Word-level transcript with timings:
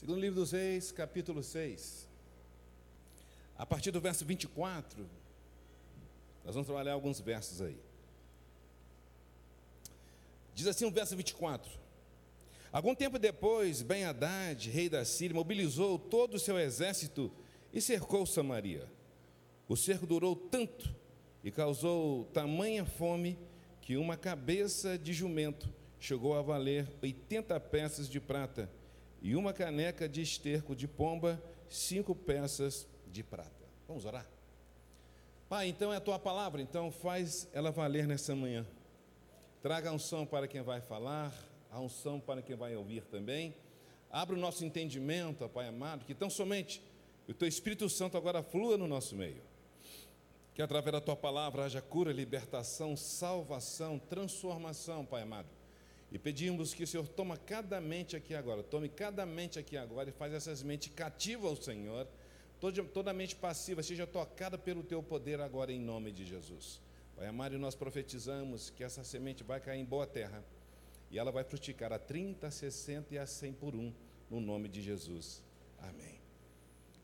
Segundo 0.00 0.18
livro 0.18 0.40
dos 0.40 0.52
Reis, 0.52 0.90
capítulo 0.90 1.42
6. 1.42 2.08
A 3.58 3.66
partir 3.66 3.90
do 3.90 4.00
verso 4.00 4.24
24, 4.24 5.06
nós 6.42 6.54
vamos 6.54 6.66
trabalhar 6.66 6.94
alguns 6.94 7.20
versos 7.20 7.60
aí. 7.60 7.76
Diz 10.54 10.66
assim 10.66 10.86
o 10.86 10.90
verso 10.90 11.14
24: 11.14 11.70
Algum 12.72 12.94
tempo 12.94 13.18
depois, 13.18 13.82
Ben-Hadad, 13.82 14.70
rei 14.70 14.88
da 14.88 15.04
Síria, 15.04 15.34
mobilizou 15.34 15.98
todo 15.98 16.36
o 16.36 16.40
seu 16.40 16.58
exército 16.58 17.30
e 17.70 17.78
cercou 17.78 18.24
Samaria. 18.24 18.90
O 19.68 19.76
cerco 19.76 20.06
durou 20.06 20.34
tanto 20.34 20.94
e 21.44 21.50
causou 21.50 22.24
tamanha 22.32 22.86
fome 22.86 23.38
que 23.82 23.98
uma 23.98 24.16
cabeça 24.16 24.96
de 24.96 25.12
jumento 25.12 25.70
chegou 25.98 26.34
a 26.34 26.40
valer 26.40 26.88
80 27.02 27.60
peças 27.60 28.08
de 28.08 28.18
prata 28.18 28.79
e 29.22 29.36
uma 29.36 29.52
caneca 29.52 30.08
de 30.08 30.22
esterco 30.22 30.74
de 30.74 30.88
pomba, 30.88 31.42
cinco 31.68 32.14
peças 32.14 32.86
de 33.06 33.22
prata. 33.22 33.50
Vamos 33.86 34.04
orar? 34.04 34.26
Pai, 35.48 35.68
então 35.68 35.92
é 35.92 35.96
a 35.96 36.00
tua 36.00 36.18
palavra, 36.18 36.62
então 36.62 36.90
faz 36.90 37.48
ela 37.52 37.70
valer 37.70 38.06
nessa 38.06 38.34
manhã. 38.34 38.64
Traga 39.62 39.90
a 39.90 39.92
unção 39.92 40.24
para 40.24 40.46
quem 40.46 40.62
vai 40.62 40.80
falar, 40.80 41.34
a 41.70 41.80
unção 41.80 42.20
para 42.20 42.40
quem 42.40 42.56
vai 42.56 42.76
ouvir 42.76 43.02
também. 43.04 43.54
Abra 44.10 44.36
o 44.36 44.38
nosso 44.38 44.64
entendimento, 44.64 45.48
Pai 45.48 45.68
amado, 45.68 46.04
que 46.04 46.14
tão 46.14 46.30
somente 46.30 46.82
o 47.28 47.34
teu 47.34 47.46
Espírito 47.46 47.88
Santo 47.88 48.16
agora 48.16 48.42
flua 48.42 48.76
no 48.76 48.86
nosso 48.86 49.14
meio. 49.14 49.42
Que 50.54 50.62
através 50.62 50.92
da 50.92 51.00
tua 51.00 51.16
palavra 51.16 51.64
haja 51.64 51.80
cura, 51.80 52.12
libertação, 52.12 52.96
salvação, 52.96 53.98
transformação, 53.98 55.04
Pai 55.04 55.22
amado. 55.22 55.59
E 56.12 56.18
pedimos 56.18 56.74
que 56.74 56.82
o 56.82 56.86
Senhor 56.86 57.06
toma 57.06 57.36
cada 57.36 57.80
mente 57.80 58.16
aqui 58.16 58.34
agora, 58.34 58.62
tome 58.62 58.88
cada 58.88 59.24
mente 59.24 59.58
aqui 59.58 59.76
agora 59.76 60.08
e 60.08 60.12
faz 60.12 60.32
essas 60.32 60.62
mentes 60.62 60.92
cativas 60.92 61.50
ao 61.50 61.56
Senhor. 61.56 62.08
Toda, 62.58 62.82
toda 62.84 63.12
mente 63.12 63.36
passiva 63.36 63.82
seja 63.82 64.06
tocada 64.06 64.58
pelo 64.58 64.82
teu 64.82 65.02
poder 65.02 65.40
agora 65.40 65.72
em 65.72 65.80
nome 65.80 66.10
de 66.10 66.26
Jesus. 66.26 66.80
Pai 67.16 67.26
amado, 67.26 67.58
nós 67.58 67.74
profetizamos 67.74 68.70
que 68.70 68.82
essa 68.82 69.04
semente 69.04 69.44
vai 69.44 69.60
cair 69.60 69.80
em 69.80 69.84
boa 69.84 70.06
terra 70.06 70.44
e 71.10 71.18
ela 71.18 71.30
vai 71.30 71.44
frutificar 71.44 71.92
a 71.92 71.98
30, 71.98 72.46
a 72.46 72.50
60 72.50 73.14
e 73.14 73.18
a 73.18 73.26
100 73.26 73.52
por 73.54 73.74
um, 73.74 73.92
no 74.28 74.40
nome 74.40 74.68
de 74.68 74.82
Jesus. 74.82 75.42
Amém. 75.78 76.20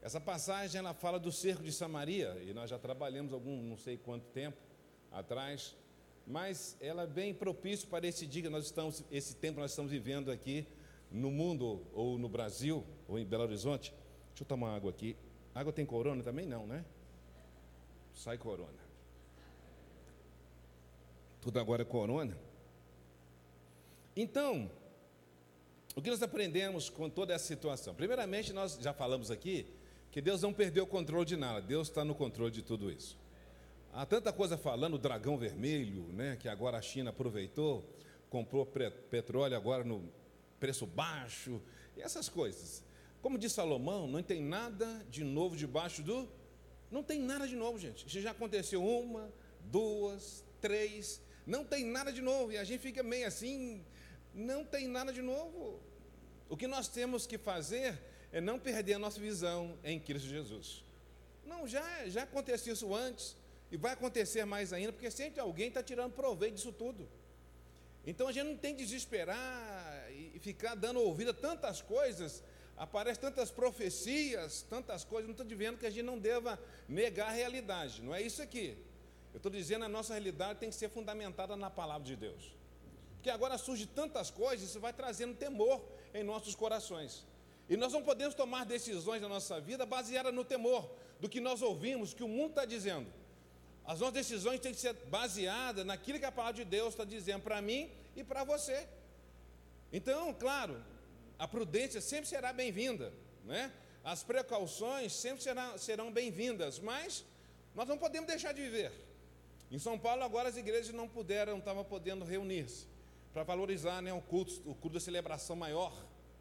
Essa 0.02 0.20
passagem 0.20 0.78
ela 0.78 0.95
fala 0.95 1.19
do 1.19 1.33
cerco 1.33 1.62
de 1.62 1.73
Samaria 1.73 2.36
e 2.42 2.52
nós 2.52 2.70
já 2.70 2.78
trabalhamos 2.78 3.33
algum 3.33 3.62
não 3.62 3.77
sei 3.77 3.97
quanto 3.97 4.27
tempo 4.28 4.56
atrás, 5.11 5.77
mas 6.27 6.77
ela 6.80 7.05
é 7.05 7.06
bem 7.06 7.32
propício 7.32 7.86
para 7.88 8.06
esse 8.06 8.27
dia 8.27 8.42
que 8.42 8.48
nós 8.48 8.64
estamos, 8.64 9.05
esse 9.10 9.36
tempo 9.36 9.60
nós 9.60 9.70
estamos 9.70 9.92
vivendo 9.92 10.30
aqui 10.30 10.66
no 11.10 11.30
mundo 11.30 11.86
ou 11.92 12.18
no 12.18 12.28
Brasil 12.28 12.84
ou 13.06 13.18
em 13.18 13.24
Belo 13.24 13.44
Horizonte. 13.44 13.94
Deixa 14.30 14.42
eu 14.42 14.46
tomar 14.46 14.74
água 14.74 14.91
aqui. 14.91 15.16
Água 15.55 15.72
tem 15.72 15.86
corona 15.86 16.22
também 16.22 16.44
não, 16.44 16.66
né? 16.66 16.84
Sai 18.12 18.36
corona. 18.36 18.86
Tudo 21.41 21.60
agora 21.60 21.83
é 21.83 21.84
corona. 21.84 22.36
Então, 24.16 24.70
o 25.94 26.02
que 26.02 26.11
nós 26.11 26.22
aprendemos 26.22 26.90
com 26.90 27.08
toda 27.08 27.33
essa 27.33 27.46
situação? 27.46 27.94
Primeiramente, 27.94 28.52
nós 28.52 28.78
já 28.80 28.92
falamos 28.92 29.30
aqui 29.30 29.66
que 30.11 30.20
Deus 30.20 30.42
não 30.42 30.52
perdeu 30.52 30.84
o 30.84 30.86
controle 30.86 31.24
de 31.24 31.36
nada, 31.36 31.61
Deus 31.61 31.88
está 31.88 32.05
no 32.05 32.14
controle 32.14 32.50
de 32.50 32.62
tudo 32.62 32.90
isso. 32.90 33.16
Há 33.97 34.05
tanta 34.05 34.30
coisa 34.30 34.58
falando, 34.58 34.98
dragão 34.98 35.39
vermelho, 35.39 36.02
né, 36.12 36.36
que 36.39 36.50
agora 36.50 36.77
a 36.77 36.83
China 36.83 37.08
aproveitou, 37.08 37.83
comprou 38.28 38.66
petróleo 38.66 39.56
agora 39.56 39.84
no 39.84 40.12
preço 40.61 40.84
baixo, 40.84 41.62
e 41.97 42.02
essas 42.02 42.28
coisas. 42.28 42.84
Como 43.22 43.39
diz 43.39 43.52
Salomão, 43.52 44.06
não 44.06 44.22
tem 44.22 44.42
nada 44.42 45.02
de 45.08 45.24
novo 45.24 45.56
debaixo 45.56 46.02
do. 46.02 46.28
Não 46.91 47.02
tem 47.02 47.19
nada 47.19 47.48
de 47.48 47.56
novo, 47.56 47.78
gente. 47.78 48.06
Isso 48.06 48.20
já 48.20 48.33
aconteceu 48.33 48.84
uma, 48.84 49.33
duas, 49.62 50.44
três, 50.61 51.23
não 51.46 51.64
tem 51.64 51.86
nada 51.86 52.13
de 52.13 52.20
novo. 52.20 52.52
E 52.52 52.58
a 52.58 52.64
gente 52.64 52.80
fica 52.80 53.02
meio 53.02 53.27
assim, 53.27 53.83
não 54.34 54.63
tem 54.63 54.86
nada 54.86 55.11
de 55.11 55.23
novo. 55.23 55.80
O 56.51 56.57
que 56.57 56.67
nós 56.67 56.86
temos 56.86 57.27
que 57.27 57.39
fazer 57.39 57.98
é 58.30 58.42
não 58.42 58.58
perder 58.58 58.92
a 58.92 58.98
nossa 58.98 59.18
visão 59.18 59.78
em 59.83 59.98
Cristo 59.98 60.28
Jesus. 60.28 60.84
Não, 61.46 61.67
já, 61.67 62.07
já 62.08 62.24
aconteceu 62.24 62.74
isso 62.74 62.95
antes 62.95 63.34
e 63.70 63.77
vai 63.77 63.92
acontecer 63.92 64.44
mais 64.44 64.72
ainda, 64.72 64.92
porque 64.92 65.10
sempre 65.10 65.40
alguém 65.40 65.68
está 65.68 65.82
tirando 65.82 66.12
proveito 66.12 66.54
disso 66.54 66.72
tudo. 66.72 67.08
Então 68.06 68.28
a 68.28 68.32
gente 68.32 68.46
não 68.46 68.56
tem 68.56 68.74
que 68.74 68.84
desesperar 68.84 70.08
e 70.12 70.38
ficar 70.38 70.74
dando 70.77 71.00
ouvido 71.00 71.30
a 71.30 71.34
tantas 71.34 71.82
coisas, 71.82 72.42
aparecem 72.77 73.20
tantas 73.20 73.50
profecias, 73.50 74.62
tantas 74.62 75.04
coisas, 75.04 75.27
não 75.27 75.32
estou 75.32 75.46
dizendo 75.46 75.78
que 75.78 75.86
a 75.86 75.90
gente 75.90 76.04
não 76.04 76.18
deva 76.18 76.58
negar 76.88 77.28
a 77.28 77.32
realidade, 77.32 78.02
não 78.02 78.14
é 78.14 78.22
isso 78.22 78.40
aqui. 78.40 78.77
Eu 79.34 79.38
estou 79.38 79.50
dizendo 79.50 79.80
que 79.80 79.86
a 79.86 79.88
nossa 79.88 80.14
realidade 80.14 80.60
tem 80.60 80.70
que 80.70 80.77
ser 80.77 80.88
fundamentada 80.88 81.56
na 81.56 81.68
palavra 81.68 82.06
de 82.06 82.14
Deus. 82.14 82.54
Porque 83.16 83.28
agora 83.28 83.58
surge 83.58 83.86
tantas 83.86 84.30
coisas, 84.30 84.68
isso 84.68 84.78
vai 84.78 84.92
trazendo 84.92 85.34
temor 85.34 85.84
em 86.14 86.22
nossos 86.22 86.54
corações. 86.54 87.27
E 87.68 87.77
nós 87.77 87.92
não 87.92 88.02
podemos 88.02 88.34
tomar 88.34 88.64
decisões 88.64 89.20
na 89.20 89.28
nossa 89.28 89.60
vida 89.60 89.84
baseadas 89.84 90.33
no 90.33 90.44
temor 90.44 90.88
do 91.18 91.28
que 91.28 91.40
nós 91.40 91.60
ouvimos, 91.60 92.14
que 92.14 92.22
o 92.22 92.28
mundo 92.28 92.50
está 92.50 92.64
dizendo. 92.64 93.10
As 93.86 94.01
nossas 94.01 94.14
decisões 94.14 94.61
têm 94.61 94.74
que 94.74 94.80
ser 94.80 94.95
baseadas 95.07 95.86
naquilo 95.86 96.19
que 96.19 96.24
a 96.24 96.33
palavra 96.33 96.64
de 96.64 96.64
Deus 96.64 96.89
está 96.89 97.05
dizendo 97.05 97.42
para 97.42 97.63
mim 97.63 97.89
e 98.17 98.24
para 98.24 98.42
você. 98.42 98.86
Então, 99.92 100.35
claro, 100.35 100.83
a 101.39 101.47
prudência 101.47 102.01
sempre 102.01 102.27
será 102.27 102.52
bem-vinda, 102.52 103.13
né? 103.45 103.73
as 104.02 104.23
precauções 104.23 105.13
sempre 105.13 105.42
serão, 105.42 105.79
serão 105.79 106.13
bem-vindas, 106.13 106.80
mas 106.80 107.25
nós 107.75 107.86
não 107.86 107.96
podemos 107.96 108.29
deixar 108.29 108.52
de 108.52 108.63
viver. 108.63 108.92
Em 109.70 109.79
São 109.79 109.98
Paulo, 109.98 110.23
agora 110.23 110.48
as 110.48 110.57
igrejas 110.57 110.92
não 110.92 111.08
puderam, 111.08 111.52
não 111.52 111.58
estavam 111.61 111.85
podendo 111.85 112.25
reunir-se 112.25 112.86
para 113.33 113.42
valorizar 113.42 114.01
né, 114.01 114.13
o, 114.13 114.20
culto, 114.20 114.52
o 114.64 114.75
culto 114.75 114.95
da 114.95 115.01
celebração 115.01 115.55
maior, 115.55 115.92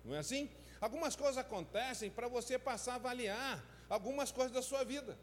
não 0.03 0.15
é 0.15 0.19
assim? 0.19 0.49
Algumas 0.79 1.15
coisas 1.15 1.37
acontecem 1.37 2.09
para 2.09 2.27
você 2.27 2.57
passar 2.57 2.93
a 2.93 2.95
avaliar 2.95 3.63
algumas 3.89 4.31
coisas 4.31 4.53
da 4.53 4.61
sua 4.61 4.83
vida. 4.83 5.17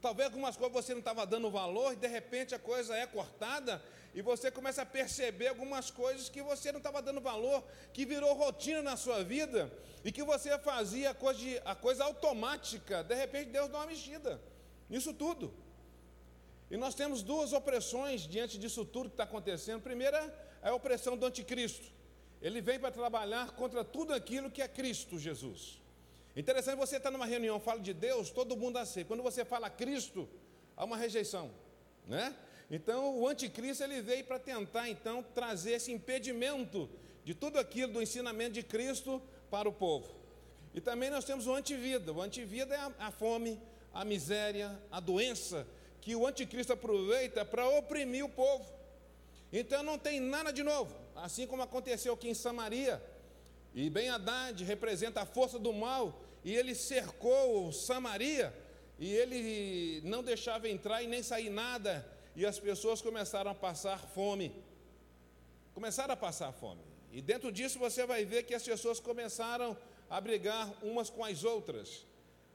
Talvez 0.00 0.26
algumas 0.26 0.56
coisas 0.56 0.72
você 0.72 0.92
não 0.92 1.00
estava 1.00 1.26
dando 1.26 1.50
valor 1.50 1.92
e 1.92 1.96
de 1.96 2.06
repente 2.06 2.54
a 2.54 2.58
coisa 2.58 2.96
é 2.96 3.06
cortada 3.06 3.82
e 4.14 4.22
você 4.22 4.50
começa 4.50 4.82
a 4.82 4.86
perceber 4.86 5.48
algumas 5.48 5.90
coisas 5.90 6.28
que 6.28 6.40
você 6.40 6.70
não 6.70 6.78
estava 6.78 7.02
dando 7.02 7.20
valor, 7.20 7.64
que 7.92 8.04
virou 8.04 8.32
rotina 8.34 8.82
na 8.82 8.96
sua 8.96 9.24
vida 9.24 9.72
e 10.04 10.12
que 10.12 10.22
você 10.22 10.56
fazia 10.58 11.10
a 11.10 11.14
coisa, 11.14 11.38
de, 11.40 11.60
a 11.64 11.74
coisa 11.74 12.04
automática. 12.04 13.02
De 13.02 13.14
repente 13.14 13.50
Deus 13.50 13.68
dá 13.68 13.78
uma 13.78 13.86
mexida 13.86 14.40
nisso 14.88 15.12
tudo. 15.12 15.52
E 16.70 16.76
nós 16.76 16.94
temos 16.94 17.22
duas 17.22 17.52
opressões 17.52 18.22
diante 18.22 18.58
disso 18.58 18.84
tudo 18.84 19.08
que 19.08 19.14
está 19.14 19.24
acontecendo. 19.24 19.80
Primeira 19.80 20.18
é 20.62 20.68
a 20.68 20.74
opressão 20.74 21.16
do 21.16 21.26
anticristo. 21.26 21.86
Ele 22.40 22.60
vem 22.60 22.78
para 22.78 22.92
trabalhar 22.92 23.52
contra 23.52 23.82
tudo 23.82 24.14
aquilo 24.14 24.50
que 24.50 24.62
é 24.62 24.68
Cristo 24.68 25.18
Jesus. 25.18 25.80
Interessante, 26.38 26.78
você 26.78 26.98
está 26.98 27.10
numa 27.10 27.26
reunião, 27.26 27.58
fala 27.58 27.80
de 27.80 27.92
Deus, 27.92 28.30
todo 28.30 28.56
mundo 28.56 28.76
aceita. 28.76 29.08
Quando 29.08 29.24
você 29.24 29.44
fala 29.44 29.68
Cristo, 29.68 30.28
há 30.76 30.84
uma 30.84 30.96
rejeição, 30.96 31.50
né? 32.06 32.32
Então, 32.70 33.18
o 33.18 33.26
anticristo 33.26 33.82
ele 33.82 34.00
veio 34.00 34.24
para 34.24 34.38
tentar 34.38 34.88
então 34.88 35.20
trazer 35.34 35.72
esse 35.72 35.90
impedimento 35.90 36.88
de 37.24 37.34
tudo 37.34 37.58
aquilo 37.58 37.94
do 37.94 38.00
ensinamento 38.00 38.52
de 38.52 38.62
Cristo 38.62 39.20
para 39.50 39.68
o 39.68 39.72
povo. 39.72 40.14
E 40.72 40.80
também 40.80 41.10
nós 41.10 41.24
temos 41.24 41.48
o 41.48 41.52
antivida. 41.52 42.12
O 42.12 42.22
antivida 42.22 42.72
é 42.72 42.78
a, 42.78 42.92
a 43.00 43.10
fome, 43.10 43.60
a 43.92 44.04
miséria, 44.04 44.80
a 44.92 45.00
doença 45.00 45.66
que 46.00 46.14
o 46.14 46.24
anticristo 46.24 46.72
aproveita 46.72 47.44
para 47.44 47.68
oprimir 47.68 48.24
o 48.24 48.28
povo. 48.28 48.64
Então 49.52 49.82
não 49.82 49.98
tem 49.98 50.20
nada 50.20 50.52
de 50.52 50.62
novo, 50.62 50.94
assim 51.16 51.48
como 51.48 51.62
aconteceu 51.62 52.14
aqui 52.14 52.28
em 52.28 52.34
Samaria. 52.34 53.02
E 53.74 53.90
Ben 53.90 54.08
Haddad 54.08 54.62
representa 54.62 55.22
a 55.22 55.26
força 55.26 55.58
do 55.58 55.72
mal, 55.72 56.27
e 56.44 56.54
ele 56.54 56.74
cercou 56.74 57.72
Samaria, 57.72 58.54
e 58.98 59.12
ele 59.12 60.00
não 60.04 60.22
deixava 60.22 60.68
entrar 60.68 61.02
e 61.02 61.06
nem 61.06 61.22
sair 61.22 61.50
nada, 61.50 62.06
e 62.34 62.44
as 62.44 62.58
pessoas 62.58 63.00
começaram 63.00 63.50
a 63.50 63.54
passar 63.54 63.98
fome. 63.98 64.54
Começaram 65.74 66.14
a 66.14 66.16
passar 66.16 66.52
fome. 66.52 66.82
E 67.12 67.22
dentro 67.22 67.50
disso 67.50 67.78
você 67.78 68.04
vai 68.04 68.24
ver 68.24 68.42
que 68.44 68.54
as 68.54 68.62
pessoas 68.62 69.00
começaram 69.00 69.76
a 70.10 70.20
brigar 70.20 70.72
umas 70.82 71.10
com 71.10 71.24
as 71.24 71.44
outras. 71.44 72.04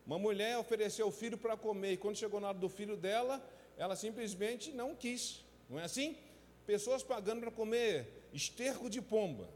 Uma 0.06 0.19
mulher 0.19 0.57
ofereceu 0.57 1.07
o 1.07 1.12
filho 1.12 1.38
para 1.38 1.56
comer, 1.56 1.94
e 1.94 1.97
quando 1.97 2.18
chegou 2.18 2.39
na 2.39 2.50
hora 2.50 2.57
do 2.57 2.69
filho 2.69 2.97
dela, 2.97 3.41
ela 3.77 3.95
simplesmente 3.95 4.71
não 4.71 4.95
quis. 4.95 5.44
Não 5.69 5.80
é 5.80 5.83
assim? 5.83 6.18
Pessoas 6.65 7.03
pagando 7.03 7.41
para 7.41 7.51
comer 7.51 8.27
esterco 8.33 8.89
de 8.89 9.01
pomba. 9.01 9.50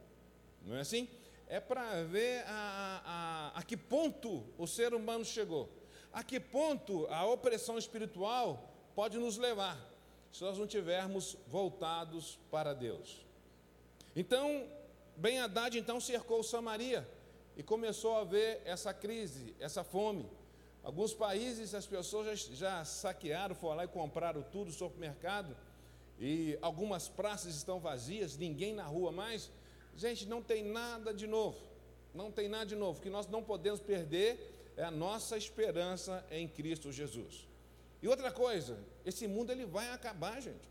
Não 0.62 0.76
é 0.76 0.82
assim? 0.82 1.08
É 1.50 1.60
para 1.60 2.04
ver 2.04 2.44
a, 2.46 3.52
a, 3.56 3.60
a 3.60 3.64
que 3.64 3.78
ponto 3.78 4.44
o 4.58 4.68
ser 4.68 4.94
humano 4.94 5.24
chegou. 5.24 5.70
A 6.12 6.24
que 6.24 6.40
ponto 6.40 7.08
a 7.08 7.26
opressão 7.26 7.78
espiritual 7.78 8.74
pode 8.96 9.18
nos 9.18 9.38
levar, 9.38 9.78
se 10.32 10.44
nós 10.44 10.58
não 10.58 10.66
tivermos 10.66 11.38
voltados 11.48 12.40
para 12.50 12.74
Deus. 12.74 13.26
Então, 14.16 14.68
Ben 15.16 15.40
Haddad 15.40 15.78
então 15.78 16.00
cercou 16.00 16.44
Samaria 16.44 17.08
e 17.56 17.64
começou 17.64 18.18
a 18.18 18.22
haver 18.22 18.62
essa 18.66 18.94
crise, 18.94 19.56
essa 19.60 19.84
fome. 19.84 20.30
Alguns 20.84 21.14
países 21.14 21.74
as 21.74 21.86
pessoas 21.86 22.40
já, 22.40 22.56
já 22.56 22.86
saquearam, 22.86 23.56
foram 23.56 23.78
lá 23.78 23.86
e 23.86 23.88
compraram 23.88 24.42
tudo, 24.42 24.72
supermercado, 24.72 25.56
e 26.20 26.58
algumas 26.62 27.08
praças 27.08 27.56
estão 27.56 27.80
vazias, 27.80 28.38
ninguém 28.38 28.74
na 28.74 28.86
rua 28.86 29.12
mais. 29.12 29.52
Gente, 29.98 30.28
não 30.28 30.44
tem 30.44 30.64
nada 30.64 31.12
de 31.12 31.26
novo, 31.26 31.60
não 32.14 32.32
tem 32.32 32.48
nada 32.48 32.68
de 32.68 32.76
novo. 32.76 33.00
O 33.00 33.02
que 33.02 33.10
nós 33.10 33.28
não 33.28 33.44
podemos 33.44 33.80
perder 33.80 34.74
é 34.78 34.84
a 34.84 34.92
nossa 34.92 35.36
esperança 35.36 36.24
em 36.30 36.48
Cristo 36.48 36.92
Jesus. 36.92 37.48
E 38.02 38.08
outra 38.08 38.32
coisa, 38.32 38.78
esse 39.04 39.28
mundo 39.28 39.52
ele 39.52 39.66
vai 39.66 39.90
acabar, 39.90 40.40
gente. 40.40 40.70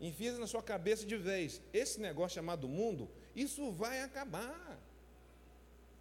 Enfia 0.00 0.32
na 0.38 0.46
sua 0.46 0.62
cabeça 0.62 1.04
de 1.04 1.16
vez. 1.16 1.60
Esse 1.72 2.00
negócio 2.00 2.36
chamado 2.36 2.68
mundo, 2.68 3.10
isso 3.34 3.72
vai 3.72 4.02
acabar. 4.02 4.78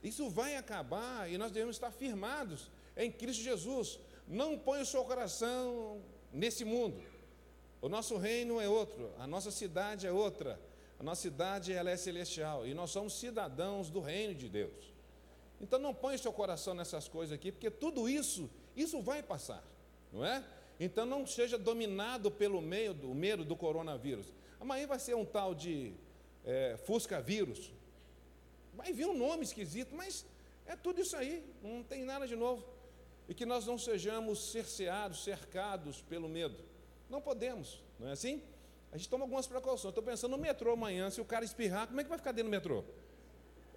Isso 0.03 0.29
vai 0.29 0.56
acabar 0.56 1.29
e 1.29 1.39
nós 1.39 1.51
devemos 1.51 1.75
estar 1.75 1.91
firmados 1.91 2.69
em 2.95 3.12
Cristo 3.12 3.41
Jesus. 3.41 4.00
Não 4.27 4.59
põe 4.59 4.81
o 4.81 4.85
seu 4.85 5.03
coração 5.03 6.01
nesse 6.31 6.63
mundo. 6.63 7.01
O 7.81 7.89
nosso 7.89 8.15
reino 8.17 8.62
é 8.62 8.69
outro, 8.69 9.12
a 9.17 9.25
nossa 9.25 9.50
cidade 9.50 10.06
é 10.06 10.12
outra. 10.12 10.59
A 11.01 11.03
nossa 11.03 11.24
cidade 11.24 11.74
ela 11.74 11.89
é 11.89 11.98
celestial 11.98 12.63
e 12.68 12.75
nós 12.75 12.92
somos 12.92 13.13
cidadãos 13.13 13.89
do 13.89 14.00
reino 14.00 14.36
de 14.36 14.48
Deus. 14.48 14.94
Então 15.59 15.80
não 15.80 15.95
põe 15.95 16.15
seu 16.15 16.31
coração 16.31 16.75
nessas 16.75 17.07
coisas 17.07 17.33
aqui, 17.33 17.51
porque 17.51 17.71
tudo 17.71 18.07
isso, 18.07 18.48
isso 18.77 19.01
vai 19.01 19.24
passar, 19.24 19.63
não 20.13 20.24
é? 20.24 20.44
Então 20.80 21.03
não 21.03 21.25
seja 21.25 21.57
dominado 21.57 22.30
pelo 22.30 22.62
meio 22.62 22.94
do 22.94 23.15
medo 23.15 23.44
do 23.44 23.56
coronavírus. 23.56 24.31
Amanhã 24.59 24.86
vai 24.86 25.00
ser 25.00 25.15
um 25.15 25.25
tal 25.25 25.56
de 25.56 25.92
é, 26.45 26.77
Fusca 26.86 27.19
vírus. 27.19 27.74
Vai 28.75 28.94
vir 28.94 29.07
um 29.07 29.18
nome 29.18 29.44
esquisito, 29.44 29.95
mas 29.95 30.24
é 30.68 30.75
tudo 30.75 31.01
isso 31.01 31.18
aí, 31.18 31.44
não 31.63 31.81
tem 31.81 32.03
nada 32.03 32.27
de 32.27 32.36
novo. 32.36 32.63
E 33.27 33.33
que 33.33 33.44
nós 33.44 33.65
não 33.65 33.80
sejamos 33.80 34.51
cerceados, 34.51 35.24
cercados 35.24 36.00
pelo 36.00 36.30
medo. 36.30 36.63
Não 37.09 37.19
podemos, 37.19 37.81
não 38.00 38.07
é 38.07 38.12
assim? 38.12 38.44
A 38.91 38.97
gente 38.97 39.09
toma 39.09 39.23
algumas 39.23 39.47
precauções. 39.47 39.91
Estou 39.91 40.03
pensando 40.03 40.31
no 40.31 40.38
metrô 40.38 40.73
amanhã, 40.73 41.09
se 41.09 41.21
o 41.21 41.25
cara 41.25 41.45
espirrar, 41.45 41.88
como 41.88 41.99
é 42.01 42.03
que 42.03 42.09
vai 42.09 42.17
ficar 42.17 42.31
dentro 42.31 42.49
do 42.49 42.51
metrô? 42.51 42.83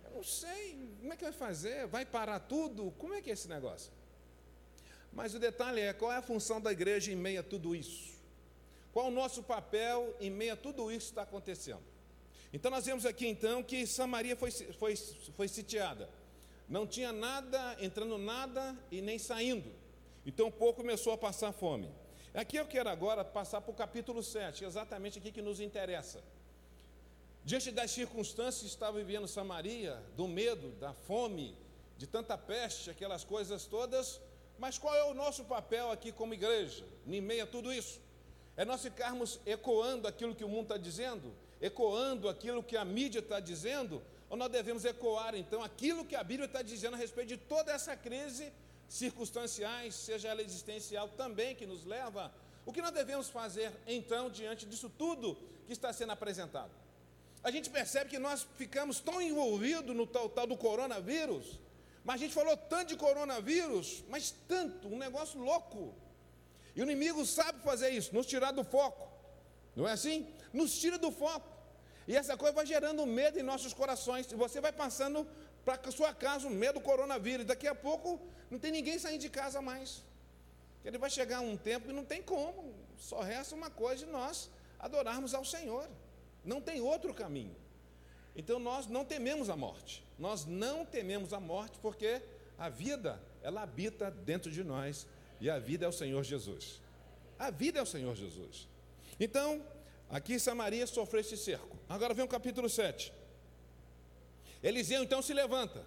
Eu 0.04 0.10
não 0.10 0.24
sei, 0.24 0.78
como 0.98 1.12
é 1.12 1.16
que 1.16 1.24
vai 1.24 1.32
fazer? 1.32 1.86
Vai 1.86 2.04
parar 2.04 2.40
tudo? 2.40 2.92
Como 2.98 3.14
é 3.14 3.22
que 3.22 3.30
é 3.30 3.32
esse 3.32 3.48
negócio? 3.48 3.92
Mas 5.12 5.34
o 5.34 5.38
detalhe 5.38 5.80
é 5.80 5.92
qual 5.92 6.12
é 6.12 6.16
a 6.16 6.22
função 6.22 6.60
da 6.60 6.72
igreja 6.72 7.12
em 7.12 7.16
meio 7.16 7.40
a 7.40 7.42
tudo 7.42 7.74
isso? 7.76 8.14
Qual 8.92 9.06
o 9.06 9.10
nosso 9.10 9.42
papel 9.42 10.14
em 10.20 10.30
meio 10.30 10.52
a 10.52 10.56
tudo 10.56 10.90
isso 10.90 11.06
que 11.06 11.12
está 11.12 11.22
acontecendo? 11.22 11.82
Então 12.52 12.70
nós 12.70 12.86
vemos 12.86 13.06
aqui 13.06 13.26
então 13.26 13.62
que 13.62 13.86
Samaria 13.86 14.36
foi, 14.36 14.50
foi, 14.50 14.96
foi 15.36 15.48
sitiada. 15.48 16.08
Não 16.68 16.86
tinha 16.86 17.12
nada, 17.12 17.76
entrando 17.80 18.16
nada 18.18 18.76
e 18.90 19.00
nem 19.00 19.18
saindo. 19.18 19.70
Então 20.26 20.48
o 20.48 20.52
povo 20.52 20.74
começou 20.74 21.12
a 21.12 21.18
passar 21.18 21.52
fome. 21.52 21.90
Aqui 22.34 22.56
eu 22.56 22.66
quero 22.66 22.88
agora 22.88 23.24
passar 23.24 23.60
para 23.60 23.70
o 23.70 23.74
capítulo 23.74 24.20
7, 24.20 24.64
exatamente 24.64 25.20
aqui 25.20 25.30
que 25.30 25.40
nos 25.40 25.60
interessa. 25.60 26.20
Diante 27.44 27.70
das 27.70 27.92
circunstâncias 27.92 28.62
que 28.62 28.74
estava 28.74 28.98
vivendo 28.98 29.28
Samaria, 29.28 30.02
do 30.16 30.26
medo, 30.26 30.72
da 30.80 30.92
fome, 30.92 31.56
de 31.96 32.08
tanta 32.08 32.36
peste, 32.36 32.90
aquelas 32.90 33.22
coisas 33.22 33.66
todas, 33.66 34.20
mas 34.58 34.76
qual 34.76 34.96
é 34.96 35.04
o 35.04 35.14
nosso 35.14 35.44
papel 35.44 35.92
aqui 35.92 36.10
como 36.10 36.34
igreja, 36.34 36.84
em 37.06 37.20
meio 37.20 37.44
a 37.44 37.46
tudo 37.46 37.72
isso? 37.72 38.00
É 38.56 38.64
nós 38.64 38.82
ficarmos 38.82 39.38
ecoando 39.46 40.08
aquilo 40.08 40.34
que 40.34 40.44
o 40.44 40.48
mundo 40.48 40.64
está 40.64 40.76
dizendo, 40.76 41.32
ecoando 41.60 42.28
aquilo 42.28 42.64
que 42.64 42.76
a 42.76 42.84
mídia 42.84 43.20
está 43.20 43.38
dizendo, 43.38 44.02
ou 44.28 44.36
nós 44.36 44.50
devemos 44.50 44.84
ecoar 44.84 45.36
então 45.36 45.62
aquilo 45.62 46.04
que 46.04 46.16
a 46.16 46.24
Bíblia 46.24 46.46
está 46.46 46.62
dizendo 46.62 46.94
a 46.94 46.96
respeito 46.96 47.28
de 47.28 47.36
toda 47.36 47.70
essa 47.70 47.96
crise 47.96 48.52
circunstanciais, 48.88 49.94
seja 49.94 50.28
ela 50.28 50.42
existencial 50.42 51.08
também, 51.08 51.54
que 51.54 51.66
nos 51.66 51.84
leva. 51.84 52.32
O 52.66 52.72
que 52.72 52.82
nós 52.82 52.92
devemos 52.92 53.28
fazer 53.28 53.72
então 53.86 54.30
diante 54.30 54.66
disso 54.66 54.88
tudo 54.88 55.36
que 55.66 55.72
está 55.72 55.92
sendo 55.92 56.12
apresentado? 56.12 56.70
A 57.42 57.50
gente 57.50 57.68
percebe 57.68 58.08
que 58.08 58.18
nós 58.18 58.46
ficamos 58.56 59.00
tão 59.00 59.20
envolvidos 59.20 59.94
no 59.94 60.06
tal, 60.06 60.28
tal 60.28 60.46
do 60.46 60.56
coronavírus, 60.56 61.60
mas 62.02 62.16
a 62.16 62.18
gente 62.18 62.34
falou 62.34 62.56
tanto 62.56 62.88
de 62.88 62.96
coronavírus, 62.96 64.04
mas 64.08 64.34
tanto, 64.48 64.88
um 64.88 64.98
negócio 64.98 65.40
louco. 65.40 65.94
E 66.74 66.80
o 66.80 66.84
inimigo 66.84 67.24
sabe 67.24 67.60
fazer 67.62 67.90
isso, 67.90 68.14
nos 68.14 68.26
tirar 68.26 68.52
do 68.52 68.64
foco, 68.64 69.08
não 69.76 69.86
é 69.86 69.92
assim? 69.92 70.26
Nos 70.52 70.78
tira 70.78 70.98
do 70.98 71.10
foco. 71.10 71.54
E 72.06 72.16
essa 72.16 72.36
coisa 72.36 72.54
vai 72.54 72.66
gerando 72.66 73.06
medo 73.06 73.38
em 73.38 73.42
nossos 73.42 73.72
corações. 73.72 74.30
E 74.30 74.34
você 74.34 74.60
vai 74.60 74.72
passando 74.72 75.26
para 75.64 75.90
sua 75.90 76.12
casa 76.12 76.48
medo 76.50 76.74
do 76.74 76.80
coronavírus. 76.80 77.46
Daqui 77.46 77.66
a 77.66 77.74
pouco 77.74 78.20
não 78.50 78.58
tem 78.58 78.70
ninguém 78.70 78.98
saindo 78.98 79.20
de 79.20 79.30
casa 79.30 79.60
mais. 79.60 80.02
Ele 80.84 80.98
vai 80.98 81.08
chegar 81.08 81.40
um 81.40 81.56
tempo 81.56 81.86
que 81.86 81.92
não 81.92 82.04
tem 82.04 82.22
como. 82.22 82.74
Só 82.98 83.20
resta 83.20 83.54
uma 83.54 83.70
coisa 83.70 84.04
de 84.04 84.12
nós 84.12 84.50
adorarmos 84.78 85.34
ao 85.34 85.44
Senhor. 85.44 85.88
Não 86.44 86.60
tem 86.60 86.80
outro 86.80 87.14
caminho. 87.14 87.56
Então 88.36 88.58
nós 88.58 88.86
não 88.86 89.04
tememos 89.04 89.48
a 89.48 89.56
morte. 89.56 90.04
Nós 90.18 90.44
não 90.44 90.84
tememos 90.84 91.32
a 91.32 91.40
morte 91.40 91.78
porque 91.80 92.20
a 92.58 92.68
vida, 92.68 93.20
ela 93.42 93.62
habita 93.62 94.10
dentro 94.10 94.50
de 94.50 94.62
nós 94.62 95.06
e 95.40 95.48
a 95.48 95.58
vida 95.58 95.86
é 95.86 95.88
o 95.88 95.92
Senhor 95.92 96.22
Jesus. 96.22 96.80
A 97.38 97.50
vida 97.50 97.78
é 97.78 97.82
o 97.82 97.86
Senhor 97.86 98.14
Jesus. 98.14 98.68
Então, 99.18 99.64
aqui 100.10 100.38
Samaria 100.38 100.86
sofreu 100.86 101.20
esse 101.20 101.36
cerco. 101.36 101.76
Agora 101.88 102.14
vem 102.14 102.24
o 102.24 102.28
capítulo 102.28 102.68
7. 102.68 103.12
Eliseu 104.64 105.02
então 105.02 105.20
se 105.20 105.34
levanta. 105.34 105.84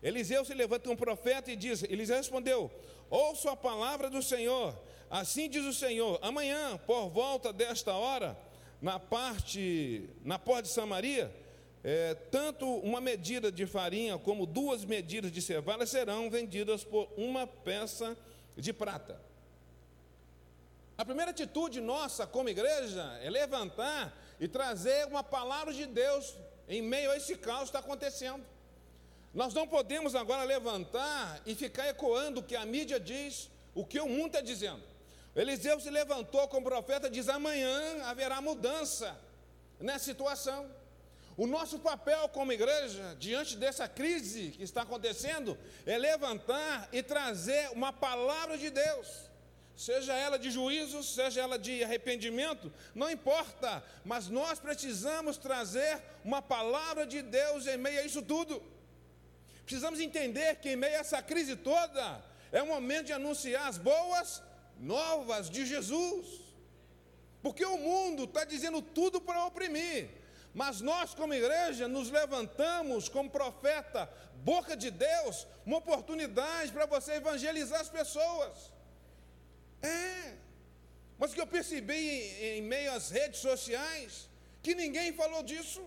Eliseu 0.00 0.44
se 0.44 0.54
levanta 0.54 0.88
um 0.88 0.94
profeta 0.94 1.50
e 1.50 1.56
diz: 1.56 1.82
Eliseu 1.82 2.16
respondeu: 2.16 2.70
Ouço 3.10 3.48
a 3.48 3.56
palavra 3.56 4.08
do 4.08 4.22
Senhor. 4.22 4.72
Assim 5.10 5.50
diz 5.50 5.64
o 5.64 5.72
Senhor: 5.72 6.20
Amanhã, 6.22 6.78
por 6.86 7.08
volta 7.08 7.52
desta 7.52 7.92
hora, 7.92 8.38
na 8.80 9.00
parte, 9.00 10.08
na 10.24 10.38
porta 10.38 10.62
de 10.62 10.68
Samaria, 10.68 11.34
é, 11.82 12.14
tanto 12.14 12.64
uma 12.66 13.00
medida 13.00 13.50
de 13.50 13.66
farinha 13.66 14.16
como 14.16 14.46
duas 14.46 14.84
medidas 14.84 15.32
de 15.32 15.42
cevada 15.42 15.84
serão 15.84 16.30
vendidas 16.30 16.84
por 16.84 17.08
uma 17.16 17.48
peça 17.48 18.16
de 18.56 18.72
prata. 18.72 19.20
A 20.96 21.04
primeira 21.04 21.32
atitude 21.32 21.80
nossa 21.80 22.28
como 22.28 22.48
igreja 22.48 23.18
é 23.20 23.28
levantar 23.28 24.16
e 24.38 24.46
trazer 24.46 25.08
uma 25.08 25.24
palavra 25.24 25.74
de 25.74 25.86
Deus 25.86 26.36
em 26.68 26.82
meio 26.82 27.10
a 27.10 27.16
esse 27.16 27.36
caos 27.36 27.64
está 27.64 27.78
acontecendo. 27.78 28.44
Nós 29.32 29.52
não 29.52 29.66
podemos 29.66 30.14
agora 30.14 30.44
levantar 30.44 31.42
e 31.44 31.54
ficar 31.54 31.88
ecoando 31.88 32.40
o 32.40 32.42
que 32.42 32.54
a 32.54 32.64
mídia 32.64 33.00
diz, 33.00 33.50
o 33.74 33.84
que 33.84 34.00
o 34.00 34.08
mundo 34.08 34.26
está 34.26 34.40
dizendo. 34.40 34.82
Eliseu 35.34 35.80
se 35.80 35.90
levantou 35.90 36.46
como 36.48 36.66
profeta, 36.66 37.10
diz: 37.10 37.28
amanhã 37.28 38.04
haverá 38.04 38.40
mudança 38.40 39.18
nessa 39.80 40.04
situação. 40.04 40.70
O 41.36 41.48
nosso 41.48 41.80
papel 41.80 42.28
como 42.28 42.52
igreja, 42.52 43.16
diante 43.18 43.56
dessa 43.56 43.88
crise 43.88 44.52
que 44.52 44.62
está 44.62 44.82
acontecendo, 44.82 45.58
é 45.84 45.98
levantar 45.98 46.88
e 46.92 47.02
trazer 47.02 47.70
uma 47.72 47.92
palavra 47.92 48.56
de 48.56 48.70
Deus 48.70 49.33
seja 49.76 50.14
ela 50.14 50.38
de 50.38 50.50
juízo, 50.50 51.02
seja 51.02 51.40
ela 51.40 51.58
de 51.58 51.82
arrependimento, 51.82 52.72
não 52.94 53.10
importa, 53.10 53.82
mas 54.04 54.28
nós 54.28 54.58
precisamos 54.58 55.36
trazer 55.36 56.00
uma 56.24 56.40
palavra 56.40 57.06
de 57.06 57.22
Deus 57.22 57.66
em 57.66 57.76
meio 57.76 58.00
a 58.00 58.04
isso 58.04 58.22
tudo. 58.22 58.62
Precisamos 59.64 59.98
entender 60.00 60.56
que 60.56 60.70
em 60.70 60.76
meio 60.76 60.96
a 60.96 61.00
essa 61.00 61.20
crise 61.22 61.56
toda, 61.56 62.22
é 62.52 62.62
o 62.62 62.66
momento 62.66 63.06
de 63.06 63.12
anunciar 63.12 63.66
as 63.66 63.78
boas 63.78 64.42
novas 64.78 65.50
de 65.50 65.66
Jesus, 65.66 66.40
porque 67.42 67.64
o 67.64 67.76
mundo 67.76 68.24
está 68.24 68.44
dizendo 68.44 68.80
tudo 68.80 69.20
para 69.20 69.44
oprimir, 69.44 70.08
mas 70.54 70.80
nós, 70.80 71.14
como 71.14 71.34
igreja, 71.34 71.88
nos 71.88 72.10
levantamos 72.10 73.08
como 73.08 73.28
profeta, 73.28 74.08
boca 74.36 74.76
de 74.76 74.90
Deus, 74.90 75.48
uma 75.66 75.78
oportunidade 75.78 76.70
para 76.70 76.86
você 76.86 77.14
evangelizar 77.14 77.80
as 77.80 77.88
pessoas. 77.88 78.72
É. 79.84 80.34
Mas 81.18 81.32
que 81.34 81.40
eu 81.40 81.46
percebi 81.46 81.94
em, 81.94 82.58
em 82.58 82.62
meio 82.62 82.92
às 82.92 83.10
redes 83.10 83.40
sociais, 83.40 84.28
que 84.62 84.74
ninguém 84.74 85.12
falou 85.12 85.42
disso. 85.42 85.82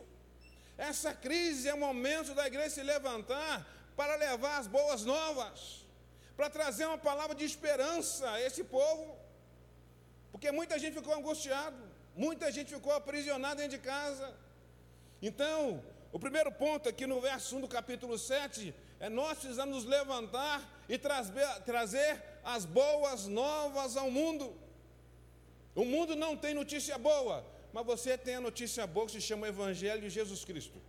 Essa 0.77 1.11
crise 1.25 1.67
é 1.67 1.73
o 1.73 1.79
momento 1.87 2.35
da 2.35 2.45
igreja 2.45 2.75
se 2.75 2.83
levantar 2.83 3.55
para 3.95 4.15
levar 4.15 4.57
as 4.59 4.67
boas 4.67 5.03
novas, 5.03 5.83
para 6.35 6.49
trazer 6.57 6.85
uma 6.85 6.99
palavra 6.99 7.35
de 7.35 7.43
esperança 7.43 8.29
a 8.31 8.41
esse 8.47 8.63
povo. 8.63 9.17
Porque 10.31 10.51
muita 10.51 10.77
gente 10.77 10.93
ficou 10.99 11.15
angustiado, 11.15 11.81
muita 12.15 12.51
gente 12.51 12.73
ficou 12.75 12.93
aprisionada 12.93 13.55
dentro 13.55 13.77
de 13.77 13.83
casa. 13.83 14.27
Então, 15.19 15.83
o 16.11 16.19
primeiro 16.19 16.51
ponto 16.51 16.87
aqui 16.87 17.07
no 17.07 17.19
verso 17.19 17.57
1 17.57 17.61
do 17.61 17.67
capítulo 17.67 18.17
7 18.19 18.73
é 18.99 19.09
nós 19.09 19.39
precisamos 19.39 19.75
nos 19.77 19.85
levantar 19.85 20.61
e 20.87 20.97
trazer, 20.97 21.47
trazer 21.65 22.23
as 22.55 22.63
boas 22.63 23.27
novas 23.27 23.97
ao 23.97 24.09
mundo. 24.09 24.45
O 25.75 25.83
mundo 25.83 26.15
não 26.15 26.33
tem 26.43 26.53
notícia 26.53 26.97
boa, 26.97 27.45
mas 27.73 27.85
você 27.85 28.17
tem 28.17 28.35
a 28.35 28.41
notícia 28.49 28.87
boa 28.87 29.05
que 29.05 29.11
se 29.11 29.21
chama 29.21 29.49
Evangelho 29.49 30.01
de 30.01 30.09
Jesus 30.09 30.45
Cristo. 30.45 30.79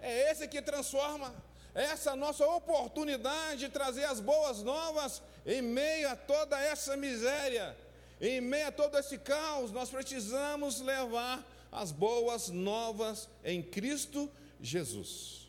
É 0.00 0.30
esse 0.30 0.46
que 0.46 0.62
transforma. 0.62 1.34
essa 1.74 2.14
nossa 2.14 2.46
oportunidade 2.46 3.60
de 3.64 3.68
trazer 3.68 4.04
as 4.04 4.20
boas 4.20 4.62
novas 4.62 5.20
em 5.44 5.60
meio 5.62 6.08
a 6.08 6.16
toda 6.16 6.60
essa 6.60 6.96
miséria, 6.96 7.76
em 8.20 8.40
meio 8.40 8.68
a 8.68 8.72
todo 8.72 8.96
esse 8.96 9.18
caos, 9.18 9.72
nós 9.72 9.90
precisamos 9.90 10.80
levar 10.80 11.44
as 11.72 11.90
boas 11.90 12.48
novas 12.50 13.28
em 13.44 13.62
Cristo 13.62 14.30
Jesus. 14.60 15.48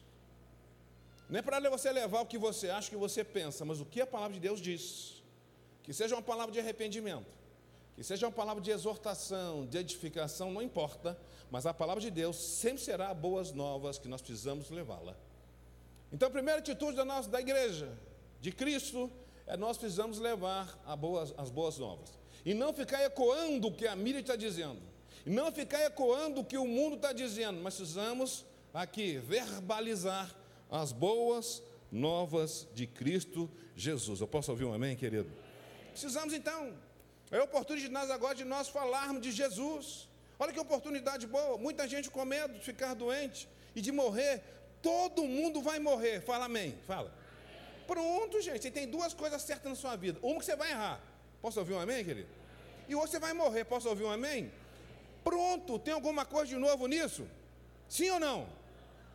Não 1.29 1.39
é 1.39 1.41
para 1.41 1.69
você 1.69 1.91
levar 1.91 2.21
o 2.21 2.25
que 2.25 2.37
você 2.37 2.69
acha, 2.69 2.87
o 2.87 2.91
que 2.91 2.97
você 2.97 3.23
pensa, 3.23 3.63
mas 3.63 3.79
o 3.79 3.85
que 3.85 4.01
a 4.01 4.07
palavra 4.07 4.33
de 4.33 4.39
Deus 4.39 4.59
diz. 4.59 5.20
Que 5.83 5.93
seja 5.93 6.15
uma 6.15 6.21
palavra 6.21 6.51
de 6.51 6.59
arrependimento, 6.59 7.35
que 7.95 8.03
seja 8.03 8.25
uma 8.27 8.31
palavra 8.31 8.61
de 8.61 8.71
exortação, 8.71 9.65
de 9.65 9.77
edificação, 9.77 10.51
não 10.51 10.61
importa, 10.61 11.19
mas 11.49 11.65
a 11.65 11.73
palavra 11.73 12.01
de 12.01 12.09
Deus 12.09 12.35
sempre 12.35 12.81
será 12.81 13.13
boas 13.13 13.51
novas 13.51 13.97
que 13.97 14.07
nós 14.07 14.21
precisamos 14.21 14.69
levá-la. 14.69 15.15
Então, 16.11 16.27
a 16.27 16.31
primeira 16.31 16.59
atitude 16.59 16.95
da 16.95 17.05
nossa 17.05 17.29
da 17.29 17.39
igreja, 17.39 17.91
de 18.39 18.51
Cristo, 18.51 19.11
é 19.45 19.55
nós 19.57 19.77
precisamos 19.77 20.19
levar 20.19 20.77
boas, 20.97 21.33
as 21.37 21.49
boas 21.49 21.77
novas. 21.77 22.09
E 22.45 22.53
não 22.53 22.73
ficar 22.73 23.03
ecoando 23.03 23.67
o 23.67 23.71
que 23.71 23.87
a 23.87 23.95
mídia 23.95 24.19
está 24.19 24.35
dizendo. 24.35 24.79
E 25.25 25.29
não 25.29 25.51
ficar 25.51 25.85
ecoando 25.85 26.41
o 26.41 26.45
que 26.45 26.57
o 26.57 26.65
mundo 26.65 26.95
está 26.95 27.13
dizendo, 27.13 27.61
mas 27.61 27.75
precisamos 27.75 28.45
aqui 28.73 29.17
verbalizar 29.19 30.33
as 30.69 30.91
boas 30.91 31.61
novas 31.91 32.67
de 32.73 32.87
Cristo 32.87 33.49
Jesus. 33.75 34.21
Eu 34.21 34.27
posso 34.27 34.51
ouvir 34.51 34.65
um 34.65 34.73
amém, 34.73 34.95
querido? 34.95 35.29
Precisamos 36.01 36.33
então. 36.33 36.73
É 37.29 37.39
oportunidade 37.39 38.11
agora 38.11 38.33
de 38.33 38.43
nós 38.43 38.67
falarmos 38.67 39.21
de 39.21 39.31
Jesus. 39.31 40.09
Olha 40.39 40.51
que 40.51 40.59
oportunidade 40.59 41.27
boa. 41.27 41.59
Muita 41.59 41.87
gente 41.87 42.09
com 42.09 42.25
medo 42.25 42.55
de 42.55 42.59
ficar 42.59 42.95
doente 42.95 43.47
e 43.75 43.81
de 43.81 43.91
morrer. 43.91 44.41
Todo 44.81 45.23
mundo 45.23 45.61
vai 45.61 45.77
morrer. 45.77 46.19
Fala 46.21 46.45
amém. 46.45 46.75
Fala. 46.87 47.13
Pronto, 47.85 48.41
gente. 48.41 48.63
Você 48.63 48.71
tem 48.71 48.87
duas 48.87 49.13
coisas 49.13 49.43
certas 49.43 49.69
na 49.69 49.75
sua 49.75 49.95
vida. 49.95 50.17
Uma 50.23 50.39
que 50.39 50.45
você 50.45 50.55
vai 50.55 50.71
errar. 50.71 50.99
Posso 51.39 51.59
ouvir 51.59 51.73
um 51.73 51.79
amém, 51.79 52.03
querido? 52.03 52.29
E 52.89 52.95
outra 52.95 53.11
você 53.11 53.19
vai 53.19 53.33
morrer. 53.33 53.63
Posso 53.65 53.87
ouvir 53.87 54.05
um 54.05 54.11
amém? 54.11 54.51
Pronto. 55.23 55.77
Tem 55.77 55.93
alguma 55.93 56.25
coisa 56.25 56.47
de 56.47 56.57
novo 56.57 56.87
nisso? 56.87 57.27
Sim 57.87 58.09
ou 58.09 58.19
não? 58.19 58.49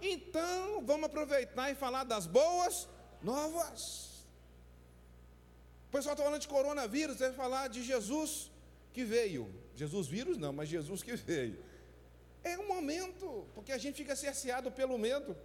Então, 0.00 0.84
vamos 0.84 1.06
aproveitar 1.06 1.68
e 1.68 1.74
falar 1.74 2.04
das 2.04 2.28
boas 2.28 2.88
novas. 3.20 4.15
O 5.88 5.92
pessoal 5.92 6.14
está 6.14 6.24
falando 6.24 6.40
de 6.40 6.48
coronavírus, 6.48 7.16
deve 7.16 7.36
falar 7.36 7.68
de 7.68 7.82
Jesus 7.82 8.50
que 8.92 9.04
veio. 9.04 9.48
Jesus 9.74 10.06
vírus 10.06 10.36
não, 10.36 10.52
mas 10.52 10.68
Jesus 10.68 11.02
que 11.02 11.14
veio. 11.30 11.58
É 12.42 12.58
um 12.58 12.68
momento, 12.68 13.46
porque 13.54 13.72
a 13.72 13.78
gente 13.78 13.96
fica 13.96 14.14
cerceado 14.14 14.70
pelo 14.70 14.96
medo. 14.96 15.36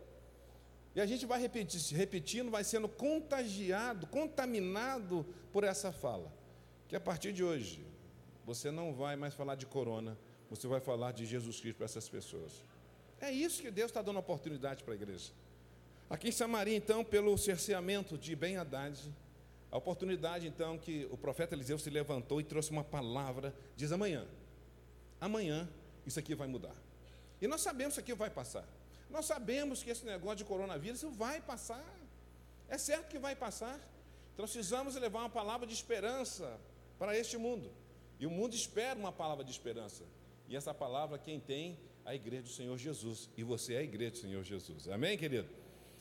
E 0.93 1.00
a 1.00 1.05
gente 1.05 1.25
vai 1.25 1.39
repetir, 1.39 1.98
repetindo, 1.98 2.51
vai 2.51 2.63
sendo 2.63 2.88
contagiado, 2.88 4.05
contaminado 4.07 5.25
por 5.51 5.63
essa 5.63 5.91
fala. 5.91 6.31
Que 6.88 6.95
a 6.95 7.00
partir 7.00 7.31
de 7.31 7.43
hoje, 7.43 7.86
você 8.45 8.69
não 8.69 8.93
vai 8.93 9.15
mais 9.15 9.33
falar 9.33 9.55
de 9.55 9.65
corona, 9.65 10.17
você 10.50 10.67
vai 10.67 10.81
falar 10.81 11.13
de 11.13 11.25
Jesus 11.25 11.60
Cristo 11.62 11.77
para 11.77 11.86
essas 11.86 12.10
pessoas. 12.10 12.62
É 13.21 13.31
isso 13.31 13.62
que 13.62 13.71
Deus 13.71 13.89
está 13.89 14.01
dando 14.01 14.19
oportunidade 14.19 14.83
para 14.83 14.93
a 14.93 14.95
igreja. 14.95 15.31
Aqui 16.10 16.27
em 16.27 16.31
Samaria, 16.31 16.75
então, 16.75 17.05
pelo 17.05 17.38
cerceamento 17.38 18.17
de 18.17 18.36
Ben 18.36 18.57
Haddad, 18.57 19.00
a 19.71 19.77
oportunidade, 19.77 20.45
então, 20.45 20.77
que 20.77 21.07
o 21.09 21.17
profeta 21.17 21.55
Eliseu 21.55 21.79
se 21.79 21.89
levantou 21.89 22.41
e 22.41 22.43
trouxe 22.43 22.71
uma 22.71 22.83
palavra, 22.83 23.55
diz 23.75 23.91
amanhã. 23.91 24.27
Amanhã, 25.19 25.69
isso 26.05 26.19
aqui 26.19 26.35
vai 26.35 26.47
mudar. 26.47 26.75
E 27.41 27.47
nós 27.47 27.61
sabemos 27.61 27.93
que 27.93 28.01
isso 28.01 28.11
aqui 28.11 28.13
vai 28.13 28.29
passar. 28.29 28.67
Nós 29.09 29.25
sabemos 29.25 29.81
que 29.81 29.89
esse 29.89 30.05
negócio 30.05 30.37
de 30.37 30.45
coronavírus 30.45 31.01
vai 31.03 31.39
passar. 31.41 31.85
É 32.67 32.77
certo 32.77 33.09
que 33.09 33.17
vai 33.17 33.35
passar. 33.35 33.79
Então 34.33 34.45
precisamos 34.45 34.95
levar 34.95 35.19
uma 35.19 35.29
palavra 35.29 35.65
de 35.65 35.73
esperança 35.73 36.59
para 36.99 37.17
este 37.17 37.37
mundo. 37.37 37.71
E 38.19 38.25
o 38.25 38.29
mundo 38.29 38.53
espera 38.53 38.99
uma 38.99 39.11
palavra 39.11 39.43
de 39.43 39.51
esperança. 39.51 40.03
E 40.47 40.55
essa 40.55 40.73
palavra 40.73 41.17
quem 41.17 41.39
tem? 41.39 41.79
A 42.05 42.13
igreja 42.13 42.43
do 42.43 42.49
Senhor 42.49 42.77
Jesus. 42.77 43.29
E 43.37 43.43
você 43.43 43.75
é 43.75 43.77
a 43.79 43.83
igreja 43.83 44.11
do 44.11 44.17
Senhor 44.17 44.43
Jesus. 44.43 44.87
Amém, 44.89 45.17
querido? 45.17 45.47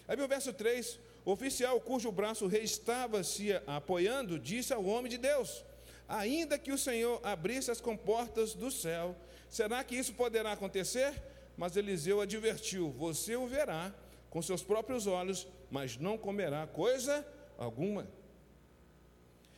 Aí 0.09 0.21
o 0.21 0.29
verso 0.29 0.53
3: 0.53 0.99
o 1.25 1.33
oficial 1.33 1.81
cujo 1.81 2.11
braço 2.11 2.45
o 2.45 2.49
rei 2.49 2.63
estava 2.63 3.23
se 3.23 3.53
apoiando, 3.67 4.39
disse 4.39 4.73
ao 4.73 4.85
homem 4.85 5.11
de 5.11 5.19
Deus: 5.19 5.65
Ainda 6.09 6.59
que 6.59 6.73
o 6.73 6.79
Senhor 6.79 7.21
abrisse 7.23 7.71
as 7.71 7.81
comportas 7.81 8.55
do 8.55 8.71
céu, 8.71 9.17
será 9.49 9.85
que 9.85 9.95
isso 9.95 10.15
poderá 10.15 10.53
acontecer? 10.53 11.23
Mas 11.57 11.77
Eliseu 11.77 12.21
advertiu: 12.21 12.91
Você 12.93 13.37
o 13.37 13.47
verá 13.47 13.95
com 14.31 14.41
seus 14.41 14.63
próprios 14.63 15.07
olhos, 15.07 15.47
mas 15.71 15.97
não 15.97 16.17
comerá 16.17 16.67
coisa 16.67 17.27
alguma. 17.59 18.09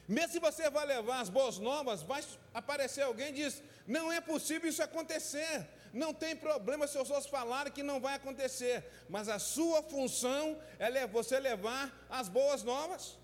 Mesmo 0.09 0.33
se 0.33 0.40
você 0.40 0.69
vai 0.69 0.85
levar 0.85 1.21
as 1.21 1.28
boas 1.28 1.59
novas, 1.59 2.02
vai 2.02 2.23
aparecer 2.52 3.02
alguém 3.02 3.28
e 3.31 3.33
diz: 3.35 3.62
Não 3.87 4.12
é 4.12 4.21
possível 4.21 4.69
isso 4.69 4.83
acontecer. 4.83 5.66
Não 5.93 6.15
tem 6.15 6.35
problema 6.35 6.87
se 6.87 6.99
os 6.99 7.11
outros 7.11 7.29
falarem 7.29 7.73
que 7.73 7.83
não 7.83 8.01
vai 8.01 8.15
acontecer, 8.15 8.85
mas 9.09 9.29
a 9.29 9.39
sua 9.39 9.83
função 9.83 10.59
é 10.79 11.07
você 11.07 11.39
levar 11.39 12.07
as 12.09 12.29
boas 12.29 12.63
novas. 12.63 13.19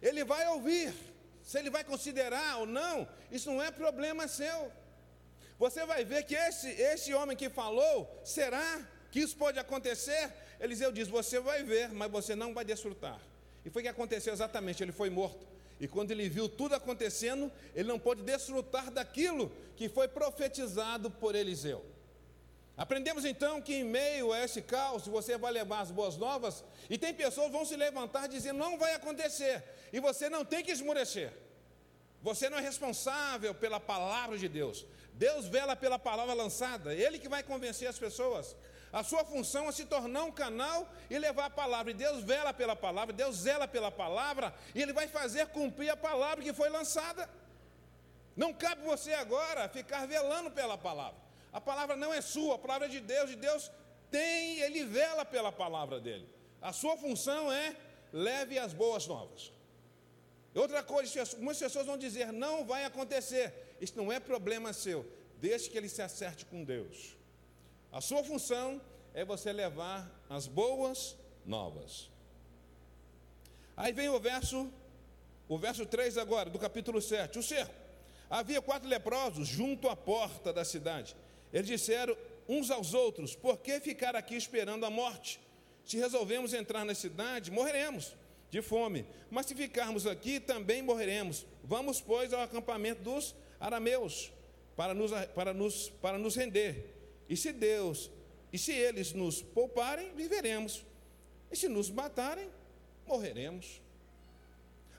Ele 0.00 0.24
vai 0.24 0.46
ouvir, 0.48 0.94
se 1.42 1.58
ele 1.58 1.70
vai 1.70 1.82
considerar 1.82 2.58
ou 2.58 2.66
não, 2.66 3.08
isso 3.30 3.50
não 3.50 3.62
é 3.62 3.70
problema 3.70 4.28
seu. 4.28 4.70
Você 5.58 5.84
vai 5.84 6.04
ver 6.04 6.22
que 6.24 6.34
esse, 6.34 6.68
esse 6.68 7.12
homem 7.12 7.36
que 7.36 7.48
falou, 7.48 8.20
será 8.24 8.86
que 9.10 9.20
isso 9.20 9.36
pode 9.36 9.58
acontecer? 9.58 10.32
Eliseu 10.60 10.92
diz: 10.92 11.08
Você 11.08 11.40
vai 11.40 11.62
ver, 11.62 11.92
mas 11.92 12.10
você 12.10 12.34
não 12.34 12.54
vai 12.54 12.64
desfrutar. 12.64 13.20
E 13.64 13.70
foi 13.70 13.82
o 13.82 13.84
que 13.84 13.88
aconteceu 13.88 14.32
exatamente: 14.32 14.82
ele 14.82 14.92
foi 14.92 15.10
morto. 15.10 15.46
E 15.80 15.86
quando 15.86 16.10
ele 16.10 16.28
viu 16.28 16.48
tudo 16.48 16.74
acontecendo, 16.74 17.52
ele 17.74 17.88
não 17.88 17.98
pôde 17.98 18.22
desfrutar 18.22 18.90
daquilo 18.90 19.50
que 19.76 19.88
foi 19.88 20.08
profetizado 20.08 21.10
por 21.10 21.34
Eliseu. 21.34 21.84
Aprendemos 22.76 23.24
então 23.24 23.62
que 23.62 23.76
em 23.76 23.84
meio 23.84 24.32
a 24.32 24.44
esse 24.44 24.60
caos, 24.60 25.06
você 25.06 25.38
vai 25.38 25.50
levar 25.50 25.80
as 25.80 25.90
boas 25.90 26.16
novas, 26.16 26.62
e 26.90 26.98
tem 26.98 27.14
pessoas 27.14 27.46
que 27.46 27.52
vão 27.52 27.64
se 27.64 27.74
levantar 27.74 28.28
dizendo: 28.28 28.58
não 28.58 28.76
vai 28.76 28.92
acontecer, 28.94 29.64
e 29.92 29.98
você 29.98 30.28
não 30.28 30.44
tem 30.44 30.62
que 30.62 30.70
esmurecer. 30.70 31.32
Você 32.22 32.50
não 32.50 32.58
é 32.58 32.60
responsável 32.60 33.54
pela 33.54 33.80
palavra 33.80 34.36
de 34.36 34.48
Deus. 34.48 34.84
Deus 35.14 35.46
vela 35.46 35.74
pela 35.74 35.98
palavra 35.98 36.34
lançada, 36.34 36.94
Ele 36.94 37.18
que 37.18 37.28
vai 37.28 37.42
convencer 37.42 37.88
as 37.88 37.98
pessoas. 37.98 38.54
A 38.92 39.02
sua 39.02 39.24
função 39.24 39.68
é 39.68 39.72
se 39.72 39.84
tornar 39.84 40.24
um 40.24 40.32
canal 40.32 40.88
e 41.08 41.18
levar 41.18 41.46
a 41.46 41.50
palavra. 41.50 41.90
E 41.92 41.94
Deus 41.94 42.22
vela 42.22 42.52
pela 42.52 42.76
palavra, 42.76 43.12
Deus 43.12 43.36
zela 43.36 43.66
pela 43.66 43.90
palavra, 43.90 44.54
e 44.74 44.82
Ele 44.82 44.92
vai 44.92 45.08
fazer 45.08 45.46
cumprir 45.48 45.88
a 45.90 45.96
palavra 45.96 46.44
que 46.44 46.52
foi 46.52 46.68
lançada. 46.68 47.28
Não 48.36 48.52
cabe 48.52 48.82
você 48.84 49.14
agora 49.14 49.68
ficar 49.68 50.06
velando 50.06 50.50
pela 50.50 50.76
palavra. 50.76 51.25
A 51.52 51.60
palavra 51.60 51.96
não 51.96 52.12
é 52.12 52.20
sua, 52.20 52.56
a 52.56 52.58
palavra 52.58 52.86
é 52.86 52.90
de 52.90 53.00
Deus, 53.00 53.30
e 53.30 53.36
Deus 53.36 53.70
tem, 54.10 54.60
Ele 54.60 54.84
vela 54.84 55.24
pela 55.24 55.50
palavra 55.50 56.00
dele. 56.00 56.28
A 56.60 56.72
sua 56.72 56.96
função 56.96 57.52
é 57.52 57.76
leve 58.12 58.58
as 58.58 58.72
boas 58.72 59.06
novas. 59.06 59.52
Outra 60.54 60.82
coisa, 60.82 61.20
algumas 61.20 61.58
pessoas 61.58 61.86
vão 61.86 61.98
dizer, 61.98 62.32
não 62.32 62.64
vai 62.64 62.84
acontecer. 62.84 63.76
Isso 63.78 63.92
não 63.96 64.10
é 64.10 64.18
problema 64.18 64.72
seu. 64.72 65.06
Deixe 65.38 65.68
que 65.68 65.76
ele 65.76 65.88
se 65.88 66.00
acerte 66.00 66.46
com 66.46 66.64
Deus. 66.64 67.14
A 67.92 68.00
sua 68.00 68.24
função 68.24 68.80
é 69.12 69.22
você 69.22 69.52
levar 69.52 70.10
as 70.30 70.46
boas 70.46 71.14
novas. 71.44 72.10
Aí 73.76 73.92
vem 73.92 74.08
o 74.08 74.18
verso, 74.18 74.70
o 75.46 75.58
verso 75.58 75.84
3 75.84 76.16
agora, 76.16 76.48
do 76.48 76.58
capítulo 76.58 77.02
7. 77.02 77.38
O 77.38 77.42
cerco. 77.42 77.74
Havia 78.30 78.62
quatro 78.62 78.88
leprosos 78.88 79.46
junto 79.46 79.88
à 79.90 79.94
porta 79.94 80.52
da 80.54 80.64
cidade. 80.64 81.14
Eles 81.52 81.66
disseram 81.66 82.16
uns 82.48 82.70
aos 82.70 82.94
outros: 82.94 83.34
Por 83.34 83.58
que 83.58 83.80
ficar 83.80 84.14
aqui 84.16 84.36
esperando 84.36 84.84
a 84.84 84.90
morte? 84.90 85.40
Se 85.84 85.96
resolvemos 85.96 86.52
entrar 86.52 86.84
na 86.84 86.94
cidade, 86.94 87.50
morreremos 87.50 88.14
de 88.50 88.62
fome. 88.62 89.06
Mas 89.30 89.46
se 89.46 89.54
ficarmos 89.54 90.06
aqui, 90.06 90.40
também 90.40 90.82
morreremos. 90.82 91.46
Vamos, 91.62 92.00
pois, 92.00 92.32
ao 92.32 92.40
acampamento 92.40 93.02
dos 93.02 93.34
arameus 93.60 94.32
para 94.76 94.92
nos, 94.92 95.10
para 95.34 95.54
nos, 95.54 95.88
para 96.02 96.18
nos 96.18 96.36
render. 96.36 96.94
E 97.28 97.36
se 97.36 97.52
Deus, 97.52 98.10
e 98.52 98.58
se 98.58 98.72
eles 98.72 99.12
nos 99.12 99.42
pouparem, 99.42 100.14
viveremos. 100.14 100.84
E 101.50 101.56
se 101.56 101.68
nos 101.68 101.90
matarem, 101.90 102.48
morreremos. 103.06 103.80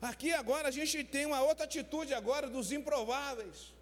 Aqui 0.01 0.34
agora 0.34 0.68
a 0.68 0.72
gente 0.72 1.04
tem 1.04 1.25
uma 1.25 1.42
outra 1.42 1.66
atitude 1.66 2.13
agora 2.13 2.50
dos 2.50 2.72
improváveis. 2.72 3.74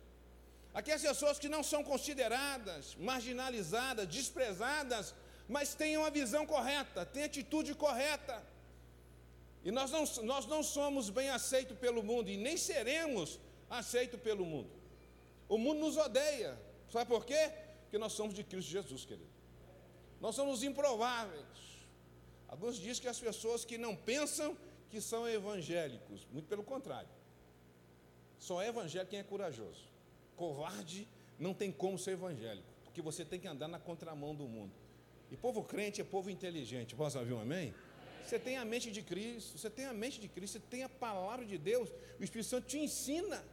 Aqui 0.79 0.91
as 0.91 1.01
pessoas 1.09 1.39
que 1.39 1.47
não 1.47 1.63
são 1.63 1.81
consideradas, 1.91 2.95
marginalizadas, 3.09 4.05
desprezadas, 4.07 5.15
mas 5.47 5.73
têm 5.73 5.95
uma 5.95 6.11
visão 6.11 6.45
correta, 6.45 7.05
têm 7.05 7.23
atitude 7.23 7.73
correta. 7.73 8.43
E 9.63 9.71
nós 9.71 9.89
não, 9.89 10.03
nós 10.23 10.45
não 10.45 10.61
somos 10.61 11.09
bem 11.09 11.29
aceitos 11.29 11.77
pelo 11.77 12.03
mundo 12.03 12.29
e 12.29 12.35
nem 12.35 12.57
seremos 12.57 13.39
aceitos 13.69 14.19
pelo 14.19 14.45
mundo. 14.45 14.69
O 15.47 15.57
mundo 15.57 15.79
nos 15.79 15.95
odeia. 15.95 16.59
Sabe 16.91 17.05
por 17.05 17.25
quê? 17.25 17.53
Porque 17.83 17.97
nós 17.97 18.11
somos 18.11 18.33
de 18.35 18.43
Cristo 18.43 18.69
Jesus, 18.69 19.05
querido. 19.05 19.29
Nós 20.19 20.35
somos 20.35 20.61
improváveis. 20.61 21.45
Alguns 22.49 22.75
dizem 22.75 23.01
que 23.01 23.07
as 23.07 23.19
pessoas 23.19 23.63
que 23.63 23.77
não 23.77 23.95
pensam 23.95 24.57
que 24.89 24.99
são 24.99 25.27
evangélicos, 25.27 26.27
muito 26.33 26.49
pelo 26.49 26.65
contrário. 26.65 27.09
Só 28.37 28.61
é 28.61 28.67
evangélico 28.67 29.11
quem 29.11 29.19
é 29.19 29.23
corajoso. 29.23 29.94
Covarde 30.35 31.07
não 31.39 31.53
tem 31.53 31.71
como 31.71 31.97
ser 31.97 32.11
evangélico, 32.11 32.67
porque 32.83 33.01
você 33.01 33.25
tem 33.25 33.39
que 33.39 33.47
andar 33.47 33.67
na 33.67 33.79
contramão 33.79 34.33
do 34.33 34.47
mundo. 34.47 34.73
E 35.31 35.35
povo 35.35 35.63
crente 35.63 36.01
é 36.01 36.03
povo 36.03 36.29
inteligente. 36.29 36.95
Posso 36.95 37.17
ouvir 37.19 37.33
um 37.33 37.39
amém? 37.39 37.73
Você 38.25 38.39
tem 38.39 38.57
a 38.57 38.65
mente 38.65 38.91
de 38.91 39.01
Cristo, 39.01 39.57
você 39.57 39.69
tem 39.69 39.85
a 39.85 39.93
mente 39.93 40.19
de 40.19 40.27
Cristo, 40.27 40.53
você 40.53 40.59
tem 40.59 40.83
a 40.83 40.89
palavra 40.89 41.45
de 41.45 41.57
Deus, 41.57 41.89
o 42.19 42.23
Espírito 42.23 42.49
Santo 42.49 42.67
te 42.67 42.79
ensina. 42.79 43.43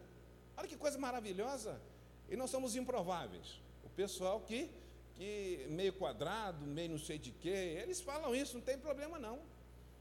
Olha 0.57 0.67
que 0.67 0.77
coisa 0.77 0.99
maravilhosa. 0.99 1.81
E 2.29 2.37
nós 2.37 2.51
somos 2.51 2.75
improváveis. 2.77 3.61
O 3.85 3.91
pessoal 3.91 4.41
que, 4.41 4.71
que 5.15 5.67
meio 5.69 5.93
quadrado, 5.93 6.65
meio 6.67 6.91
não 6.91 6.99
sei 6.99 7.19
de 7.19 7.31
quê, 7.31 7.79
eles 7.83 8.01
falam 8.01 8.35
isso, 8.35 8.55
não 8.55 8.63
tem 8.63 8.79
problema 8.79 9.19
não. 9.19 9.41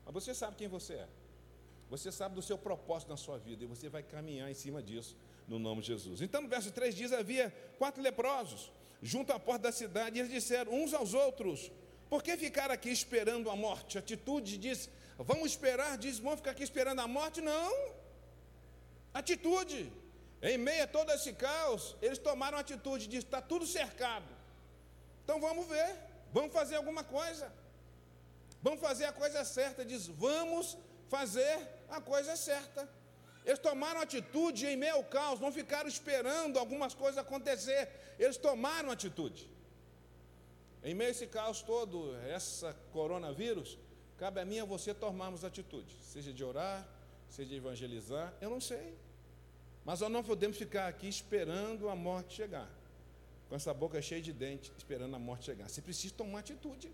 Mas 0.06 0.14
você 0.14 0.34
sabe 0.34 0.56
quem 0.56 0.68
você 0.68 0.94
é. 0.94 1.10
Você 1.90 2.10
sabe 2.10 2.36
do 2.36 2.42
seu 2.42 2.58
propósito 2.58 3.10
na 3.10 3.18
sua 3.18 3.38
vida 3.38 3.66
e 3.66 3.68
você 3.68 3.90
vai 3.90 4.02
caminhar 4.02 4.50
em 4.50 4.54
cima 4.54 4.82
disso 4.82 5.18
no 5.48 5.60
nome 5.60 5.81
de 5.81 5.88
Jesus. 5.88 6.21
Então, 6.21 6.41
no 6.41 6.48
verso 6.48 6.71
3 6.71 6.95
diz: 6.95 7.12
havia 7.12 7.53
quatro 7.77 8.01
leprosos 8.01 8.71
junto 9.01 9.33
à 9.33 9.39
porta 9.39 9.63
da 9.63 9.71
cidade, 9.71 10.17
e 10.17 10.19
eles 10.19 10.31
disseram 10.31 10.74
uns 10.74 10.93
aos 10.93 11.13
outros: 11.13 11.71
Por 12.10 12.21
que 12.24 12.38
ficar 12.38 12.69
aqui 12.71 12.89
esperando 12.89 13.50
a 13.50 13.55
morte? 13.55 13.98
Atitude 13.98 14.57
diz: 14.57 14.89
Vamos 15.17 15.51
esperar, 15.51 15.98
diz, 15.98 16.19
vamos 16.19 16.39
ficar 16.39 16.51
aqui 16.51 16.63
esperando 16.63 17.00
a 17.00 17.07
morte? 17.07 17.41
Não. 17.41 17.74
Atitude. 19.13 19.91
Em 20.41 20.57
meio 20.57 20.83
a 20.83 20.88
todo 20.88 21.12
esse 21.12 21.33
caos, 21.33 21.95
eles 22.01 22.17
tomaram 22.17 22.57
atitude, 22.57 23.07
diz: 23.07 23.24
Está 23.24 23.41
tudo 23.41 23.65
cercado. 23.65 24.25
Então 25.24 25.39
vamos 25.39 25.67
ver, 25.67 25.95
vamos 26.33 26.51
fazer 26.53 26.75
alguma 26.75 27.03
coisa. 27.03 27.51
Vamos 28.62 28.79
fazer 28.79 29.05
a 29.05 29.13
coisa 29.13 29.43
certa, 29.43 29.83
diz: 29.83 30.07
Vamos 30.07 30.77
fazer 31.10 31.60
a 31.89 32.00
coisa 32.00 32.36
certa. 32.36 32.88
Eles 33.45 33.60
tomaram 33.60 34.01
atitude 34.01 34.67
em 34.67 34.77
meio 34.77 34.95
ao 34.95 35.03
caos, 35.03 35.39
não 35.39 35.51
ficaram 35.51 35.89
esperando 35.89 36.60
algumas 36.60 36.93
coisas 36.93 37.17
acontecer. 37.17 37.89
Eles 38.19 38.38
tomaram 38.38 38.91
atitude. 38.91 39.50
Em 40.83 40.93
meio 40.93 41.10
a 41.10 41.12
esse 41.12 41.27
caos 41.27 41.62
todo, 41.62 42.15
essa 42.27 42.74
coronavírus, 42.91 43.77
cabe 44.17 44.39
a 44.39 44.45
mim 44.45 44.55
e 44.55 44.60
a 44.60 44.65
você 44.65 44.93
tomarmos 44.93 45.43
atitude, 45.43 45.95
seja 46.01 46.31
de 46.33 46.43
orar, 46.43 46.88
seja 47.29 47.50
de 47.50 47.55
evangelizar, 47.55 48.33
eu 48.41 48.50
não 48.50 48.60
sei. 48.60 48.95
Mas 49.86 50.01
nós 50.01 50.12
não 50.12 50.24
podemos 50.24 50.57
ficar 50.57 50.88
aqui 50.88 51.07
esperando 51.07 51.89
a 51.89 51.95
morte 51.95 52.36
chegar, 52.36 52.69
com 53.48 53.55
essa 53.55 53.74
boca 53.74 54.01
cheia 54.01 54.21
de 54.21 54.33
dente, 54.33 54.71
esperando 54.77 55.15
a 55.15 55.19
morte 55.19 55.45
chegar. 55.45 55.69
Você 55.69 55.81
precisa 55.81 56.13
tomar 56.15 56.39
atitude, 56.39 56.91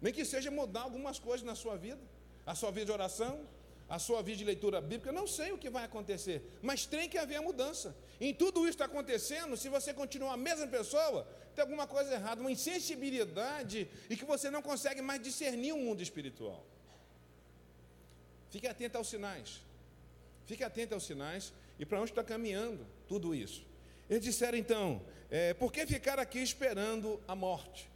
nem 0.00 0.12
que 0.12 0.24
seja 0.24 0.50
mudar 0.50 0.82
algumas 0.82 1.18
coisas 1.18 1.46
na 1.46 1.54
sua 1.54 1.76
vida 1.76 2.00
a 2.46 2.54
sua 2.54 2.70
vida 2.70 2.86
de 2.86 2.92
oração, 2.92 3.40
a 3.90 3.98
sua 3.98 4.22
vida 4.22 4.38
de 4.38 4.44
leitura 4.44 4.80
bíblica, 4.80 5.10
não 5.10 5.26
sei 5.26 5.50
o 5.50 5.58
que 5.58 5.68
vai 5.68 5.84
acontecer, 5.84 6.58
mas 6.62 6.86
tem 6.86 7.08
que 7.08 7.18
haver 7.18 7.40
mudança. 7.40 7.94
Em 8.20 8.32
tudo 8.32 8.60
isso 8.60 8.70
está 8.70 8.84
acontecendo, 8.84 9.56
se 9.56 9.68
você 9.68 9.92
continuar 9.92 10.34
a 10.34 10.36
mesma 10.36 10.68
pessoa, 10.68 11.26
tem 11.56 11.62
alguma 11.62 11.88
coisa 11.88 12.14
errada, 12.14 12.40
uma 12.40 12.52
insensibilidade 12.52 13.88
e 14.08 14.16
que 14.16 14.24
você 14.24 14.48
não 14.48 14.62
consegue 14.62 15.02
mais 15.02 15.20
discernir 15.20 15.72
o 15.72 15.76
mundo 15.76 16.00
espiritual. 16.00 16.64
Fique 18.48 18.68
atento 18.68 18.96
aos 18.96 19.08
sinais. 19.08 19.60
Fique 20.46 20.62
atento 20.62 20.94
aos 20.94 21.04
sinais 21.04 21.52
e 21.76 21.84
para 21.84 22.00
onde 22.00 22.12
está 22.12 22.22
caminhando 22.22 22.86
tudo 23.08 23.34
isso. 23.34 23.66
Eles 24.08 24.22
disseram 24.22 24.56
então: 24.56 25.02
é, 25.28 25.52
por 25.52 25.72
que 25.72 25.84
ficar 25.84 26.20
aqui 26.20 26.38
esperando 26.38 27.20
a 27.26 27.34
morte? 27.34 27.90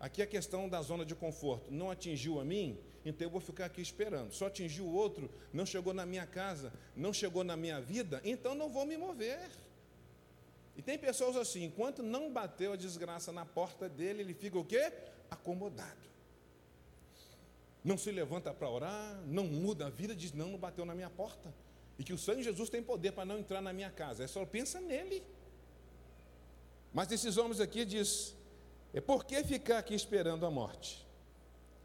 Aqui 0.00 0.20
a 0.20 0.26
questão 0.26 0.68
da 0.68 0.82
zona 0.82 1.04
de 1.04 1.14
conforto. 1.14 1.72
Não 1.72 1.90
atingiu 1.90 2.40
a 2.40 2.44
mim, 2.44 2.78
então 3.04 3.26
eu 3.26 3.30
vou 3.30 3.40
ficar 3.40 3.66
aqui 3.66 3.80
esperando. 3.80 4.32
Só 4.32 4.46
atingiu 4.46 4.84
o 4.84 4.92
outro, 4.92 5.30
não 5.52 5.64
chegou 5.64 5.94
na 5.94 6.04
minha 6.04 6.26
casa, 6.26 6.72
não 6.96 7.12
chegou 7.12 7.44
na 7.44 7.56
minha 7.56 7.80
vida, 7.80 8.20
então 8.24 8.54
não 8.54 8.68
vou 8.68 8.84
me 8.84 8.96
mover. 8.96 9.50
E 10.76 10.82
tem 10.82 10.96
pessoas 10.96 11.36
assim, 11.36 11.64
enquanto 11.64 12.02
não 12.02 12.32
bateu 12.32 12.72
a 12.72 12.76
desgraça 12.76 13.32
na 13.32 13.44
porta 13.44 13.88
dele, 13.88 14.22
ele 14.22 14.34
fica 14.34 14.58
o 14.58 14.64
quê? 14.64 14.92
Acomodado. 15.30 16.08
Não 17.84 17.96
se 17.96 18.12
levanta 18.12 18.52
para 18.52 18.68
orar, 18.68 19.20
não 19.26 19.44
muda 19.44 19.86
a 19.86 19.90
vida, 19.90 20.14
diz: 20.14 20.32
não, 20.32 20.48
não 20.48 20.58
bateu 20.58 20.84
na 20.84 20.94
minha 20.94 21.10
porta. 21.10 21.52
E 21.98 22.04
que 22.04 22.12
o 22.12 22.18
sangue 22.18 22.38
de 22.38 22.44
Jesus 22.44 22.68
tem 22.70 22.82
poder 22.82 23.12
para 23.12 23.24
não 23.24 23.38
entrar 23.38 23.60
na 23.60 23.72
minha 23.72 23.90
casa. 23.90 24.22
É 24.22 24.26
só 24.26 24.44
pensa 24.44 24.80
nele. 24.80 25.22
Mas 26.92 27.10
esses 27.10 27.36
homens 27.36 27.60
aqui 27.60 27.84
diz: 27.84 28.36
é 28.92 29.00
por 29.00 29.24
que 29.24 29.42
ficar 29.42 29.78
aqui 29.78 29.94
esperando 29.94 30.46
a 30.46 30.50
morte? 30.50 31.07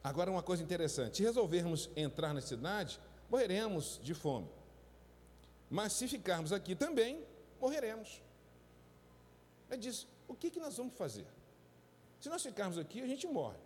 Agora, 0.03 0.29
uma 0.29 0.43
coisa 0.43 0.61
interessante: 0.61 1.17
se 1.17 1.23
resolvermos 1.23 1.89
entrar 1.95 2.33
na 2.33 2.41
cidade, 2.41 2.99
morreremos 3.29 3.99
de 4.03 4.13
fome. 4.13 4.49
Mas 5.69 5.93
se 5.93 6.07
ficarmos 6.07 6.51
aqui 6.51 6.75
também, 6.75 7.25
morreremos. 7.59 8.21
Ele 9.71 9.81
diz: 9.81 10.05
o 10.27 10.35
que, 10.35 10.51
que 10.51 10.59
nós 10.59 10.75
vamos 10.75 10.93
fazer? 10.95 11.25
Se 12.19 12.29
nós 12.29 12.43
ficarmos 12.43 12.77
aqui, 12.77 13.01
a 13.01 13.07
gente 13.07 13.25
morre. 13.27 13.57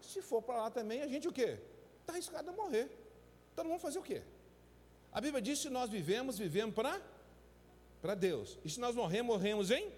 Se 0.00 0.20
for 0.20 0.42
para 0.42 0.62
lá 0.62 0.70
também, 0.70 1.02
a 1.02 1.08
gente 1.08 1.26
o 1.26 1.32
quê? 1.32 1.58
Está 2.00 2.12
arriscado 2.12 2.50
a 2.50 2.52
morrer. 2.52 2.90
Então 3.52 3.64
vamos 3.64 3.82
fazer 3.82 3.98
o 3.98 4.02
quê? 4.02 4.22
A 5.10 5.20
Bíblia 5.20 5.40
diz: 5.40 5.58
se 5.58 5.70
nós 5.70 5.88
vivemos, 5.88 6.36
vivemos 6.36 6.74
para 6.74 7.00
para 8.02 8.14
Deus. 8.14 8.58
E 8.64 8.70
se 8.70 8.78
nós 8.78 8.94
morremos, 8.94 9.34
morremos 9.34 9.70
em 9.70 9.90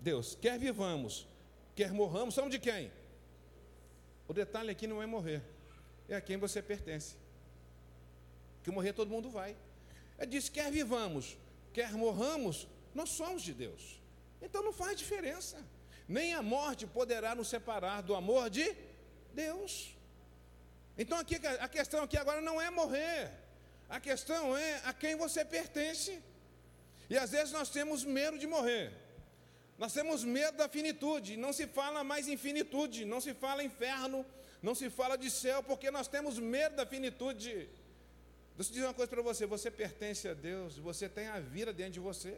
Deus. 0.00 0.36
Quer 0.40 0.58
vivamos, 0.58 1.26
quer 1.74 1.92
morramos, 1.92 2.34
somos 2.34 2.50
de 2.50 2.58
quem? 2.58 2.92
O 4.30 4.32
detalhe 4.32 4.70
aqui 4.70 4.86
não 4.86 5.02
é 5.02 5.06
morrer, 5.06 5.42
é 6.08 6.14
a 6.14 6.20
quem 6.20 6.36
você 6.36 6.62
pertence. 6.62 7.16
Que 8.62 8.70
morrer 8.70 8.92
todo 8.92 9.10
mundo 9.10 9.28
vai. 9.28 9.56
É 10.16 10.24
diz: 10.24 10.48
quer 10.48 10.70
vivamos, 10.70 11.36
quer 11.72 11.90
morramos, 11.94 12.68
nós 12.94 13.08
somos 13.08 13.42
de 13.42 13.52
Deus. 13.52 14.00
Então 14.40 14.62
não 14.62 14.72
faz 14.72 14.96
diferença. 14.96 15.56
Nem 16.06 16.32
a 16.32 16.42
morte 16.42 16.86
poderá 16.86 17.34
nos 17.34 17.48
separar 17.48 18.02
do 18.02 18.14
amor 18.14 18.48
de 18.50 18.72
Deus. 19.34 19.96
Então 20.96 21.18
aqui, 21.18 21.34
a 21.58 21.68
questão 21.68 22.04
aqui 22.04 22.16
agora 22.16 22.40
não 22.40 22.60
é 22.60 22.70
morrer. 22.70 23.32
A 23.88 23.98
questão 23.98 24.56
é 24.56 24.80
a 24.84 24.92
quem 24.92 25.16
você 25.16 25.44
pertence. 25.44 26.22
E 27.08 27.18
às 27.18 27.32
vezes 27.32 27.52
nós 27.52 27.68
temos 27.68 28.04
medo 28.04 28.38
de 28.38 28.46
morrer. 28.46 28.92
Nós 29.80 29.94
temos 29.94 30.22
medo 30.22 30.58
da 30.58 30.68
finitude, 30.68 31.38
não 31.38 31.54
se 31.54 31.66
fala 31.66 32.04
mais 32.04 32.28
em 32.28 32.36
finitude, 32.36 33.06
não 33.06 33.18
se 33.18 33.32
fala 33.32 33.64
inferno, 33.64 34.26
não 34.60 34.74
se 34.74 34.90
fala 34.90 35.16
de 35.16 35.30
céu, 35.30 35.62
porque 35.62 35.90
nós 35.90 36.06
temos 36.06 36.38
medo 36.38 36.76
da 36.76 36.84
finitude. 36.84 37.66
Deixa 38.56 38.70
eu 38.70 38.74
dizer 38.74 38.84
uma 38.84 38.92
coisa 38.92 39.08
para 39.08 39.22
você: 39.22 39.46
você 39.46 39.70
pertence 39.70 40.28
a 40.28 40.34
Deus, 40.34 40.76
você 40.76 41.08
tem 41.08 41.28
a 41.28 41.40
vida 41.40 41.72
dentro 41.72 41.94
de 41.94 42.00
você. 42.00 42.36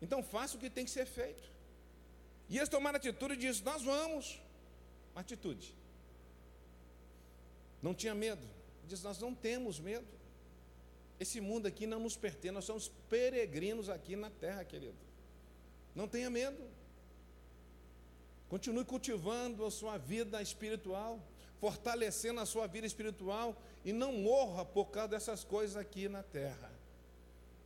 Então 0.00 0.22
faça 0.22 0.56
o 0.56 0.60
que 0.60 0.70
tem 0.70 0.84
que 0.84 0.92
ser 0.92 1.06
feito. 1.06 1.50
E 2.48 2.56
eles 2.56 2.68
tomaram 2.68 2.98
atitude 2.98 3.34
e 3.34 3.38
dizem: 3.38 3.64
Nós 3.64 3.82
vamos. 3.82 4.40
Atitude. 5.12 5.74
Não 7.82 7.92
tinha 7.92 8.14
medo. 8.14 8.46
Diz: 8.86 9.02
Nós 9.02 9.18
não 9.18 9.34
temos 9.34 9.80
medo. 9.80 10.06
Esse 11.18 11.40
mundo 11.40 11.66
aqui 11.66 11.84
não 11.84 11.98
nos 11.98 12.16
pertence, 12.16 12.52
nós 12.52 12.64
somos 12.64 12.92
peregrinos 13.10 13.88
aqui 13.88 14.14
na 14.14 14.30
terra, 14.30 14.64
querido. 14.64 15.05
Não 15.96 16.06
tenha 16.06 16.28
medo. 16.28 16.62
Continue 18.50 18.84
cultivando 18.84 19.64
a 19.64 19.70
sua 19.70 19.96
vida 19.96 20.42
espiritual, 20.42 21.18
fortalecendo 21.58 22.38
a 22.38 22.44
sua 22.44 22.66
vida 22.66 22.86
espiritual 22.86 23.56
e 23.82 23.94
não 23.94 24.12
morra 24.12 24.62
por 24.62 24.90
causa 24.90 25.08
dessas 25.08 25.42
coisas 25.42 25.74
aqui 25.74 26.06
na 26.06 26.22
terra. 26.22 26.70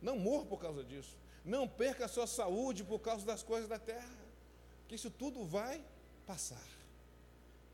Não 0.01 0.17
morra 0.17 0.45
por 0.45 0.59
causa 0.59 0.81
disso. 0.81 1.17
Não 1.43 1.67
perca 1.67 2.05
a 2.05 2.07
sua 2.07 2.25
saúde 2.25 2.85
por 2.85 2.99
causa 2.99 3.25
das 3.25 3.43
coisas 3.43 3.67
da 3.67 3.77
terra. 3.77 4.17
Porque 4.79 4.95
isso 4.95 5.11
tudo 5.11 5.43
vai 5.43 5.83
passar. 6.25 6.65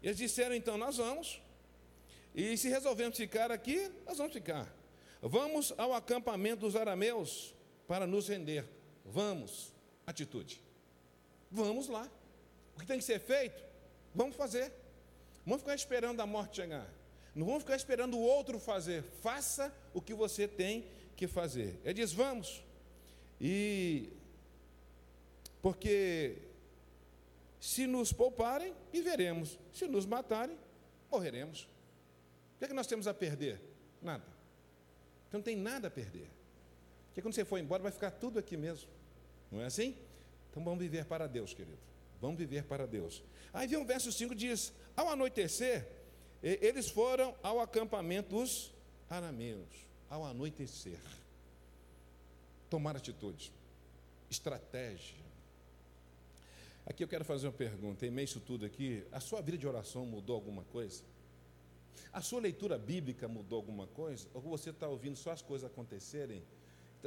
Eles 0.02 0.18
disseram 0.18 0.56
então: 0.56 0.76
Nós 0.76 0.98
vamos. 0.98 1.40
E 2.34 2.58
se 2.58 2.68
resolvemos 2.68 3.16
ficar 3.16 3.52
aqui, 3.52 3.92
nós 4.06 4.18
vamos 4.18 4.34
ficar. 4.34 4.68
Vamos 5.22 5.74
ao 5.78 5.94
acampamento 5.94 6.62
dos 6.62 6.76
arameus 6.76 7.56
para 7.88 8.08
nos 8.08 8.28
render. 8.28 8.66
Vamos 9.06 9.77
atitude. 10.08 10.62
Vamos 11.52 11.90
lá. 11.90 12.10
O 12.76 12.80
que 12.80 12.86
tem 12.86 12.98
que 12.98 13.04
ser 13.04 13.20
feito, 13.20 13.62
vamos 14.16 14.36
fazer. 14.36 14.70
Não 15.46 15.52
vamos 15.52 15.62
ficar 15.62 15.76
esperando 15.76 16.22
a 16.22 16.26
morte 16.26 16.56
chegar. 16.56 16.88
Não 17.36 17.46
vamos 17.46 17.64
ficar 17.64 17.76
esperando 17.76 18.18
o 18.18 18.22
outro 18.22 18.58
fazer. 18.60 19.04
Faça 19.22 19.74
o 19.94 20.02
que 20.02 20.14
você 20.14 20.48
tem 20.48 20.88
que 21.16 21.28
fazer. 21.28 21.80
Ele 21.84 21.96
diz: 21.96 22.14
vamos. 22.14 22.64
E 23.40 24.10
porque 25.62 26.38
se 27.60 27.86
nos 27.86 28.14
pouparem, 28.14 28.74
viveremos. 28.92 29.60
Se 29.74 29.88
nos 29.88 30.06
matarem, 30.06 30.58
morreremos. 31.12 31.64
O 32.56 32.60
que, 32.60 32.66
é 32.66 32.68
que 32.68 32.74
nós 32.74 32.88
temos 32.88 33.08
a 33.08 33.14
perder? 33.14 33.62
Nada. 34.02 34.26
Então 35.28 35.40
não 35.40 35.44
tem 35.44 35.56
nada 35.56 35.90
a 35.90 35.92
perder. 35.92 36.30
Porque 37.08 37.22
quando 37.22 37.34
você 37.34 37.46
for 37.46 37.58
embora, 37.58 37.84
vai 37.84 37.92
ficar 37.92 38.12
tudo 38.12 38.40
aqui 38.40 38.56
mesmo. 38.56 38.90
Não 39.52 39.62
é 39.62 39.66
assim? 39.66 39.96
Então 40.50 40.64
vamos 40.64 40.80
viver 40.80 41.06
para 41.06 41.28
Deus, 41.28 41.54
querido. 41.54 41.78
Vamos 42.20 42.38
viver 42.38 42.64
para 42.64 42.88
Deus. 42.88 43.24
Aí 43.54 43.68
vem 43.68 43.80
o 43.80 43.86
verso 43.86 44.12
5 44.12 44.34
diz: 44.36 44.74
Ao 44.96 45.10
anoitecer, 45.10 45.88
eles 46.42 46.90
foram 46.90 47.36
ao 47.42 47.60
acampamento 47.60 48.36
dos 48.36 48.74
arameus, 49.10 49.88
ao 50.10 50.26
anoitecer. 50.26 51.00
Tomar 52.70 52.96
atitude, 52.98 53.52
estratégia. 54.30 55.28
Aqui 56.86 57.04
eu 57.04 57.08
quero 57.08 57.26
fazer 57.26 57.48
uma 57.48 57.54
pergunta, 57.54 58.06
em 58.06 58.10
meio 58.10 58.26
isso 58.26 58.40
tudo 58.40 58.66
aqui, 58.66 59.04
a 59.12 59.20
sua 59.20 59.42
vida 59.42 59.58
de 59.58 59.68
oração 59.68 60.06
mudou 60.06 60.36
alguma 60.36 60.64
coisa? 60.64 61.04
A 62.14 62.22
sua 62.22 62.40
leitura 62.40 62.78
bíblica 62.78 63.28
mudou 63.28 63.58
alguma 63.58 63.88
coisa? 63.88 64.28
Ou 64.34 64.42
você 64.42 64.70
está 64.70 64.88
ouvindo 64.88 65.18
só 65.18 65.32
as 65.32 65.42
coisas 65.42 65.70
acontecerem? 65.70 66.44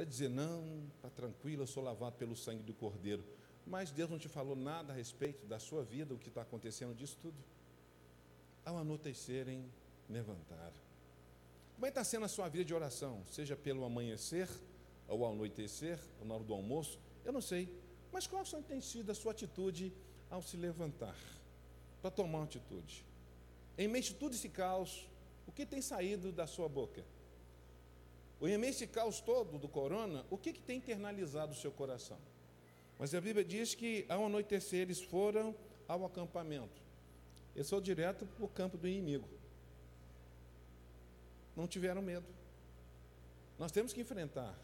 Está 0.01 0.09
dizendo, 0.09 0.33
não, 0.33 0.87
está 0.95 1.11
tranquilo, 1.11 1.61
eu 1.61 1.67
sou 1.67 1.83
lavado 1.83 2.15
pelo 2.15 2.35
sangue 2.35 2.63
do 2.63 2.73
Cordeiro. 2.73 3.23
Mas 3.67 3.91
Deus 3.91 4.09
não 4.09 4.17
te 4.17 4.27
falou 4.27 4.55
nada 4.55 4.91
a 4.91 4.95
respeito 4.95 5.45
da 5.45 5.59
sua 5.59 5.83
vida, 5.83 6.11
o 6.11 6.17
que 6.17 6.27
está 6.27 6.41
acontecendo 6.41 6.95
disso 6.95 7.19
tudo? 7.21 7.37
Ao 8.65 8.79
anoitecerem, 8.79 9.63
levantar. 10.09 10.73
Como 11.75 11.85
é 11.85 11.89
está 11.89 12.03
sendo 12.03 12.25
a 12.25 12.27
sua 12.27 12.49
vida 12.49 12.65
de 12.65 12.73
oração? 12.73 13.23
Seja 13.29 13.55
pelo 13.55 13.85
amanhecer, 13.85 14.49
ou 15.07 15.23
ao 15.23 15.33
anoitecer, 15.33 15.99
ou 16.19 16.25
na 16.25 16.33
hora 16.33 16.43
do 16.43 16.53
almoço, 16.55 16.99
eu 17.23 17.31
não 17.31 17.41
sei. 17.41 17.69
Mas 18.11 18.25
qual 18.25 18.43
tem 18.63 18.81
sido 18.81 19.11
a 19.11 19.13
sua 19.13 19.33
atitude 19.33 19.93
ao 20.31 20.41
se 20.41 20.57
levantar? 20.57 21.15
Para 22.01 22.09
tomar 22.09 22.39
uma 22.39 22.45
atitude. 22.45 23.05
Em 23.77 23.87
meio 23.87 24.03
a 24.03 24.15
tudo 24.15 24.33
esse 24.33 24.49
caos, 24.49 25.07
o 25.45 25.51
que 25.51 25.63
tem 25.63 25.79
saído 25.79 26.31
da 26.31 26.47
sua 26.47 26.67
boca? 26.67 27.05
A 28.41 28.49
esse 28.49 28.87
caos 28.87 29.21
todo 29.21 29.59
do 29.59 29.67
corona, 29.67 30.25
o 30.29 30.37
que, 30.37 30.51
que 30.51 30.61
tem 30.61 30.77
internalizado 30.77 31.51
o 31.51 31.55
seu 31.55 31.71
coração? 31.71 32.17
Mas 32.97 33.13
a 33.13 33.21
Bíblia 33.21 33.45
diz 33.45 33.75
que 33.75 34.05
ao 34.09 34.25
anoitecer 34.25 34.81
eles 34.81 34.99
foram 34.99 35.55
ao 35.87 36.05
acampamento. 36.05 36.81
Eles 37.55 37.69
foram 37.69 37.83
direto 37.83 38.25
para 38.25 38.45
o 38.45 38.47
campo 38.47 38.77
do 38.77 38.87
inimigo. 38.87 39.27
Não 41.55 41.67
tiveram 41.67 42.01
medo. 42.01 42.25
Nós 43.59 43.71
temos 43.71 43.93
que 43.93 44.01
enfrentar. 44.01 44.57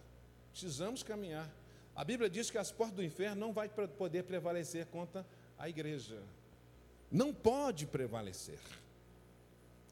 Precisamos 0.51 1.03
caminhar. 1.03 1.47
A 1.95 2.03
Bíblia 2.03 2.29
diz 2.29 2.49
que 2.49 2.57
as 2.57 2.71
portas 2.71 2.95
do 2.95 3.03
inferno 3.03 3.39
não 3.39 3.53
vai 3.53 3.69
poder 3.69 4.23
prevalecer 4.23 4.87
contra 4.87 5.25
a 5.57 5.69
igreja. 5.69 6.21
Não 7.11 7.33
pode 7.33 7.85
prevalecer. 7.85 8.59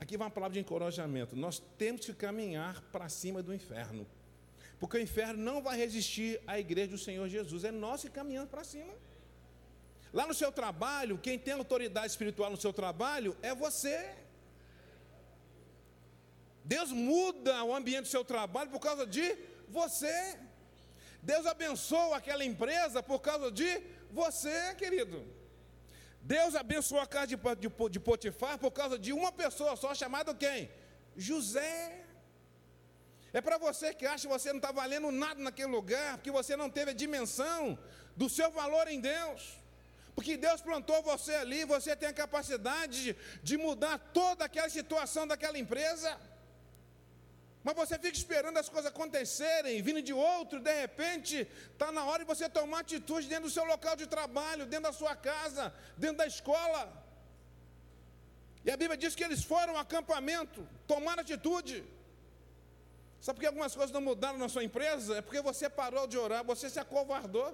Aqui 0.06 0.18
vai 0.18 0.28
uma 0.28 0.32
palavra 0.32 0.54
de 0.54 0.60
encorajamento. 0.60 1.36
Nós 1.36 1.60
temos 1.80 2.06
que 2.06 2.14
caminhar 2.14 2.80
para 2.92 3.10
cima 3.10 3.42
do 3.42 3.52
inferno. 3.52 4.06
Porque 4.80 4.98
o 4.98 5.02
inferno 5.02 5.44
não 5.44 5.64
vai 5.64 5.76
resistir 5.76 6.40
à 6.46 6.60
igreja 6.60 6.92
do 6.92 6.98
Senhor 7.00 7.28
Jesus. 7.28 7.64
É 7.64 7.72
nós 7.72 8.04
que 8.04 8.12
caminhamos 8.12 8.52
para 8.52 8.64
cima. 8.64 8.94
Lá 10.14 10.28
no 10.28 10.36
seu 10.36 10.52
trabalho, 10.52 11.18
quem 11.18 11.40
tem 11.40 11.56
autoridade 11.56 12.06
espiritual 12.06 12.52
no 12.52 12.58
seu 12.66 12.72
trabalho 12.72 13.36
é 13.42 13.56
você. 13.56 14.14
Deus 16.64 16.92
muda 16.92 17.64
o 17.64 17.74
ambiente 17.74 18.04
do 18.04 18.08
seu 18.08 18.24
trabalho 18.24 18.70
por 18.70 18.80
causa 18.80 19.08
de 19.08 19.36
você. 19.70 20.38
Deus 21.24 21.48
abençoa 21.48 22.18
aquela 22.18 22.46
empresa 22.46 23.02
por 23.02 23.22
causa 23.22 23.52
de 23.52 23.82
você, 24.12 24.76
querido. 24.76 25.26
Deus 26.34 26.56
abençoou 26.56 27.00
a 27.00 27.06
casa 27.06 27.28
de, 27.28 27.36
de, 27.36 27.70
de 27.90 28.00
Potifar 28.00 28.58
por 28.58 28.72
causa 28.72 28.98
de 28.98 29.14
uma 29.14 29.32
pessoa 29.32 29.76
só, 29.76 29.94
chamada 29.94 30.34
quem? 30.34 30.72
José. 31.16 32.04
É 33.32 33.42
para 33.42 33.58
você 33.60 33.94
que 33.94 34.08
acha 34.08 34.28
que 34.28 34.34
você 34.34 34.50
não 34.50 34.58
está 34.58 34.72
valendo 34.72 35.12
nada 35.12 35.40
naquele 35.40 35.72
lugar, 35.78 36.18
porque 36.18 36.32
você 36.32 36.56
não 36.56 36.70
teve 36.70 36.92
a 36.92 36.94
dimensão 36.96 37.78
do 38.16 38.28
seu 38.28 38.50
valor 38.50 38.88
em 38.88 39.00
Deus. 39.00 39.42
Porque 40.16 40.36
Deus 40.36 40.62
plantou 40.62 41.00
você 41.04 41.36
ali, 41.36 41.64
você 41.64 41.96
tem 41.96 42.10
a 42.10 42.14
capacidade 42.14 43.04
de, 43.04 43.16
de 43.44 43.58
mudar 43.58 44.00
toda 44.12 44.46
aquela 44.46 44.70
situação 44.70 45.28
daquela 45.28 45.60
empresa. 45.60 46.18
Mas 47.66 47.76
você 47.82 47.96
fica 48.04 48.18
esperando 48.24 48.58
as 48.62 48.70
coisas 48.74 48.92
acontecerem, 48.92 49.82
vindo 49.88 50.02
de 50.10 50.14
outro, 50.14 50.58
de 50.68 50.74
repente, 50.82 51.36
está 51.74 51.92
na 51.92 52.04
hora 52.06 52.20
de 52.24 52.28
você 52.32 52.48
tomar 52.58 52.82
atitude 52.82 53.28
dentro 53.28 53.46
do 53.46 53.54
seu 53.56 53.66
local 53.66 53.96
de 54.02 54.06
trabalho, 54.06 54.68
dentro 54.68 54.88
da 54.90 54.94
sua 54.94 55.16
casa, 55.16 55.74
dentro 55.98 56.18
da 56.18 56.28
escola. 56.28 56.82
E 58.64 58.70
a 58.70 58.78
Bíblia 58.78 58.96
diz 59.04 59.16
que 59.16 59.24
eles 59.24 59.44
foram 59.44 59.74
ao 59.74 59.80
acampamento, 59.80 60.60
tomaram 60.86 61.22
atitude. 61.22 61.84
Sabe 63.20 63.38
por 63.38 63.42
que 63.42 63.48
algumas 63.48 63.74
coisas 63.76 63.92
não 63.92 64.02
mudaram 64.10 64.38
na 64.38 64.48
sua 64.48 64.64
empresa? 64.64 65.18
É 65.18 65.22
porque 65.24 65.42
você 65.42 65.68
parou 65.68 66.06
de 66.06 66.20
orar, 66.20 66.44
você 66.44 66.70
se 66.70 66.80
acovardou 66.80 67.50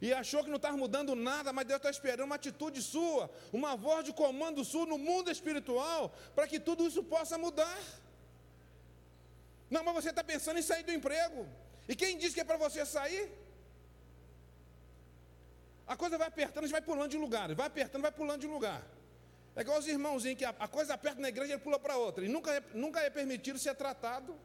e 0.00 0.12
achou 0.12 0.44
que 0.44 0.48
não 0.54 0.60
estava 0.62 0.76
mudando 0.76 1.16
nada, 1.16 1.52
mas 1.52 1.66
Deus 1.66 1.78
está 1.78 1.90
esperando 1.90 2.28
uma 2.28 2.36
atitude 2.36 2.80
sua, 2.80 3.28
uma 3.52 3.74
voz 3.74 4.04
de 4.04 4.12
comando 4.12 4.64
sua 4.64 4.86
no 4.86 4.96
mundo 4.96 5.28
espiritual, 5.28 6.14
para 6.36 6.46
que 6.46 6.60
tudo 6.60 6.86
isso 6.86 7.02
possa 7.02 7.36
mudar. 7.36 7.76
Não, 9.70 9.82
mas 9.84 9.94
você 9.94 10.10
está 10.10 10.24
pensando 10.24 10.58
em 10.58 10.62
sair 10.62 10.82
do 10.82 10.92
emprego. 10.92 11.46
E 11.88 11.94
quem 11.94 12.18
disse 12.18 12.34
que 12.34 12.40
é 12.40 12.44
para 12.44 12.56
você 12.56 12.84
sair? 12.84 13.30
A 15.86 15.96
coisa 15.96 16.18
vai 16.18 16.28
apertando, 16.28 16.64
a 16.64 16.66
gente 16.66 16.78
vai 16.78 16.82
pulando 16.82 17.10
de 17.10 17.16
lugar, 17.16 17.54
vai 17.54 17.66
apertando, 17.66 18.02
vai 18.02 18.12
pulando 18.12 18.40
de 18.40 18.46
lugar. 18.46 18.82
É 19.56 19.62
igual 19.62 19.78
os 19.78 19.86
irmãozinhos 19.86 20.38
que 20.38 20.44
a, 20.44 20.50
a 20.50 20.68
coisa 20.68 20.94
aperta 20.94 21.20
na 21.20 21.28
igreja 21.28 21.54
ele 21.54 21.62
pula 21.62 21.78
para 21.78 21.96
outra. 21.96 22.24
E 22.24 22.28
nunca 22.28 22.52
é, 22.54 22.62
nunca 22.74 23.00
é 23.00 23.10
permitido 23.10 23.58
ser 23.58 23.74
tratado. 23.74 24.36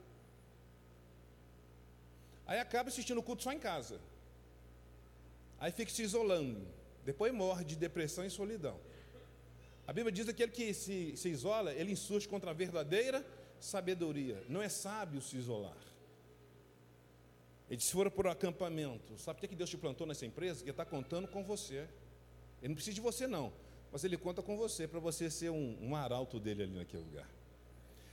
Aí 2.48 2.60
acaba 2.60 2.90
assistindo 2.90 3.20
o 3.20 3.24
culto 3.24 3.44
só 3.44 3.52
em 3.52 3.60
casa. 3.60 4.00
Aí 5.60 5.72
fica 5.72 5.92
se 5.92 6.04
isolando. 6.04 6.68
Depois 7.04 7.32
morre 7.34 7.64
de 7.64 7.76
depressão 7.76 8.26
e 8.26 8.30
solidão. 8.30 8.80
A 9.88 9.94
Bíblia 9.94 10.12
diz 10.12 10.26
que 10.26 10.32
aquele 10.32 10.52
que 10.52 10.74
se, 10.74 11.16
se 11.16 11.30
isola, 11.30 11.72
ele 11.74 11.92
insurge 11.92 12.28
contra 12.28 12.50
a 12.50 12.54
verdadeira 12.54 13.26
sabedoria. 13.66 14.44
Não 14.48 14.62
é 14.62 14.70
sábio 14.70 15.22
se 15.22 15.38
isolar. 15.38 15.78
Ele 17.68 17.78
disse: 17.78 17.90
se 17.90 17.94
for 17.94 18.10
por 18.12 18.28
um 18.28 18.30
acampamento, 18.30 19.18
sabe 19.18 19.40
por 19.40 19.48
que 19.48 19.56
Deus 19.56 19.70
te 19.70 19.78
plantou 19.78 20.06
nessa 20.06 20.26
empresa? 20.26 20.62
Ele 20.62 20.72
está 20.72 20.86
contando 20.86 21.28
com 21.28 21.44
você. 21.44 21.88
Ele 22.62 22.70
não 22.70 22.76
precisa 22.76 22.96
de 22.96 23.02
você, 23.02 23.28
não. 23.28 23.52
Mas 23.92 24.04
ele 24.04 24.18
conta 24.18 24.42
com 24.42 24.58
você 24.58 24.88
para 24.88 25.00
você 25.00 25.30
ser 25.30 25.50
um, 25.50 25.78
um 25.82 25.96
arauto 25.96 26.40
dele 26.40 26.64
ali 26.64 26.78
naquele 26.78 27.04
lugar. 27.04 27.30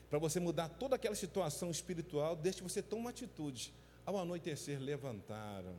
Para 0.08 0.18
você 0.18 0.38
mudar 0.38 0.68
toda 0.68 0.96
aquela 0.96 1.14
situação 1.14 1.70
espiritual, 1.70 2.36
desde 2.36 2.62
que 2.62 2.68
você 2.68 2.82
tome 2.82 3.02
uma 3.02 3.10
atitude. 3.10 3.72
Ao 4.04 4.18
anoitecer, 4.18 4.80
levantaram. 4.80 5.76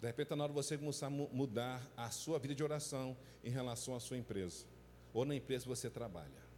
De 0.00 0.06
repente, 0.06 0.26
está 0.26 0.36
na 0.36 0.44
hora 0.44 0.52
de 0.52 0.56
você 0.56 0.76
começar 0.76 1.06
a 1.06 1.10
mudar 1.10 1.86
a 1.96 2.10
sua 2.10 2.38
vida 2.38 2.54
de 2.54 2.62
oração 2.62 3.16
em 3.44 3.50
relação 3.50 3.94
à 3.94 4.00
sua 4.00 4.16
empresa. 4.16 4.64
Ou 5.12 5.24
na 5.24 5.34
empresa 5.34 5.64
que 5.64 5.68
você 5.68 5.88
trabalha. 5.90 6.49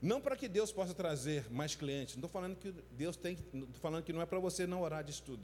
Não 0.00 0.20
para 0.20 0.36
que 0.36 0.48
Deus 0.48 0.70
possa 0.70 0.94
trazer 0.94 1.50
mais 1.50 1.74
clientes. 1.74 2.14
Não 2.14 2.20
estou 2.20 2.30
falando 2.30 2.56
que 2.56 2.72
Deus 2.92 3.16
tem, 3.16 3.32
estou 3.34 3.68
falando 3.80 4.04
que 4.04 4.12
não 4.12 4.22
é 4.22 4.26
para 4.26 4.38
você 4.38 4.66
não 4.66 4.82
orar 4.82 5.02
de 5.02 5.10
estudo, 5.10 5.42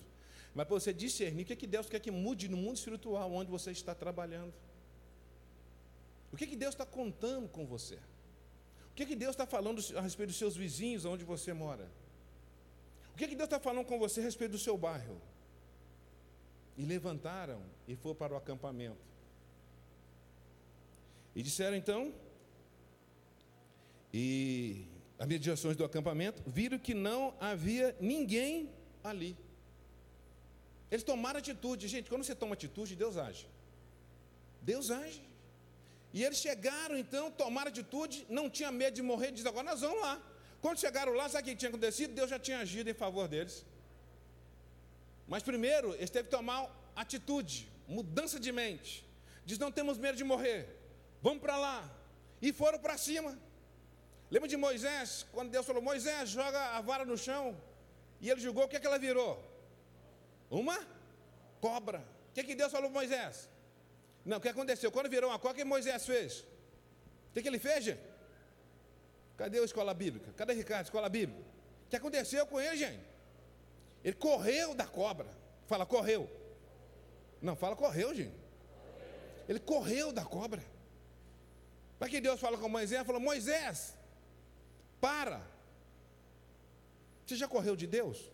mas 0.54 0.66
para 0.66 0.74
você 0.74 0.92
discernir 0.92 1.42
o 1.42 1.46
que, 1.46 1.52
é 1.52 1.56
que 1.56 1.66
Deus 1.66 1.88
quer 1.88 1.98
que 1.98 2.10
mude 2.10 2.48
no 2.48 2.56
mundo 2.56 2.76
espiritual 2.76 3.32
onde 3.32 3.50
você 3.50 3.72
está 3.72 3.94
trabalhando. 3.94 4.54
O 6.32 6.36
que, 6.36 6.44
é 6.44 6.46
que 6.46 6.56
Deus 6.56 6.74
está 6.74 6.86
contando 6.86 7.48
com 7.48 7.66
você? 7.66 7.96
O 8.90 8.94
que, 8.94 9.02
é 9.02 9.06
que 9.06 9.16
Deus 9.16 9.32
está 9.32 9.44
falando 9.44 9.82
a 9.96 10.00
respeito 10.00 10.28
dos 10.28 10.38
seus 10.38 10.56
vizinhos 10.56 11.04
onde 11.04 11.24
você 11.24 11.52
mora? 11.52 11.88
O 13.12 13.16
que, 13.16 13.26
que 13.26 13.34
Deus 13.34 13.46
está 13.46 13.58
falando 13.58 13.86
com 13.86 13.98
você 13.98 14.20
a 14.20 14.24
respeito 14.24 14.52
do 14.52 14.58
seu 14.58 14.76
bairro? 14.78 15.20
E 16.76 16.84
levantaram 16.84 17.60
e 17.88 17.96
foram 17.96 18.14
para 18.16 18.34
o 18.34 18.36
acampamento. 18.36 18.98
E 21.34 21.42
disseram 21.42 21.76
então, 21.76 22.12
e 24.16 24.87
as 25.18 25.27
mediações 25.27 25.77
do 25.77 25.85
acampamento, 25.85 26.40
viram 26.46 26.79
que 26.79 26.94
não 26.94 27.35
havia 27.40 27.87
ninguém 28.00 28.70
ali. 29.03 29.37
Eles 30.88 31.03
tomaram 31.03 31.40
atitude. 31.40 31.88
Gente, 31.88 32.09
quando 32.09 32.22
você 32.22 32.37
toma 32.42 32.55
atitude, 32.55 32.94
Deus 32.94 33.16
age. 33.16 33.48
Deus 34.62 34.88
age. 34.92 35.20
E 36.12 36.22
eles 36.22 36.38
chegaram 36.38 36.96
então, 36.96 37.24
tomaram 37.29 37.70
atitude, 37.70 38.24
não 38.29 38.48
tinha 38.48 38.70
medo 38.70 38.94
de 38.94 39.03
morrer, 39.03 39.33
diz 39.33 39.44
agora 39.44 39.66
nós 39.70 39.81
vamos 39.81 40.00
lá. 40.00 40.14
Quando 40.62 40.79
chegaram 40.79 41.12
lá, 41.12 41.29
sabe 41.29 41.42
o 41.42 41.46
que 41.46 41.57
tinha 41.57 41.70
acontecido? 41.70 42.14
Deus 42.14 42.31
já 42.31 42.38
tinha 42.38 42.59
agido 42.59 42.88
em 42.88 42.94
favor 42.94 43.27
deles. 43.27 43.66
Mas 45.27 45.42
primeiro, 45.42 45.92
eles 45.96 46.11
teve 46.11 46.29
que 46.29 46.37
tomar 46.37 46.61
atitude, 46.94 47.68
mudança 47.88 48.38
de 48.38 48.53
mente. 48.53 49.05
Diz: 49.44 49.59
não 49.59 49.72
temos 49.72 49.98
medo 49.98 50.16
de 50.16 50.22
morrer, 50.22 50.68
vamos 51.20 51.40
para 51.40 51.57
lá. 51.57 51.79
E 52.40 52.53
foram 52.53 52.79
para 52.79 52.96
cima. 52.96 53.37
Lembra 54.35 54.49
de 54.49 54.57
Moisés, 54.57 55.25
quando 55.31 55.51
Deus 55.55 55.64
falou: 55.64 55.81
Moisés, 55.81 56.29
joga 56.29 56.61
a 56.77 56.81
vara 56.81 57.05
no 57.05 57.16
chão. 57.16 57.57
E 58.20 58.29
ele 58.29 58.40
jogou, 58.40 58.64
o 58.64 58.68
que, 58.68 58.77
é 58.79 58.81
que 58.81 58.87
ela 58.90 58.99
virou? 58.99 59.33
Uma 60.51 60.79
cobra. 61.61 62.01
O 62.31 62.33
que, 62.35 62.40
é 62.40 62.44
que 62.44 62.57
Deus 62.57 62.73
falou 62.73 62.90
para 62.90 63.01
Moisés? 63.01 63.49
Não, 64.25 64.38
o 64.38 64.40
que 64.40 64.49
aconteceu? 64.49 64.90
Quando 64.90 65.09
virou 65.09 65.31
uma 65.31 65.38
cobra, 65.38 65.53
o 65.53 65.55
que 65.61 65.64
Moisés 65.64 66.05
fez? 66.05 66.40
O 66.40 67.33
que, 67.33 67.42
que 67.42 67.49
ele 67.49 67.61
fez, 67.61 67.85
gente? 67.85 68.03
Cadê 69.37 69.61
a 69.61 69.64
escola 69.64 69.94
bíblica? 69.94 70.33
Cadê 70.33 70.53
Ricardo, 70.53 70.87
escola 70.87 71.09
bíblica? 71.09 71.40
O 71.87 71.90
que 71.90 71.94
aconteceu 71.94 72.44
com 72.44 72.61
ele, 72.61 72.77
gente? 72.77 73.05
Ele 74.03 74.16
correu 74.16 74.75
da 74.75 74.87
cobra. 75.01 75.29
Fala, 75.68 75.87
correu. 75.87 76.29
Não, 77.40 77.55
fala, 77.55 77.77
correu, 77.77 78.12
gente. 78.12 78.35
Ele 79.49 79.61
correu 79.61 80.11
da 80.11 80.25
cobra. 80.25 80.64
Para 82.01 82.09
que 82.09 82.20
Deus 82.20 82.40
fala 82.40 82.59
com 82.59 82.68
Moisés? 82.68 83.07
Falou, 83.07 83.20
Moisés, 83.20 83.94
Para. 85.00 85.42
Você 87.26 87.37
já 87.37 87.48
correu 87.48 87.76
de 87.76 87.87
Deus? 87.87 88.30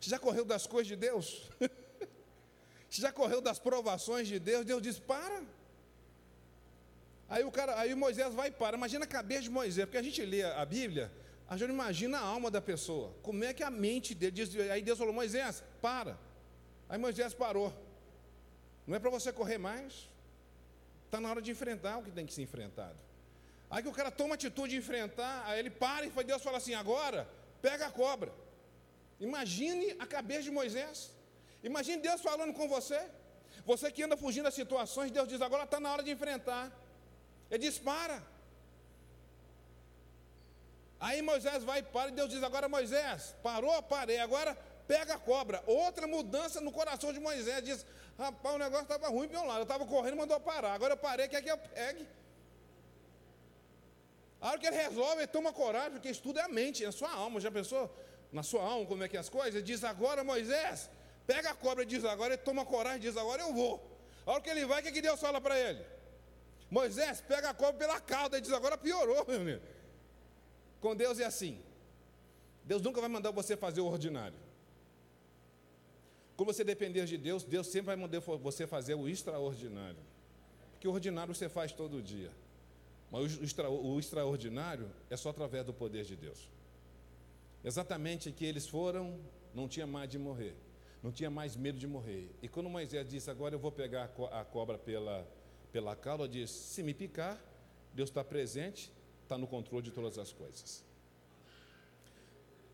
Você 0.00 0.10
já 0.10 0.18
correu 0.18 0.44
das 0.44 0.66
coisas 0.66 0.88
de 0.88 0.96
Deus? 0.96 1.50
Você 2.88 3.02
já 3.02 3.12
correu 3.12 3.40
das 3.40 3.58
provações 3.58 4.28
de 4.28 4.38
Deus? 4.38 4.64
Deus 4.64 4.82
diz: 4.82 4.98
para. 4.98 5.42
Aí 7.28 7.42
o 7.44 7.50
cara, 7.50 7.78
aí 7.78 7.94
Moisés 7.94 8.32
vai 8.34 8.50
para. 8.50 8.76
Imagina 8.76 9.04
a 9.04 9.08
cabeça 9.08 9.42
de 9.42 9.50
Moisés, 9.50 9.84
porque 9.84 9.98
a 9.98 10.02
gente 10.02 10.24
lê 10.24 10.42
a 10.44 10.64
Bíblia, 10.64 11.12
a 11.48 11.56
gente 11.56 11.70
imagina 11.70 12.18
a 12.18 12.22
alma 12.22 12.50
da 12.50 12.60
pessoa. 12.60 13.12
Como 13.22 13.42
é 13.42 13.52
que 13.52 13.62
a 13.62 13.70
mente 13.70 14.14
dele 14.14 14.32
diz? 14.32 14.54
Aí 14.70 14.82
Deus 14.82 14.98
falou: 14.98 15.12
Moisés, 15.12 15.62
para. 15.82 16.18
Aí 16.88 16.98
Moisés 16.98 17.34
parou. 17.34 17.72
Não 18.86 18.96
é 18.96 18.98
para 18.98 19.10
você 19.10 19.32
correr 19.32 19.58
mais. 19.58 20.08
Está 21.04 21.20
na 21.20 21.28
hora 21.30 21.42
de 21.42 21.50
enfrentar 21.50 21.98
o 21.98 22.02
que 22.02 22.10
tem 22.10 22.26
que 22.26 22.32
ser 22.32 22.42
enfrentado. 22.42 22.96
Aí 23.70 23.82
que 23.82 23.88
o 23.88 23.92
cara 23.92 24.10
toma 24.10 24.34
atitude 24.34 24.70
de 24.70 24.76
enfrentar, 24.76 25.44
aí 25.46 25.58
ele 25.58 25.70
para 25.70 26.06
e 26.06 26.24
Deus 26.24 26.42
fala 26.42 26.58
assim: 26.58 26.74
agora 26.74 27.28
pega 27.60 27.86
a 27.86 27.90
cobra. 27.90 28.32
Imagine 29.18 29.96
a 29.98 30.06
cabeça 30.06 30.42
de 30.42 30.50
Moisés. 30.50 31.10
Imagine 31.62 32.02
Deus 32.02 32.20
falando 32.20 32.52
com 32.52 32.68
você. 32.68 33.00
Você 33.64 33.90
que 33.90 34.02
anda 34.02 34.16
fugindo 34.16 34.44
das 34.44 34.54
situações, 34.54 35.10
Deus 35.10 35.28
diz: 35.28 35.40
agora 35.40 35.64
está 35.64 35.80
na 35.80 35.92
hora 35.92 36.02
de 36.02 36.10
enfrentar. 36.10 36.70
Ele 37.50 37.58
diz: 37.66 37.78
para. 37.78 38.22
Aí 40.98 41.20
Moisés 41.20 41.62
vai 41.64 41.80
e 41.80 41.82
para, 41.82 42.08
e 42.10 42.12
Deus 42.12 42.30
diz: 42.30 42.42
agora 42.42 42.68
Moisés, 42.68 43.34
parou, 43.42 43.82
parei, 43.82 44.18
agora 44.18 44.56
pega 44.86 45.14
a 45.14 45.18
cobra. 45.18 45.62
Outra 45.66 46.06
mudança 46.06 46.60
no 46.60 46.70
coração 46.70 47.12
de 47.12 47.18
Moisés. 47.18 47.64
Diz: 47.64 47.86
rapaz, 48.16 48.54
o 48.54 48.58
negócio 48.58 48.84
estava 48.84 49.08
ruim 49.08 49.28
para 49.28 49.40
um 49.40 49.46
lado, 49.46 49.58
eu 49.58 49.62
estava 49.64 49.84
correndo, 49.86 50.16
mandou 50.16 50.38
parar. 50.38 50.74
Agora 50.74 50.94
eu 50.94 50.98
parei, 50.98 51.26
quer 51.28 51.42
que 51.42 51.50
eu 51.50 51.58
pegue. 51.58 52.06
A 54.46 54.50
hora 54.50 54.58
que 54.60 54.66
ele 54.68 54.76
resolve, 54.76 55.22
ele 55.22 55.26
toma 55.26 55.52
coragem, 55.52 55.94
porque 55.94 56.08
isso 56.08 56.22
tudo 56.22 56.38
é 56.38 56.42
a 56.42 56.48
mente, 56.48 56.84
é 56.84 56.86
a 56.86 56.92
sua 56.92 57.10
alma. 57.10 57.40
Já 57.40 57.50
pensou 57.50 57.92
na 58.30 58.44
sua 58.44 58.62
alma 58.62 58.86
como 58.86 59.02
é 59.02 59.08
que 59.08 59.16
é 59.16 59.20
as 59.20 59.28
coisas? 59.28 59.56
Ele 59.56 59.64
diz: 59.64 59.82
agora 59.82 60.22
Moisés, 60.22 60.88
pega 61.26 61.50
a 61.50 61.54
cobra, 61.54 61.82
ele 61.82 61.90
diz: 61.90 62.04
agora 62.04 62.34
ele 62.34 62.42
toma 62.44 62.64
coragem, 62.64 63.00
diz: 63.00 63.16
agora 63.16 63.42
eu 63.42 63.52
vou. 63.52 63.74
A 64.24 64.30
hora 64.30 64.40
que 64.40 64.48
ele 64.48 64.64
vai, 64.64 64.80
o 64.80 64.84
que, 64.84 64.92
que 64.92 65.02
Deus 65.02 65.18
fala 65.18 65.40
para 65.40 65.58
ele? 65.58 65.84
Moisés 66.70 67.20
pega 67.22 67.50
a 67.50 67.54
cobra 67.54 67.74
pela 67.74 68.00
cauda 68.00 68.38
e 68.38 68.40
diz: 68.40 68.52
agora 68.52 68.78
piorou, 68.78 69.26
meu 69.26 69.40
amigo. 69.40 69.62
Com 70.80 70.94
Deus 70.94 71.18
é 71.18 71.24
assim. 71.24 71.60
Deus 72.62 72.80
nunca 72.80 73.00
vai 73.00 73.10
mandar 73.10 73.32
você 73.32 73.56
fazer 73.56 73.80
o 73.80 73.86
ordinário. 73.86 74.38
Quando 76.36 76.52
você 76.52 76.62
depender 76.62 77.04
de 77.04 77.18
Deus, 77.18 77.42
Deus 77.42 77.66
sempre 77.66 77.86
vai 77.86 77.96
mandar 77.96 78.20
você 78.20 78.64
fazer 78.64 78.94
o 78.94 79.08
extraordinário. 79.08 79.98
Porque 80.70 80.86
o 80.86 80.92
ordinário 80.92 81.34
você 81.34 81.48
faz 81.48 81.72
todo 81.72 82.00
dia. 82.00 82.30
Mas 83.10 83.36
o, 83.36 83.44
extra, 83.44 83.70
o 83.70 83.98
extraordinário 83.98 84.90
é 85.08 85.16
só 85.16 85.30
através 85.30 85.64
do 85.64 85.72
poder 85.72 86.04
de 86.04 86.16
Deus. 86.16 86.50
Exatamente 87.64 88.32
que 88.32 88.44
eles 88.44 88.66
foram, 88.66 89.18
não 89.54 89.68
tinha 89.68 89.86
mais 89.86 90.08
de 90.08 90.18
morrer. 90.18 90.54
Não 91.02 91.12
tinha 91.12 91.30
mais 91.30 91.56
medo 91.56 91.78
de 91.78 91.86
morrer. 91.86 92.30
E 92.42 92.48
quando 92.48 92.68
Moisés 92.68 93.06
disse, 93.08 93.30
agora 93.30 93.54
eu 93.54 93.58
vou 93.58 93.70
pegar 93.70 94.10
a 94.32 94.44
cobra 94.44 94.76
pela, 94.76 95.26
pela 95.70 95.94
cauda, 95.94 96.28
disse: 96.28 96.52
se 96.52 96.82
me 96.82 96.92
picar, 96.94 97.40
Deus 97.94 98.08
está 98.08 98.24
presente, 98.24 98.90
está 99.22 99.38
no 99.38 99.46
controle 99.46 99.84
de 99.84 99.90
todas 99.90 100.18
as 100.18 100.32
coisas. 100.32 100.84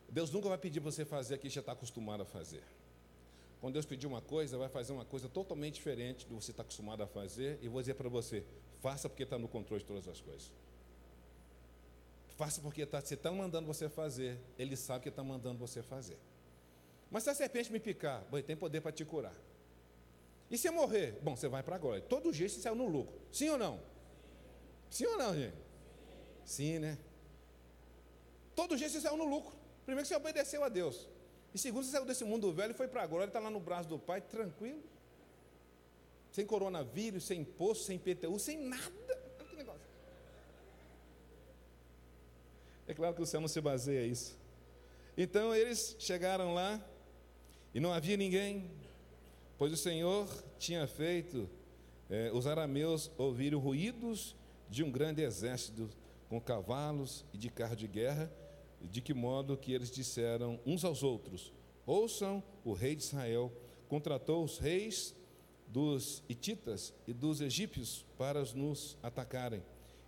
Deus 0.08 0.30
nunca 0.30 0.48
vai 0.48 0.58
pedir 0.58 0.80
você 0.80 1.04
fazer 1.04 1.34
aquilo 1.34 1.50
que 1.50 1.54
já 1.54 1.60
está 1.60 1.72
acostumado 1.72 2.22
a 2.22 2.26
fazer. 2.26 2.62
Quando 3.60 3.74
Deus 3.74 3.86
pedir 3.86 4.06
uma 4.06 4.20
coisa, 4.20 4.58
vai 4.58 4.68
fazer 4.68 4.92
uma 4.92 5.04
coisa 5.04 5.28
totalmente 5.28 5.74
diferente 5.74 6.26
do 6.26 6.34
que 6.36 6.44
você 6.44 6.50
está 6.50 6.62
acostumado 6.62 7.02
a 7.02 7.06
fazer, 7.06 7.58
e 7.62 7.68
vou 7.68 7.80
dizer 7.80 7.94
para 7.94 8.08
você: 8.08 8.44
faça 8.82 9.08
porque 9.08 9.22
está 9.22 9.38
no 9.38 9.48
controle 9.48 9.80
de 9.80 9.86
todas 9.86 10.06
as 10.08 10.20
coisas. 10.20 10.52
Faça 12.36 12.60
porque 12.60 12.84
tá, 12.84 13.00
você 13.00 13.14
está 13.14 13.30
mandando 13.30 13.66
você 13.66 13.88
fazer, 13.88 14.38
Ele 14.58 14.76
sabe 14.76 15.04
que 15.04 15.08
está 15.08 15.22
mandando 15.22 15.58
você 15.58 15.82
fazer. 15.82 16.18
Mas 17.10 17.22
se 17.22 17.30
a 17.30 17.34
serpente 17.34 17.70
me 17.70 17.78
picar, 17.78 18.24
bom, 18.30 18.38
ele 18.38 18.46
tem 18.46 18.56
poder 18.56 18.80
para 18.80 18.90
te 18.90 19.04
curar. 19.04 19.34
E 20.50 20.58
se 20.58 20.66
eu 20.66 20.72
morrer? 20.72 21.18
Bom, 21.22 21.36
você 21.36 21.46
vai 21.46 21.62
para 21.62 21.76
a 21.76 21.78
glória. 21.78 22.02
Todo 22.02 22.32
jeito 22.32 22.52
você 22.52 22.60
saiu 22.60 22.74
no 22.74 22.86
lucro. 22.86 23.14
Sim 23.30 23.50
ou 23.50 23.58
não? 23.58 23.80
Sim 24.90 25.06
ou 25.06 25.16
não, 25.16 25.34
gente? 25.34 25.56
Sim, 26.44 26.78
né? 26.78 26.98
Todo 28.54 28.76
jeito 28.76 28.92
você 28.92 29.00
saiu 29.00 29.16
no 29.16 29.24
lucro. 29.24 29.54
Primeiro 29.84 30.06
que 30.06 30.08
você 30.08 30.16
obedeceu 30.16 30.64
a 30.64 30.68
Deus. 30.68 31.08
E 31.54 31.58
segundo, 31.58 31.84
você 31.84 31.92
saiu 31.92 32.04
desse 32.04 32.24
mundo 32.24 32.52
velho 32.52 32.72
e 32.72 32.74
foi 32.74 32.88
para 32.88 33.02
a 33.02 33.06
glória, 33.06 33.26
está 33.26 33.38
lá 33.38 33.50
no 33.50 33.60
braço 33.60 33.88
do 33.88 33.98
Pai, 33.98 34.20
tranquilo. 34.22 34.82
Sem 36.32 36.46
coronavírus, 36.46 37.24
sem 37.24 37.42
imposto, 37.42 37.84
sem 37.84 37.98
PTU, 37.98 38.38
sem 38.38 38.58
nada. 38.58 39.22
Que 39.50 39.54
negócio. 39.54 39.82
É 42.88 42.94
claro 42.94 43.14
que 43.14 43.22
o 43.22 43.26
céu 43.26 43.40
não 43.40 43.48
se 43.48 43.60
baseia 43.60 44.08
nisso. 44.08 44.36
Então 45.16 45.54
eles 45.54 45.94
chegaram 45.98 46.54
lá 46.54 46.82
e 47.74 47.78
não 47.78 47.92
havia 47.92 48.16
ninguém, 48.16 48.70
pois 49.58 49.72
o 49.74 49.76
Senhor 49.76 50.26
tinha 50.58 50.86
feito 50.86 51.48
é, 52.08 52.30
os 52.32 52.46
arameus 52.46 53.10
ouvirem 53.18 53.58
ruídos 53.58 54.34
de 54.70 54.82
um 54.82 54.90
grande 54.90 55.20
exército 55.20 55.90
com 56.30 56.40
cavalos 56.40 57.26
e 57.34 57.36
de 57.36 57.50
carro 57.50 57.76
de 57.76 57.86
guerra, 57.86 58.32
de 58.80 59.02
que 59.02 59.12
modo 59.12 59.54
que 59.54 59.70
eles 59.70 59.90
disseram 59.90 60.58
uns 60.64 60.82
aos 60.82 61.02
outros: 61.02 61.52
Ouçam, 61.84 62.42
o 62.64 62.72
rei 62.72 62.96
de 62.96 63.02
Israel 63.02 63.52
contratou 63.86 64.42
os 64.42 64.56
reis 64.56 65.14
dos 65.72 66.22
hititas 66.28 66.92
e 67.08 67.12
dos 67.14 67.40
egípcios 67.40 68.04
para 68.18 68.44
nos 68.54 68.96
atacarem. 69.02 69.62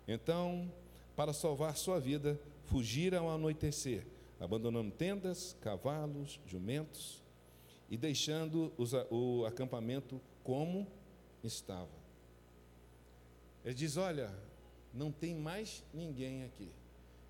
Então, 0.07 0.71
para 1.17 1.33
salvar 1.33 1.77
sua 1.77 1.99
vida, 1.99 2.39
fugiram 2.67 3.29
ao 3.29 3.37
anoitecer, 3.37 4.07
abandonando 4.39 4.91
tendas, 4.91 5.57
cavalos, 5.63 6.39
jumentos 6.47 7.23
e 7.89 7.97
deixando 7.97 8.73
os, 8.77 8.93
o 9.11 9.47
acampamento 9.47 10.21
como 10.43 10.87
estava. 11.43 12.05
Ele 13.65 13.75
diz: 13.75 13.97
Olha, 13.97 14.31
não 14.93 15.11
tem 15.11 15.35
mais 15.35 15.83
ninguém 15.95 16.45
aqui. 16.45 16.71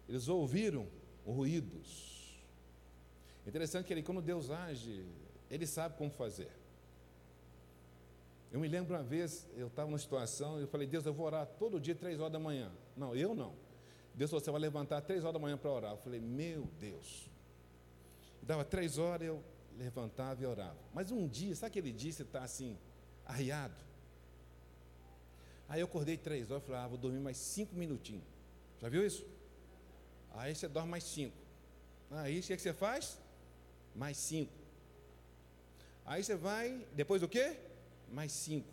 Eles 0.08 0.26
ouviram 0.26 0.88
ruídos. 1.24 2.42
Interessante 3.46 3.86
que 3.86 3.92
ele, 3.92 4.02
quando 4.02 4.20
Deus 4.20 4.50
age, 4.50 5.06
ele 5.48 5.66
sabe 5.66 5.96
como 5.96 6.10
fazer. 6.10 6.63
Eu 8.54 8.60
me 8.60 8.68
lembro 8.68 8.94
uma 8.94 9.02
vez, 9.02 9.48
eu 9.56 9.66
estava 9.66 9.88
numa 9.88 9.98
situação, 9.98 10.60
eu 10.60 10.68
falei, 10.68 10.86
Deus, 10.86 11.04
eu 11.04 11.12
vou 11.12 11.26
orar 11.26 11.44
todo 11.44 11.80
dia, 11.80 11.92
três 11.92 12.20
horas 12.20 12.32
da 12.32 12.38
manhã. 12.38 12.70
Não, 12.96 13.12
eu 13.12 13.34
não. 13.34 13.52
Deus 14.14 14.30
falou, 14.30 14.44
você 14.44 14.50
vai 14.52 14.60
levantar 14.60 15.00
três 15.00 15.24
horas 15.24 15.32
da 15.32 15.40
manhã 15.40 15.58
para 15.58 15.72
orar. 15.72 15.90
Eu 15.90 15.96
falei, 15.96 16.20
meu 16.20 16.68
Deus. 16.78 17.28
Dava 18.40 18.64
três 18.64 18.96
horas, 18.96 19.26
eu 19.26 19.42
levantava 19.76 20.40
e 20.40 20.46
orava. 20.46 20.78
Mas 20.92 21.10
um 21.10 21.26
dia, 21.26 21.52
sabe 21.56 21.70
aquele 21.70 21.92
dia 21.92 22.12
você 22.12 22.22
está 22.22 22.44
assim, 22.44 22.78
arriado? 23.26 23.74
Aí 25.68 25.80
eu 25.80 25.86
acordei 25.86 26.16
três 26.16 26.48
horas 26.48 26.62
e 26.62 26.66
falei, 26.66 26.80
ah, 26.80 26.86
vou 26.86 26.96
dormir 26.96 27.18
mais 27.18 27.36
cinco 27.36 27.74
minutinhos. 27.74 28.22
Já 28.78 28.88
viu 28.88 29.04
isso? 29.04 29.26
Aí 30.32 30.54
você 30.54 30.68
dorme 30.68 30.92
mais 30.92 31.02
cinco. 31.02 31.36
Aí 32.08 32.38
o 32.38 32.42
que, 32.44 32.52
é 32.52 32.56
que 32.56 32.62
você 32.62 32.72
faz? 32.72 33.18
Mais 33.96 34.16
cinco. 34.16 34.52
Aí 36.06 36.22
você 36.22 36.36
vai, 36.36 36.86
depois 36.94 37.20
do 37.20 37.28
quê? 37.28 37.73
Mais 38.10 38.32
cinco. 38.32 38.72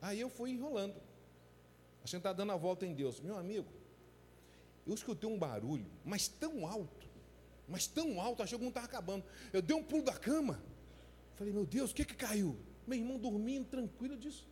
Aí 0.00 0.20
eu 0.20 0.30
fui 0.30 0.50
enrolando. 0.50 0.94
A 2.02 2.06
gente 2.06 2.18
está 2.18 2.32
dando 2.32 2.52
a 2.52 2.56
volta 2.56 2.86
em 2.86 2.94
Deus. 2.94 3.20
Meu 3.20 3.36
amigo, 3.36 3.68
eu 4.86 4.94
escutei 4.94 5.28
um 5.28 5.38
barulho, 5.38 5.86
mas 6.04 6.28
tão 6.28 6.66
alto, 6.66 7.06
mas 7.68 7.86
tão 7.86 8.20
alto, 8.20 8.42
achei 8.42 8.56
que 8.56 8.64
não 8.64 8.70
estava 8.70 8.86
acabando. 8.86 9.24
Eu 9.52 9.60
dei 9.60 9.76
um 9.76 9.82
pulo 9.84 10.02
da 10.02 10.14
cama. 10.14 10.62
Falei, 11.34 11.52
meu 11.52 11.66
Deus, 11.66 11.90
o 11.90 11.94
que 11.94 12.04
que 12.04 12.14
caiu? 12.14 12.58
Meu 12.86 12.98
irmão 12.98 13.18
dormindo 13.18 13.66
tranquilo, 13.66 14.14
eu 14.14 14.18
disse, 14.18 14.44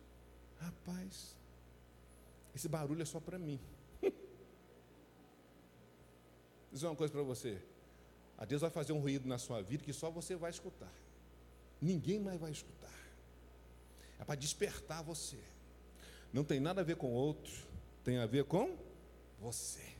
rapaz, 0.59 1.35
esse 2.53 2.69
barulho 2.69 3.01
é 3.01 3.05
só 3.05 3.19
para 3.19 3.39
mim. 3.39 3.59
Dizer 6.71 6.85
uma 6.85 6.95
coisa 6.95 7.11
para 7.11 7.23
você. 7.23 7.59
A 8.37 8.45
Deus 8.45 8.61
vai 8.61 8.69
fazer 8.69 8.93
um 8.93 8.99
ruído 8.99 9.27
na 9.27 9.39
sua 9.39 9.61
vida 9.63 9.83
que 9.83 9.91
só 9.91 10.11
você 10.11 10.35
vai 10.35 10.51
escutar. 10.51 10.93
Ninguém 11.81 12.19
mais 12.19 12.39
vai 12.39 12.51
escutar. 12.51 12.93
É 14.19 14.25
para 14.25 14.35
despertar 14.35 15.03
você. 15.03 15.39
Não 16.33 16.43
tem 16.43 16.59
nada 16.59 16.81
a 16.81 16.83
ver 16.83 16.95
com 16.95 17.13
outro, 17.13 17.53
tem 18.03 18.17
a 18.17 18.25
ver 18.25 18.45
com 18.45 18.75
você. 19.39 19.97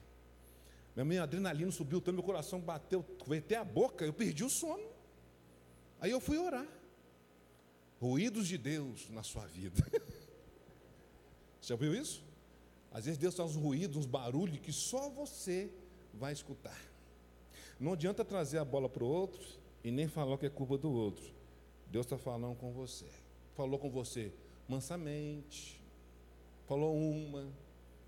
Minha 0.95 1.23
adrenalina 1.23 1.71
subiu 1.71 2.01
tanto, 2.01 2.15
meu 2.15 2.23
coração 2.23 2.59
bateu, 2.59 3.05
até 3.37 3.55
a 3.55 3.63
boca, 3.63 4.03
eu 4.03 4.13
perdi 4.13 4.43
o 4.43 4.49
sono. 4.49 4.87
Aí 5.99 6.09
eu 6.09 6.19
fui 6.19 6.37
orar. 6.37 6.67
Ruídos 8.01 8.47
de 8.47 8.57
Deus 8.57 9.09
na 9.09 9.23
sua 9.23 9.45
vida. 9.45 9.85
Já 11.61 11.75
viu 11.75 11.93
isso? 11.93 12.23
Às 12.91 13.05
vezes 13.05 13.17
Deus 13.17 13.35
faz 13.35 13.51
uns 13.51 13.61
ruídos, 13.61 13.97
uns 13.97 14.05
barulhos 14.05 14.59
que 14.59 14.71
só 14.71 15.09
você 15.09 15.71
vai 16.13 16.33
escutar. 16.33 16.79
Não 17.79 17.93
adianta 17.93 18.25
trazer 18.25 18.57
a 18.57 18.65
bola 18.65 18.89
para 18.89 19.03
o 19.03 19.07
outro 19.07 19.45
e 19.83 19.91
nem 19.91 20.07
falar 20.07 20.37
que 20.37 20.45
é 20.45 20.49
culpa 20.49 20.77
do 20.77 20.91
outro. 20.91 21.25
Deus 21.87 22.05
está 22.05 22.17
falando 22.17 22.55
com 22.55 22.71
você. 22.71 23.05
Falou 23.57 23.79
com 23.79 23.89
você 23.89 24.31
mansamente. 24.69 25.81
Falou 26.67 26.95
uma, 26.95 27.51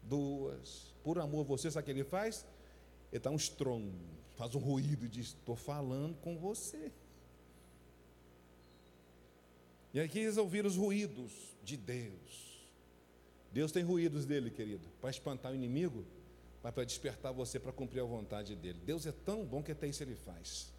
duas. 0.04 0.94
Por 1.04 1.18
amor 1.18 1.42
a 1.42 1.44
você, 1.44 1.72
sabe 1.72 1.82
o 1.82 1.86
que 1.86 1.92
ele 1.92 2.04
faz? 2.04 2.46
Ele 3.12 3.18
está 3.18 3.32
um 3.32 3.36
estrondo, 3.36 3.98
faz 4.38 4.54
um 4.54 4.60
ruído 4.60 5.06
e 5.06 5.10
diz: 5.10 5.30
Estou 5.30 5.56
falando 5.56 6.16
com 6.18 6.38
você. 6.38 6.92
E 9.92 10.00
aqui 10.00 10.20
eles 10.20 10.38
ouviram 10.38 10.70
os 10.70 10.76
ruídos 10.76 11.32
de 11.64 11.76
Deus. 11.76 12.60
Deus 13.52 13.72
tem 13.72 13.82
ruídos 13.82 14.28
dele, 14.28 14.52
querido, 14.52 14.88
para 15.02 15.10
espantar 15.10 15.52
o 15.52 15.56
inimigo, 15.56 16.06
mas 16.62 16.72
para 16.72 16.84
despertar 16.84 17.34
você 17.34 17.60
para 17.60 17.72
cumprir 17.72 18.02
a 18.02 18.06
vontade 18.06 18.56
dele. 18.56 18.80
Deus 18.86 19.08
é 19.08 19.12
tão 19.12 19.44
bom 19.44 19.64
que 19.64 19.72
até 19.72 19.88
isso 19.88 20.04
ele 20.04 20.14
faz. 20.14 20.72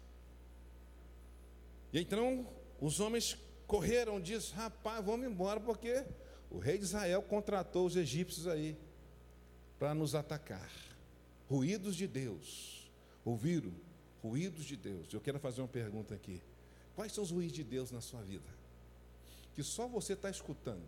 E 1.91 1.99
então 1.99 2.47
os 2.79 3.01
homens 3.01 3.37
correram, 3.71 4.19
diz: 4.19 4.51
rapaz, 4.51 5.03
vamos 5.05 5.25
embora, 5.25 5.57
porque 5.57 6.03
o 6.49 6.59
rei 6.59 6.77
de 6.77 6.83
Israel 6.83 7.21
contratou 7.21 7.85
os 7.85 7.95
egípcios 7.95 8.45
aí 8.45 8.77
para 9.79 9.93
nos 9.93 10.13
atacar. 10.13 10.69
Ruídos 11.49 11.95
de 11.95 12.05
Deus. 12.05 12.91
Ouviram? 13.23 13.71
Ruídos 14.21 14.65
de 14.65 14.75
Deus. 14.75 15.13
Eu 15.13 15.21
quero 15.21 15.39
fazer 15.39 15.61
uma 15.61 15.69
pergunta 15.69 16.13
aqui. 16.13 16.41
Quais 16.97 17.13
são 17.13 17.23
os 17.23 17.31
ruídos 17.31 17.55
de 17.55 17.63
Deus 17.63 17.91
na 17.91 18.01
sua 18.01 18.21
vida? 18.21 18.49
Que 19.55 19.63
só 19.63 19.87
você 19.87 20.13
está 20.13 20.29
escutando. 20.29 20.83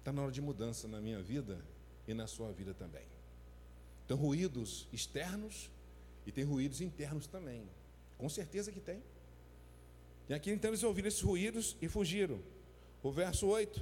Está 0.00 0.12
na 0.12 0.22
hora 0.22 0.32
de 0.32 0.42
mudança 0.42 0.86
na 0.86 1.00
minha 1.00 1.22
vida 1.22 1.58
e 2.06 2.12
na 2.12 2.26
sua 2.26 2.52
vida 2.52 2.74
também. 2.74 3.06
Então, 4.04 4.18
ruídos 4.18 4.86
externos 4.92 5.70
e 6.26 6.32
tem 6.32 6.44
ruídos 6.44 6.82
internos 6.82 7.26
também. 7.26 7.66
Com 8.18 8.28
certeza 8.28 8.70
que 8.70 8.80
tem. 8.80 9.02
E 10.28 10.34
aqui 10.34 10.50
então 10.50 10.70
eles 10.70 10.82
ouviram 10.82 11.08
esses 11.08 11.22
ruídos 11.22 11.76
e 11.80 11.88
fugiram. 11.88 12.40
O 13.02 13.10
verso 13.10 13.46
8. 13.46 13.80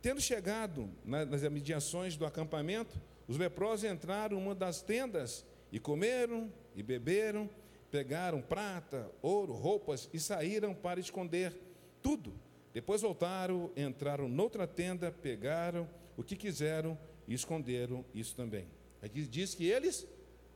Tendo 0.00 0.20
chegado 0.20 0.88
nas 1.04 1.42
imediações 1.42 2.16
do 2.16 2.24
acampamento, 2.24 2.98
os 3.28 3.36
leprosos 3.36 3.84
entraram 3.84 4.38
em 4.38 4.42
uma 4.42 4.54
das 4.54 4.80
tendas 4.80 5.44
e 5.70 5.78
comeram 5.78 6.50
e 6.74 6.82
beberam, 6.82 7.48
pegaram 7.90 8.40
prata, 8.40 9.10
ouro, 9.20 9.52
roupas 9.52 10.08
e 10.12 10.18
saíram 10.18 10.74
para 10.74 10.98
esconder 10.98 11.54
tudo. 12.02 12.32
Depois 12.72 13.02
voltaram, 13.02 13.70
entraram 13.76 14.28
noutra 14.28 14.66
tenda, 14.66 15.12
pegaram 15.12 15.88
o 16.16 16.22
que 16.22 16.36
quiseram 16.36 16.98
e 17.28 17.34
esconderam 17.34 18.04
isso 18.14 18.34
também. 18.34 18.66
Aqui 19.02 19.22
diz 19.22 19.54
que 19.54 19.66
eles 19.66 20.06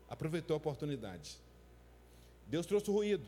aproveitou 0.08 0.54
a 0.54 0.58
oportunidade. 0.58 1.38
Deus 2.46 2.66
trouxe 2.66 2.90
o 2.90 2.94
ruído, 2.94 3.26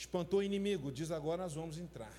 espantou 0.00 0.40
o 0.40 0.42
inimigo, 0.42 0.90
diz 0.90 1.10
agora 1.10 1.42
nós 1.42 1.52
vamos 1.52 1.76
entrar. 1.76 2.12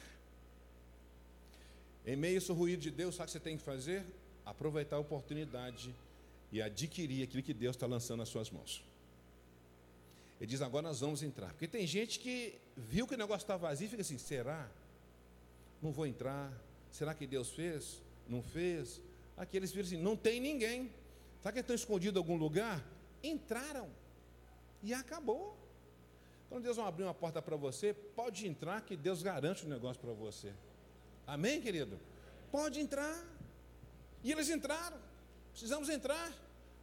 Em 2.06 2.16
meio 2.16 2.36
a 2.36 2.38
esse 2.38 2.52
ruído 2.52 2.80
de 2.80 2.92
Deus, 2.92 3.16
sabe 3.16 3.24
o 3.24 3.28
que 3.28 3.32
você 3.32 3.40
tem 3.40 3.58
que 3.58 3.64
fazer? 3.64 4.06
Aproveitar 4.46 4.98
a 4.98 5.00
oportunidade 5.00 5.94
e 6.52 6.62
adquirir 6.62 7.24
aquilo 7.24 7.42
que 7.42 7.56
Deus 7.56 7.76
está 7.76 7.88
lançando 7.88 8.20
nas 8.20 8.30
suas 8.30 8.52
mãos. 8.52 8.84
Ele 10.40 10.48
diz: 10.48 10.62
agora 10.62 10.90
nós 10.90 11.00
vamos 11.00 11.24
entrar. 11.24 11.50
Porque 11.54 11.68
tem 11.68 11.88
gente 11.88 12.20
que 12.20 12.54
viu 12.78 13.08
que 13.08 13.16
o 13.16 13.18
negócio 13.18 13.44
está 13.44 13.58
vazio 13.58 13.88
e 13.88 13.90
fica 13.90 14.02
assim: 14.04 14.20
será? 14.20 14.70
Não 15.82 15.92
vou 15.92 16.06
entrar. 16.06 16.54
Será 16.92 17.16
que 17.16 17.26
Deus 17.26 17.50
fez? 17.50 18.00
Não 18.28 18.44
fez? 18.44 19.02
Aqui 19.36 19.58
eles 19.58 19.72
viram 19.72 19.88
assim: 19.88 19.98
não 19.98 20.16
tem 20.16 20.40
ninguém. 20.40 20.92
Será 21.42 21.52
que 21.52 21.60
estão 21.60 21.76
escondidos 21.76 22.16
em 22.16 22.20
algum 22.20 22.38
lugar? 22.38 22.84
Entraram. 23.24 23.90
E 24.84 24.94
acabou. 24.94 25.61
Quando 26.52 26.66
Deus 26.66 26.76
não 26.76 26.86
abrir 26.86 27.06
uma 27.06 27.14
porta 27.14 27.42
para 27.42 27.56
você, 27.56 27.94
pode 27.94 28.46
entrar 28.46 28.82
que 28.82 28.98
Deus 28.98 29.24
garante 29.24 29.66
o 29.66 29.70
negócio 29.70 30.02
para 30.02 30.12
você. 30.12 30.52
Amém, 31.26 31.62
querido? 31.62 31.98
Pode 32.52 32.78
entrar. 32.78 33.18
E 34.22 34.34
eles 34.34 34.50
entraram. 34.50 34.98
Precisamos 35.52 35.88
entrar 35.88 36.30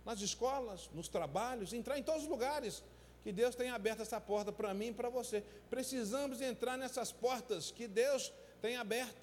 nas 0.07 0.23
escolas, 0.23 0.89
nos 0.95 1.07
trabalhos, 1.07 1.75
entrar 1.75 1.99
em 1.99 2.03
todos 2.03 2.23
os 2.23 2.29
lugares 2.31 2.83
que 3.23 3.31
Deus 3.31 3.55
tem 3.55 3.69
aberto 3.69 4.01
essa 4.01 4.19
porta 4.19 4.51
para 4.51 4.73
mim 4.73 4.87
e 4.87 4.95
para 4.95 5.11
você. 5.11 5.45
Precisamos 5.69 6.41
entrar 6.41 6.79
nessas 6.79 7.13
portas 7.13 7.71
que 7.71 7.87
Deus 7.87 8.33
tem 8.63 8.79
aberto 8.79 9.23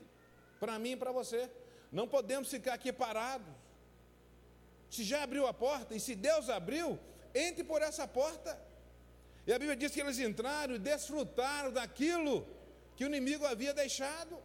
para 0.59 0.77
mim 0.77 0.91
e 0.91 0.95
para 0.95 1.11
você. 1.11 1.49
Não 1.91 2.07
podemos 2.07 2.49
ficar 2.49 2.75
aqui 2.75 2.93
parados. 2.93 3.51
Se 4.91 5.03
já 5.03 5.23
abriu 5.23 5.47
a 5.47 5.53
porta 5.55 5.95
e 5.95 5.99
se 5.99 6.13
Deus 6.13 6.49
abriu, 6.49 6.99
entre 7.33 7.63
por 7.63 7.81
essa 7.81 8.07
porta. 8.07 8.55
E 9.47 9.53
a 9.53 9.59
Bíblia 9.59 9.75
diz 9.75 9.91
que 9.91 10.01
eles 10.01 10.17
entraram 10.19 10.75
e 10.75 10.79
desfrutaram 10.79 11.71
daquilo 11.71 12.47
que 12.95 13.03
o 13.03 13.07
inimigo 13.07 13.45
havia 13.45 13.73
deixado. 13.73 14.37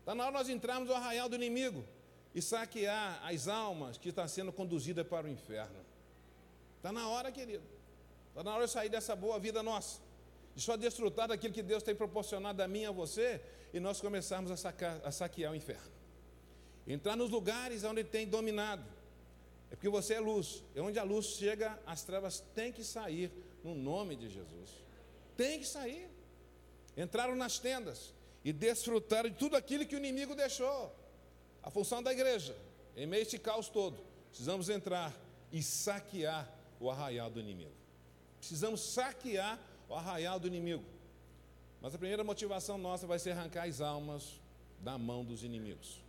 Está 0.00 0.14
na 0.14 0.24
hora 0.24 0.32
nós 0.32 0.48
entrarmos 0.48 0.88
no 0.88 0.94
arraial 0.94 1.28
do 1.28 1.36
inimigo 1.36 1.84
e 2.34 2.42
saquear 2.42 3.24
as 3.24 3.48
almas 3.48 3.96
que 3.96 4.10
estão 4.10 4.26
sendo 4.28 4.52
conduzidas 4.52 5.06
para 5.06 5.26
o 5.26 5.30
inferno. 5.30 5.80
Está 6.76 6.92
na 6.92 7.08
hora, 7.08 7.32
querido. 7.32 7.64
Está 8.28 8.42
na 8.42 8.54
hora 8.54 8.66
de 8.66 8.72
sair 8.72 8.90
dessa 8.90 9.16
boa 9.16 9.38
vida 9.38 9.62
nossa. 9.62 10.00
De 10.54 10.62
só 10.62 10.76
desfrutar 10.76 11.28
daquilo 11.28 11.54
que 11.54 11.62
Deus 11.62 11.82
tem 11.82 11.94
proporcionado 11.94 12.62
a 12.62 12.68
mim 12.68 12.82
e 12.82 12.86
a 12.86 12.90
você 12.90 13.40
e 13.72 13.80
nós 13.80 14.00
começarmos 14.00 14.50
a, 14.50 14.56
sacar, 14.56 15.00
a 15.02 15.10
saquear 15.10 15.52
o 15.52 15.54
inferno. 15.54 15.92
Entrar 16.86 17.16
nos 17.16 17.30
lugares 17.30 17.82
onde 17.84 18.04
tem 18.04 18.26
dominado. 18.26 18.84
É 19.70 19.76
porque 19.76 19.88
você 19.88 20.14
é 20.14 20.20
luz. 20.20 20.62
E 20.74 20.80
onde 20.80 20.98
a 20.98 21.02
luz 21.02 21.26
chega, 21.26 21.78
as 21.86 22.02
trevas 22.02 22.40
têm 22.54 22.70
que 22.70 22.84
sair 22.84 23.32
no 23.64 23.74
nome 23.74 24.14
de 24.14 24.28
Jesus. 24.28 24.70
Tem 25.36 25.58
que 25.58 25.66
sair. 25.66 26.08
Entraram 26.96 27.34
nas 27.34 27.58
tendas 27.58 28.12
e 28.44 28.52
desfrutaram 28.52 29.30
de 29.30 29.36
tudo 29.36 29.56
aquilo 29.56 29.86
que 29.86 29.96
o 29.96 29.98
inimigo 29.98 30.36
deixou. 30.36 30.94
A 31.62 31.70
função 31.70 32.02
da 32.02 32.12
igreja, 32.12 32.54
em 32.94 33.06
meio 33.06 33.22
a 33.22 33.26
esse 33.26 33.38
caos 33.38 33.68
todo, 33.68 33.98
precisamos 34.28 34.68
entrar 34.68 35.12
e 35.50 35.62
saquear 35.62 36.48
o 36.78 36.90
arraial 36.90 37.30
do 37.30 37.40
inimigo. 37.40 37.72
Precisamos 38.38 38.80
saquear 38.80 39.58
o 39.88 39.94
arraial 39.94 40.38
do 40.38 40.46
inimigo. 40.46 40.84
Mas 41.80 41.94
a 41.94 41.98
primeira 41.98 42.22
motivação 42.22 42.76
nossa 42.76 43.06
vai 43.06 43.18
ser 43.18 43.30
arrancar 43.30 43.66
as 43.66 43.80
almas 43.80 44.40
da 44.80 44.98
mão 44.98 45.24
dos 45.24 45.42
inimigos. 45.42 46.00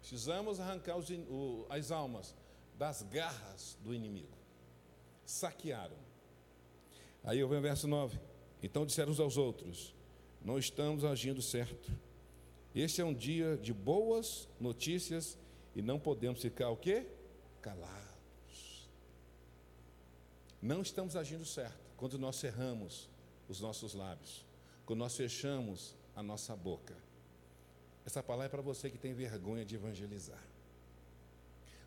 Precisamos 0.00 0.60
arrancar 0.60 0.96
os, 0.96 1.08
o, 1.10 1.66
as 1.68 1.90
almas 1.90 2.34
das 2.78 3.02
garras 3.02 3.76
do 3.80 3.94
inimigo. 3.94 4.36
Saquearam. 5.24 6.03
Aí 7.24 7.40
eu 7.40 7.48
venho 7.48 7.60
o 7.60 7.62
verso 7.62 7.88
9. 7.88 8.18
Então 8.62 8.86
disseram 8.86 9.10
uns 9.10 9.18
aos 9.18 9.36
outros: 9.36 9.94
Não 10.44 10.58
estamos 10.58 11.04
agindo 11.04 11.42
certo 11.42 11.90
este 12.74 13.00
é 13.00 13.04
um 13.04 13.14
dia 13.14 13.56
de 13.56 13.72
boas 13.72 14.48
notícias 14.58 15.38
e 15.76 15.80
não 15.80 15.98
podemos 15.98 16.42
ficar 16.42 16.70
o 16.70 16.76
quê? 16.76 17.06
Calados. 17.62 18.88
Não 20.60 20.82
estamos 20.82 21.14
agindo 21.14 21.44
certo 21.44 21.78
quando 21.96 22.18
nós 22.18 22.34
cerramos 22.34 23.08
os 23.48 23.60
nossos 23.60 23.94
lábios, 23.94 24.44
quando 24.84 24.98
nós 24.98 25.16
fechamos 25.16 25.94
a 26.16 26.22
nossa 26.22 26.56
boca. 26.56 26.96
Essa 28.04 28.22
palavra 28.22 28.46
é 28.46 28.50
para 28.50 28.62
você 28.62 28.90
que 28.90 28.98
tem 28.98 29.14
vergonha 29.14 29.64
de 29.64 29.76
evangelizar. 29.76 30.42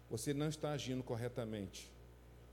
Você 0.10 0.34
não 0.34 0.48
está 0.48 0.72
agindo 0.72 1.04
corretamente 1.04 1.92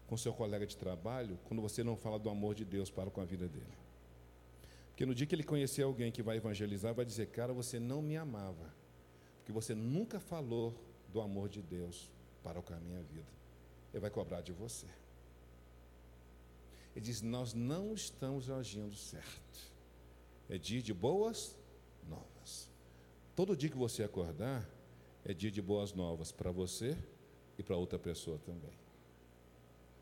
com 0.07 0.17
seu 0.17 0.33
colega 0.33 0.67
de 0.67 0.77
trabalho 0.77 1.39
quando 1.45 1.63
você 1.63 1.83
não 1.83 1.97
fala 1.97 2.19
do 2.19 2.29
amor 2.29 2.55
de 2.55 2.65
Deus 2.65 2.91
para 2.91 3.11
com 3.11 3.21
a 3.21 3.25
vida 3.25 3.49
dele. 3.49 3.85
Porque 4.89 5.05
no 5.05 5.15
dia 5.15 5.27
que 5.27 5.35
ele 5.35 5.43
conhecer 5.43 5.83
alguém 5.83 6.13
que 6.13 6.23
vai 6.23 6.37
evangelizar, 6.37 6.95
vai 6.95 7.05
dizer: 7.05 7.27
Cara, 7.27 7.53
você 7.53 7.81
não 7.81 8.01
me 8.01 8.17
amava, 8.17 8.73
porque 9.39 9.51
você 9.51 9.75
nunca 9.75 10.21
falou 10.21 10.73
do 11.13 11.21
amor 11.21 11.49
de 11.49 11.61
Deus 11.63 12.11
para 12.43 12.63
com 12.63 12.75
a 12.75 12.79
minha 12.79 13.03
vida. 13.03 13.27
Ele 13.93 14.01
vai 14.01 14.11
cobrar 14.11 14.41
de 14.41 14.53
você. 14.53 14.87
Ele 16.95 17.05
diz: 17.05 17.23
Nós 17.23 17.55
não 17.55 17.93
estamos 17.93 18.49
agindo 18.51 18.95
certo. 18.95 19.75
É 20.49 20.59
dia 20.59 20.81
de 20.81 20.95
boas 20.95 21.59
novas. 22.09 22.71
Todo 23.35 23.57
dia 23.57 23.71
que 23.71 23.77
você 23.77 24.05
acordar, 24.05 24.69
é 25.25 25.35
dia 25.35 25.51
de 25.51 25.61
boas 25.61 25.93
novas 25.93 26.31
para 26.31 26.53
você 26.53 26.97
e 27.59 27.63
para 27.63 27.77
outra 27.77 27.99
pessoa 27.99 28.39
também. 28.39 28.84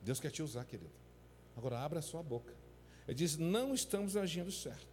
Deus 0.02 0.18
quer 0.18 0.30
te 0.30 0.42
usar, 0.42 0.64
querido. 0.64 0.90
Agora 1.56 1.78
abra 1.78 2.00
a 2.00 2.02
sua 2.02 2.22
boca. 2.22 2.52
Ele 3.06 3.14
diz: 3.14 3.36
não 3.36 3.72
estamos 3.72 4.16
agindo 4.16 4.50
certo. 4.50 4.86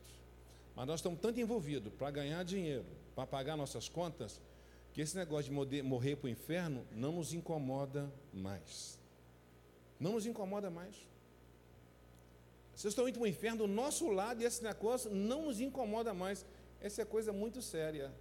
Mas 0.75 0.87
nós 0.87 0.99
estamos 0.99 1.19
tanto 1.19 1.39
envolvidos 1.39 1.91
para 1.93 2.11
ganhar 2.11 2.43
dinheiro, 2.43 2.85
para 3.15 3.27
pagar 3.27 3.57
nossas 3.57 3.89
contas, 3.89 4.41
que 4.93 5.01
esse 5.01 5.15
negócio 5.17 5.65
de 5.65 5.81
morrer 5.81 6.15
para 6.15 6.27
o 6.27 6.29
inferno 6.29 6.85
não 6.91 7.13
nos 7.13 7.33
incomoda 7.33 8.11
mais. 8.31 8.97
Não 9.99 10.13
nos 10.13 10.25
incomoda 10.25 10.69
mais. 10.69 10.95
Vocês 12.73 12.93
estão 12.93 13.09
indo 13.09 13.19
para 13.19 13.25
o 13.25 13.27
inferno 13.27 13.57
do 13.57 13.67
nosso 13.67 14.09
lado 14.09 14.41
e 14.41 14.45
esse 14.45 14.63
negócio 14.63 15.11
não 15.11 15.45
nos 15.47 15.59
incomoda 15.59 16.13
mais. 16.13 16.45
Essa 16.79 17.01
é 17.01 17.05
coisa 17.05 17.33
muito 17.33 17.61
séria. 17.61 18.13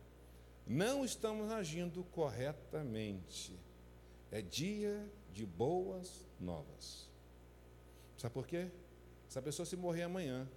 Não 0.66 1.04
estamos 1.04 1.52
agindo 1.52 2.02
corretamente. 2.10 3.54
É 4.32 4.42
dia 4.42 5.08
de 5.32 5.46
boas 5.46 6.27
novas. 6.40 7.08
Sabe 8.16 8.34
por 8.34 8.46
quê? 8.46 8.68
Se 9.28 9.38
a 9.38 9.42
pessoa 9.42 9.66
se 9.66 9.76
morrer 9.76 10.02
amanhã, 10.02 10.48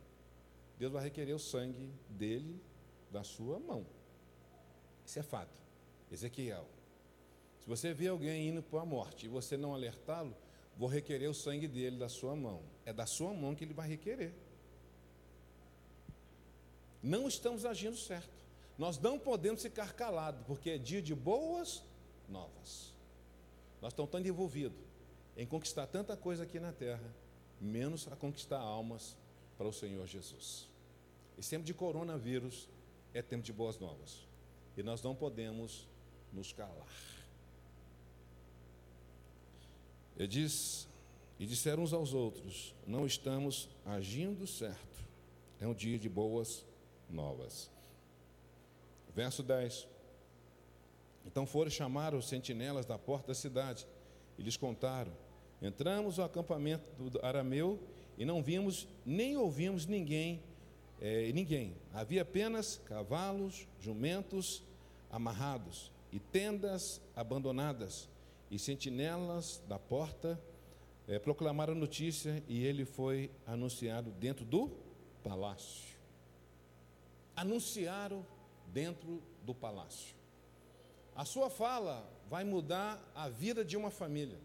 Deus 0.77 0.91
vai 0.91 1.03
requerer 1.03 1.35
o 1.35 1.39
sangue 1.39 1.91
dele 2.09 2.59
da 3.11 3.23
sua 3.23 3.59
mão. 3.59 3.85
Isso 5.05 5.19
é 5.19 5.23
fato. 5.23 5.61
Ezequiel. 6.11 6.65
Se 7.59 7.67
você 7.67 7.93
vê 7.93 8.07
alguém 8.07 8.49
indo 8.49 8.63
para 8.63 8.81
a 8.81 8.85
morte 8.85 9.25
e 9.25 9.29
você 9.29 9.55
não 9.55 9.73
alertá-lo, 9.73 10.35
vou 10.75 10.87
requerer 10.87 11.29
o 11.29 11.33
sangue 11.33 11.67
dele 11.67 11.97
da 11.97 12.09
sua 12.09 12.35
mão. 12.35 12.63
É 12.85 12.91
da 12.91 13.05
sua 13.05 13.33
mão 13.33 13.53
que 13.53 13.63
ele 13.63 13.73
vai 13.73 13.87
requerer. 13.87 14.33
Não 17.03 17.27
estamos 17.27 17.65
agindo 17.65 17.97
certo. 17.97 18.41
Nós 18.77 18.97
não 18.97 19.19
podemos 19.19 19.61
ficar 19.61 19.93
calados, 19.93 20.43
porque 20.47 20.71
é 20.71 20.77
dia 20.77 21.01
de 21.01 21.13
boas 21.13 21.83
novas. 22.27 22.93
Nós 23.81 23.93
estamos 23.93 24.09
tão 24.09 24.19
envolvidos 24.19 24.90
em 25.35 25.45
conquistar 25.45 25.87
tanta 25.87 26.15
coisa 26.15 26.43
aqui 26.43 26.59
na 26.59 26.71
terra, 26.71 27.13
menos 27.59 28.07
a 28.11 28.15
conquistar 28.15 28.59
almas 28.59 29.17
para 29.57 29.67
o 29.67 29.73
Senhor 29.73 30.05
Jesus. 30.07 30.67
Esse 31.37 31.49
tempo 31.49 31.65
de 31.65 31.73
coronavírus 31.73 32.67
é 33.13 33.21
tempo 33.21 33.43
de 33.43 33.53
boas 33.53 33.79
novas. 33.79 34.27
E 34.75 34.83
nós 34.83 35.01
não 35.01 35.15
podemos 35.15 35.87
nos 36.31 36.53
calar. 36.53 36.87
Ele 40.17 40.27
diz, 40.27 40.87
e 41.39 41.45
disseram 41.45 41.81
uns 41.81 41.93
aos 41.93 42.13
outros: 42.13 42.75
Não 42.85 43.05
estamos 43.05 43.67
agindo 43.83 44.45
certo. 44.45 45.03
É 45.59 45.67
um 45.67 45.73
dia 45.73 45.97
de 45.97 46.07
boas 46.07 46.63
novas. 47.09 47.71
Verso 49.15 49.41
10. 49.41 49.87
Então 51.25 51.45
foram 51.45 51.69
chamar 51.69 52.13
os 52.13 52.27
sentinelas 52.27 52.85
da 52.85 52.97
porta 52.97 53.29
da 53.29 53.33
cidade 53.33 53.87
e 54.41 54.43
lhes 54.43 54.57
contaram: 54.57 55.11
Entramos 55.61 56.17
no 56.17 56.23
acampamento 56.23 56.83
do 57.09 57.23
arameu 57.23 57.79
e 58.17 58.25
não 58.25 58.41
vimos 58.41 58.87
nem 59.05 59.37
ouvimos 59.37 59.85
ninguém, 59.85 60.41
é, 60.99 61.31
ninguém. 61.31 61.75
Havia 61.93 62.23
apenas 62.23 62.81
cavalos, 62.85 63.67
jumentos 63.79 64.63
amarrados 65.11 65.91
e 66.11 66.19
tendas 66.19 66.99
abandonadas 67.15 68.09
e 68.49 68.57
sentinelas 68.57 69.61
da 69.67 69.77
porta 69.77 70.41
é, 71.07 71.19
proclamaram 71.19 71.73
a 71.73 71.75
notícia 71.75 72.43
e 72.47 72.65
ele 72.65 72.83
foi 72.83 73.29
anunciado 73.45 74.09
dentro 74.11 74.43
do 74.43 74.71
palácio. 75.23 75.95
Anunciaram 77.35 78.25
dentro 78.67 79.21
do 79.43 79.53
palácio. 79.53 80.15
A 81.15 81.25
sua 81.25 81.49
fala 81.49 82.09
vai 82.31 82.45
mudar 82.45 82.97
a 83.13 83.27
vida 83.27 83.61
de 83.65 83.75
uma 83.75 83.91
família. 83.91 84.39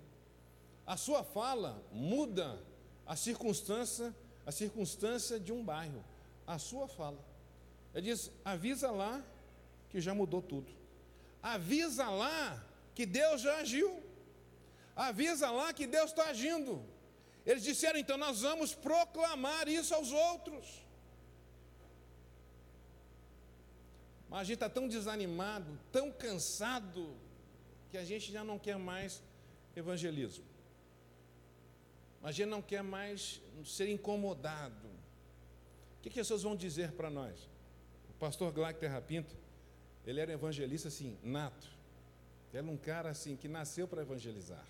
A 0.84 0.96
sua 0.96 1.22
fala 1.22 1.80
muda 1.92 2.60
a 3.06 3.14
circunstância, 3.14 4.12
a 4.44 4.50
circunstância 4.50 5.38
de 5.38 5.52
um 5.52 5.64
bairro. 5.64 6.04
A 6.44 6.58
sua 6.58 6.88
fala. 6.88 7.24
Ele 7.94 8.10
diz: 8.10 8.32
avisa 8.44 8.90
lá 8.90 9.24
que 9.88 10.00
já 10.00 10.12
mudou 10.12 10.42
tudo. 10.42 10.72
Avisa 11.40 12.10
lá 12.10 12.60
que 12.92 13.06
Deus 13.06 13.40
já 13.40 13.58
agiu. 13.58 14.02
Avisa 14.96 15.48
lá 15.52 15.72
que 15.72 15.86
Deus 15.86 16.10
está 16.10 16.24
agindo. 16.30 16.84
Eles 17.44 17.62
disseram, 17.62 18.00
então 18.00 18.18
nós 18.18 18.40
vamos 18.40 18.74
proclamar 18.74 19.68
isso 19.68 19.94
aos 19.94 20.10
outros. 20.10 20.84
Mas 24.28 24.40
a 24.40 24.44
gente 24.44 24.54
está 24.54 24.68
tão 24.68 24.88
desanimado, 24.88 25.78
tão 25.92 26.10
cansado, 26.10 27.16
que 27.96 28.02
a 28.02 28.04
gente 28.04 28.30
já 28.30 28.44
não 28.44 28.58
quer 28.58 28.76
mais 28.76 29.22
evangelismo. 29.74 30.44
A 32.22 32.30
gente 32.30 32.48
não 32.48 32.60
quer 32.60 32.82
mais 32.82 33.40
ser 33.64 33.88
incomodado. 33.88 34.86
O 35.98 36.02
que, 36.02 36.08
as 36.10 36.14
pessoas 36.14 36.42
vão 36.42 36.54
dizer 36.54 36.92
para 36.92 37.08
nós? 37.08 37.48
O 38.10 38.12
pastor 38.18 38.52
Glauco 38.52 38.78
Terra 38.78 39.00
Pinto, 39.00 39.34
ele 40.06 40.20
era 40.20 40.30
evangelista 40.30 40.88
assim, 40.88 41.16
nato. 41.22 41.68
Era 42.52 42.66
um 42.66 42.76
cara 42.76 43.08
assim 43.10 43.34
que 43.34 43.48
nasceu 43.48 43.88
para 43.88 44.02
evangelizar. 44.02 44.66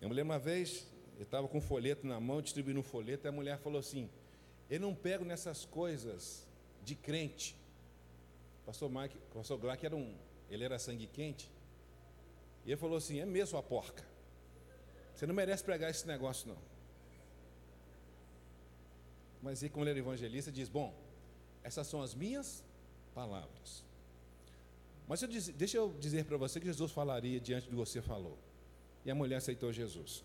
Eu 0.00 0.08
me 0.08 0.14
lembro 0.14 0.32
uma 0.32 0.38
vez, 0.38 0.86
eu 1.16 1.24
estava 1.24 1.48
com 1.48 1.58
um 1.58 1.60
folheto 1.60 2.06
na 2.06 2.20
mão, 2.20 2.40
distribuindo 2.40 2.78
um 2.78 2.84
folheto, 2.84 3.26
e 3.26 3.28
a 3.28 3.32
mulher 3.32 3.58
falou 3.58 3.80
assim: 3.80 4.08
Eu 4.70 4.78
não 4.78 4.94
pego 4.94 5.24
nessas 5.24 5.64
coisas 5.64 6.46
de 6.84 6.94
crente. 6.94 7.56
Pastor 8.64 8.88
Mike, 8.88 9.16
pastor 9.34 9.58
Glack 9.58 9.84
era 9.84 9.96
um, 9.96 10.14
ele 10.48 10.62
era 10.62 10.78
sangue 10.78 11.08
quente. 11.08 11.57
E 12.64 12.70
ele 12.70 12.76
falou 12.76 12.96
assim: 12.96 13.20
é 13.20 13.26
mesmo 13.26 13.58
a 13.58 13.62
porca. 13.62 14.04
Você 15.14 15.26
não 15.26 15.34
merece 15.34 15.64
pregar 15.64 15.90
esse 15.90 16.06
negócio, 16.06 16.48
não. 16.48 16.58
Mas 19.42 19.62
ele, 19.62 19.70
como 19.70 19.84
ele 19.84 19.90
era 19.90 19.98
evangelista, 19.98 20.50
diz: 20.52 20.68
Bom, 20.68 20.94
essas 21.62 21.86
são 21.86 22.02
as 22.02 22.14
minhas 22.14 22.64
palavras. 23.14 23.84
Mas 25.06 25.22
eu 25.22 25.28
deixa 25.28 25.76
eu 25.78 25.94
dizer 25.98 26.24
para 26.24 26.36
você 26.36 26.60
que 26.60 26.66
Jesus 26.66 26.92
falaria 26.92 27.40
diante 27.40 27.68
de 27.68 27.74
você 27.74 28.02
falou. 28.02 28.38
E 29.04 29.10
a 29.10 29.14
mulher 29.14 29.36
aceitou 29.36 29.72
Jesus. 29.72 30.22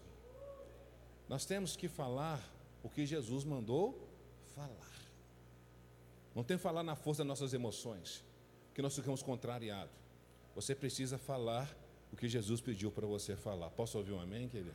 Nós 1.30 1.46
temos 1.46 1.76
que 1.76 1.88
falar 1.88 2.44
o 2.84 2.90
que 2.90 3.06
Jesus 3.06 3.46
mandou 3.46 4.10
falar. 4.54 4.94
Não 6.36 6.44
tem 6.44 6.58
que 6.58 6.64
falar 6.64 6.84
na 6.84 6.96
força 6.96 7.20
das 7.20 7.28
nossas 7.28 7.54
emoções 7.54 8.24
que 8.74 8.82
nós 8.82 8.96
ficamos 8.96 9.24
contrariados. 9.24 9.96
Você 10.56 10.76
precisa 10.76 11.18
falar 11.18 11.74
o 12.14 12.16
que 12.16 12.30
Jesus 12.30 12.62
pediu 12.62 12.92
para 12.92 13.06
você 13.06 13.36
falar. 13.36 13.70
Posso 13.72 13.98
ouvir 13.98 14.14
um 14.14 14.22
amém, 14.22 14.48
querido? 14.48 14.72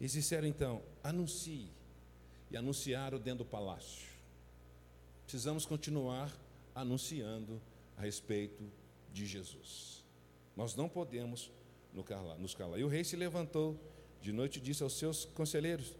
Eles 0.00 0.12
disseram 0.12 0.46
então: 0.46 0.82
anuncie. 1.02 1.70
E 2.50 2.56
anunciaram 2.56 3.18
dentro 3.18 3.44
do 3.44 3.50
palácio. 3.50 4.08
Precisamos 5.22 5.64
continuar 5.64 6.36
anunciando 6.74 7.62
a 7.96 8.00
respeito 8.02 8.64
de 9.12 9.24
Jesus. 9.24 10.04
Nós 10.56 10.74
não 10.74 10.88
podemos 10.88 11.52
nos 11.94 12.54
calar. 12.54 12.80
E 12.80 12.82
o 12.82 12.88
rei 12.88 13.04
se 13.04 13.14
levantou 13.14 13.78
de 14.20 14.32
noite 14.32 14.58
e 14.58 14.60
disse 14.60 14.82
aos 14.82 14.94
seus 14.94 15.24
conselheiros: 15.24 15.94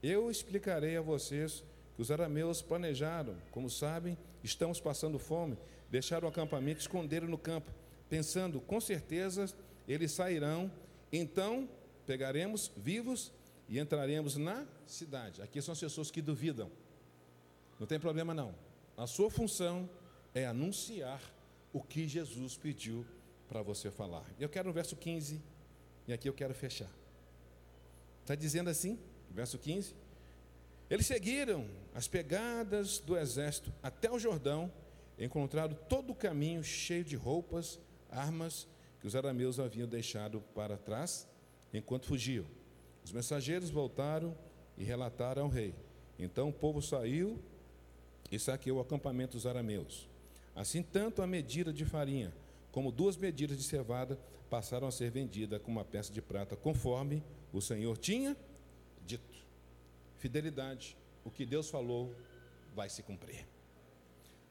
Eu 0.00 0.30
explicarei 0.30 0.96
a 0.96 1.02
vocês 1.02 1.64
que 1.96 2.02
os 2.02 2.12
arameus 2.12 2.62
planejaram, 2.62 3.36
como 3.50 3.68
sabem, 3.68 4.16
estamos 4.44 4.80
passando 4.80 5.18
fome 5.18 5.58
deixaram 5.90 6.26
o 6.26 6.30
acampamento, 6.30 6.80
esconderam 6.80 7.26
no 7.26 7.38
campo, 7.38 7.70
pensando, 8.08 8.60
com 8.60 8.80
certeza 8.80 9.46
eles 9.92 10.12
sairão, 10.12 10.70
então 11.12 11.68
pegaremos 12.06 12.70
vivos 12.76 13.32
e 13.68 13.78
entraremos 13.78 14.36
na 14.36 14.66
cidade. 14.86 15.42
Aqui 15.42 15.60
são 15.60 15.72
as 15.72 15.80
pessoas 15.80 16.10
que 16.10 16.22
duvidam. 16.22 16.70
Não 17.78 17.86
tem 17.86 17.98
problema 17.98 18.34
não. 18.34 18.54
A 18.96 19.06
sua 19.06 19.30
função 19.30 19.88
é 20.34 20.46
anunciar 20.46 21.20
o 21.72 21.82
que 21.82 22.06
Jesus 22.06 22.56
pediu 22.56 23.06
para 23.48 23.62
você 23.62 23.90
falar. 23.90 24.24
Eu 24.38 24.48
quero 24.48 24.68
no 24.68 24.74
verso 24.74 24.96
15, 24.96 25.40
e 26.06 26.12
aqui 26.12 26.28
eu 26.28 26.34
quero 26.34 26.54
fechar. 26.54 26.90
Está 28.22 28.34
dizendo 28.34 28.68
assim, 28.68 28.98
verso 29.30 29.58
15: 29.58 29.94
Eles 30.90 31.06
seguiram 31.06 31.66
as 31.94 32.08
pegadas 32.08 32.98
do 32.98 33.16
exército 33.16 33.72
até 33.82 34.10
o 34.10 34.18
Jordão 34.18 34.70
encontraram 35.18 35.74
todo 35.88 36.12
o 36.12 36.14
caminho 36.14 36.62
cheio 36.62 37.04
de 37.04 37.16
roupas, 37.16 37.78
armas 38.10 38.68
que 39.00 39.06
os 39.06 39.14
arameus 39.14 39.58
haviam 39.58 39.88
deixado 39.88 40.40
para 40.54 40.76
trás 40.76 41.28
enquanto 41.72 42.06
fugiam. 42.06 42.44
Os 43.04 43.12
mensageiros 43.12 43.70
voltaram 43.70 44.36
e 44.76 44.84
relataram 44.84 45.42
ao 45.42 45.48
rei. 45.48 45.74
Então 46.18 46.48
o 46.48 46.52
povo 46.52 46.82
saiu 46.82 47.38
e 48.30 48.38
saqueou 48.38 48.78
o 48.78 48.80
acampamento 48.80 49.32
dos 49.32 49.46
arameus. 49.46 50.08
Assim, 50.54 50.82
tanto 50.82 51.22
a 51.22 51.26
medida 51.26 51.72
de 51.72 51.84
farinha 51.84 52.32
como 52.72 52.92
duas 52.92 53.16
medidas 53.16 53.56
de 53.56 53.62
cevada 53.62 54.18
passaram 54.50 54.86
a 54.86 54.90
ser 54.90 55.10
vendidas 55.10 55.60
com 55.62 55.70
uma 55.70 55.84
peça 55.84 56.12
de 56.12 56.20
prata, 56.20 56.56
conforme 56.56 57.22
o 57.52 57.60
Senhor 57.60 57.96
tinha 57.96 58.36
dito. 59.06 59.38
Fidelidade, 60.18 60.96
o 61.24 61.30
que 61.30 61.46
Deus 61.46 61.70
falou 61.70 62.14
vai 62.74 62.88
se 62.88 63.02
cumprir. 63.02 63.46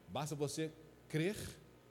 Basta 0.08 0.34
você 0.34 0.72
crer 1.08 1.36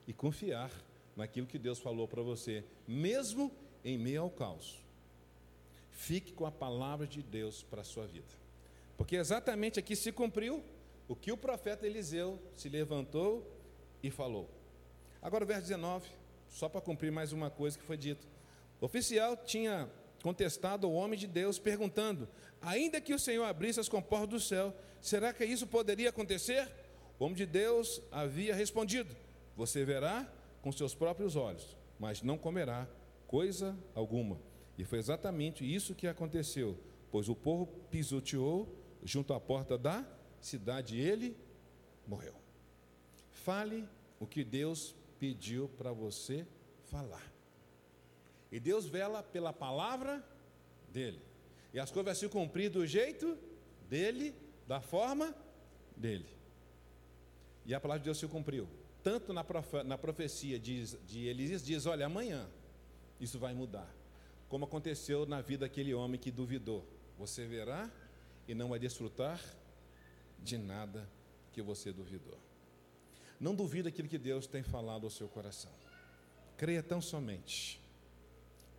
e 0.08 0.14
confiar 0.14 0.72
naquilo 1.18 1.47
que 1.47 1.57
Deus 1.57 1.80
falou 1.80 2.07
para 2.07 2.22
você, 2.22 2.63
mesmo 2.88 3.51
em 3.84 3.97
meio 3.97 4.22
ao 4.22 4.30
caos. 4.30 4.80
Fique 5.91 6.32
com 6.32 6.45
a 6.45 6.51
palavra 6.51 7.07
de 7.07 7.24
Deus 7.24 7.63
para 7.63 7.82
a 7.82 7.84
sua 7.84 8.05
vida. 8.05 8.28
Porque 8.95 9.15
exatamente 9.15 9.80
aqui 9.80 9.95
se 9.95 10.11
cumpriu 10.11 10.63
o 11.07 11.15
que 11.15 11.32
o 11.32 11.38
profeta 11.38 11.88
Eliseu 11.88 12.39
se 12.55 12.70
levantou 12.70 13.45
e 14.03 14.11
falou. 14.11 14.47
Agora 15.22 15.43
o 15.43 15.47
verso 15.47 15.63
19, 15.63 16.07
só 16.49 16.70
para 16.70 16.82
cumprir 16.82 17.11
mais 17.11 17.34
uma 17.34 17.49
coisa 17.49 17.78
que 17.78 17.84
foi 17.84 17.97
dito. 17.97 18.28
O 18.80 18.86
oficial 18.86 19.36
tinha 19.36 19.89
contestado 20.22 20.86
ao 20.86 20.93
homem 20.93 21.18
de 21.18 21.26
Deus, 21.26 21.57
perguntando: 21.57 22.28
ainda 22.61 23.01
que 23.01 23.13
o 23.13 23.20
Senhor 23.20 23.43
abrisse 23.43 23.80
as 23.80 23.89
comportas 23.89 24.30
do 24.30 24.39
céu, 24.39 24.76
será 25.01 25.34
que 25.34 25.43
isso 25.43 25.65
poderia 25.65 26.09
acontecer? 26.09 26.70
O 27.18 27.26
homem 27.26 27.36
de 27.36 27.45
Deus 27.45 28.01
havia 28.11 28.53
respondido: 28.53 29.15
Você 29.55 29.84
verá 29.84 30.32
com 30.68 30.72
seus 30.74 30.93
próprios 30.93 31.38
olhos, 31.38 31.78
mas 31.97 32.22
não 32.22 32.38
comerá 32.38 32.89
coisa 33.26 33.74
alguma. 33.95 34.38
E 34.78 34.84
foi 34.84 34.99
exatamente 34.99 35.63
isso 35.63 35.95
que 35.95 36.07
aconteceu, 36.07 36.78
pois 37.09 37.30
o 37.30 37.36
povo 37.36 37.68
pisoteou 37.89 38.68
junto 39.01 39.34
à 39.34 39.39
porta 39.39 39.78
da 39.78 40.05
cidade 40.41 40.97
e 40.97 40.99
ele 40.99 41.38
morreu. 42.05 42.36
Fale 43.32 43.88
o 44.20 44.28
que 44.28 44.43
Deus 44.43 44.93
pediu 45.18 45.70
para 45.70 45.93
você 45.93 46.45
falar. 46.84 47.32
E 48.51 48.59
Deus 48.59 48.88
vela 48.88 49.24
pela 49.24 49.53
palavra 49.53 50.22
dele. 50.91 51.22
E 51.74 51.80
as 51.80 51.91
coisas 51.91 52.20
vão 52.20 52.30
se 52.30 52.34
cumprir 52.34 52.70
do 52.70 52.86
jeito 52.86 53.38
dele, 53.89 54.36
da 54.68 54.82
forma 54.82 55.34
dele. 55.95 56.28
E 57.65 57.74
a 57.74 57.80
palavra 57.80 58.01
de 58.01 58.05
Deus 58.05 58.18
se 58.18 58.28
cumpriu. 58.28 58.68
Tanto 59.08 59.32
na, 59.32 59.41
profe 59.41 59.84
na 59.84 59.97
profecia 59.97 60.60
de, 60.60 60.84
de 61.05 61.28
Elias 61.28 61.64
diz: 61.64 61.86
olha, 61.86 62.08
amanhã 62.08 62.45
isso 63.22 63.39
vai 63.39 63.53
mudar. 63.53 63.89
Como 64.49 64.66
aconteceu 64.66 65.26
na 65.26 65.39
vida 65.39 65.66
daquele 65.66 65.93
homem 65.93 66.20
que 66.20 66.30
duvidou. 66.30 66.86
Você 67.18 67.47
verá 67.47 67.89
e 68.49 68.53
não 68.53 68.68
vai 68.68 68.80
desfrutar 68.80 69.41
de 70.43 70.58
nada 70.58 71.10
que 71.53 71.62
você 71.62 71.93
duvidou. 71.93 72.38
Não 73.39 73.55
duvide 73.55 73.88
aquilo 73.88 74.10
que 74.10 74.18
Deus 74.18 74.45
tem 74.45 74.62
falado 74.62 75.05
ao 75.05 75.10
seu 75.10 75.30
coração. 75.30 75.72
Creia 76.58 76.84
tão 76.84 77.01
somente. 77.01 77.80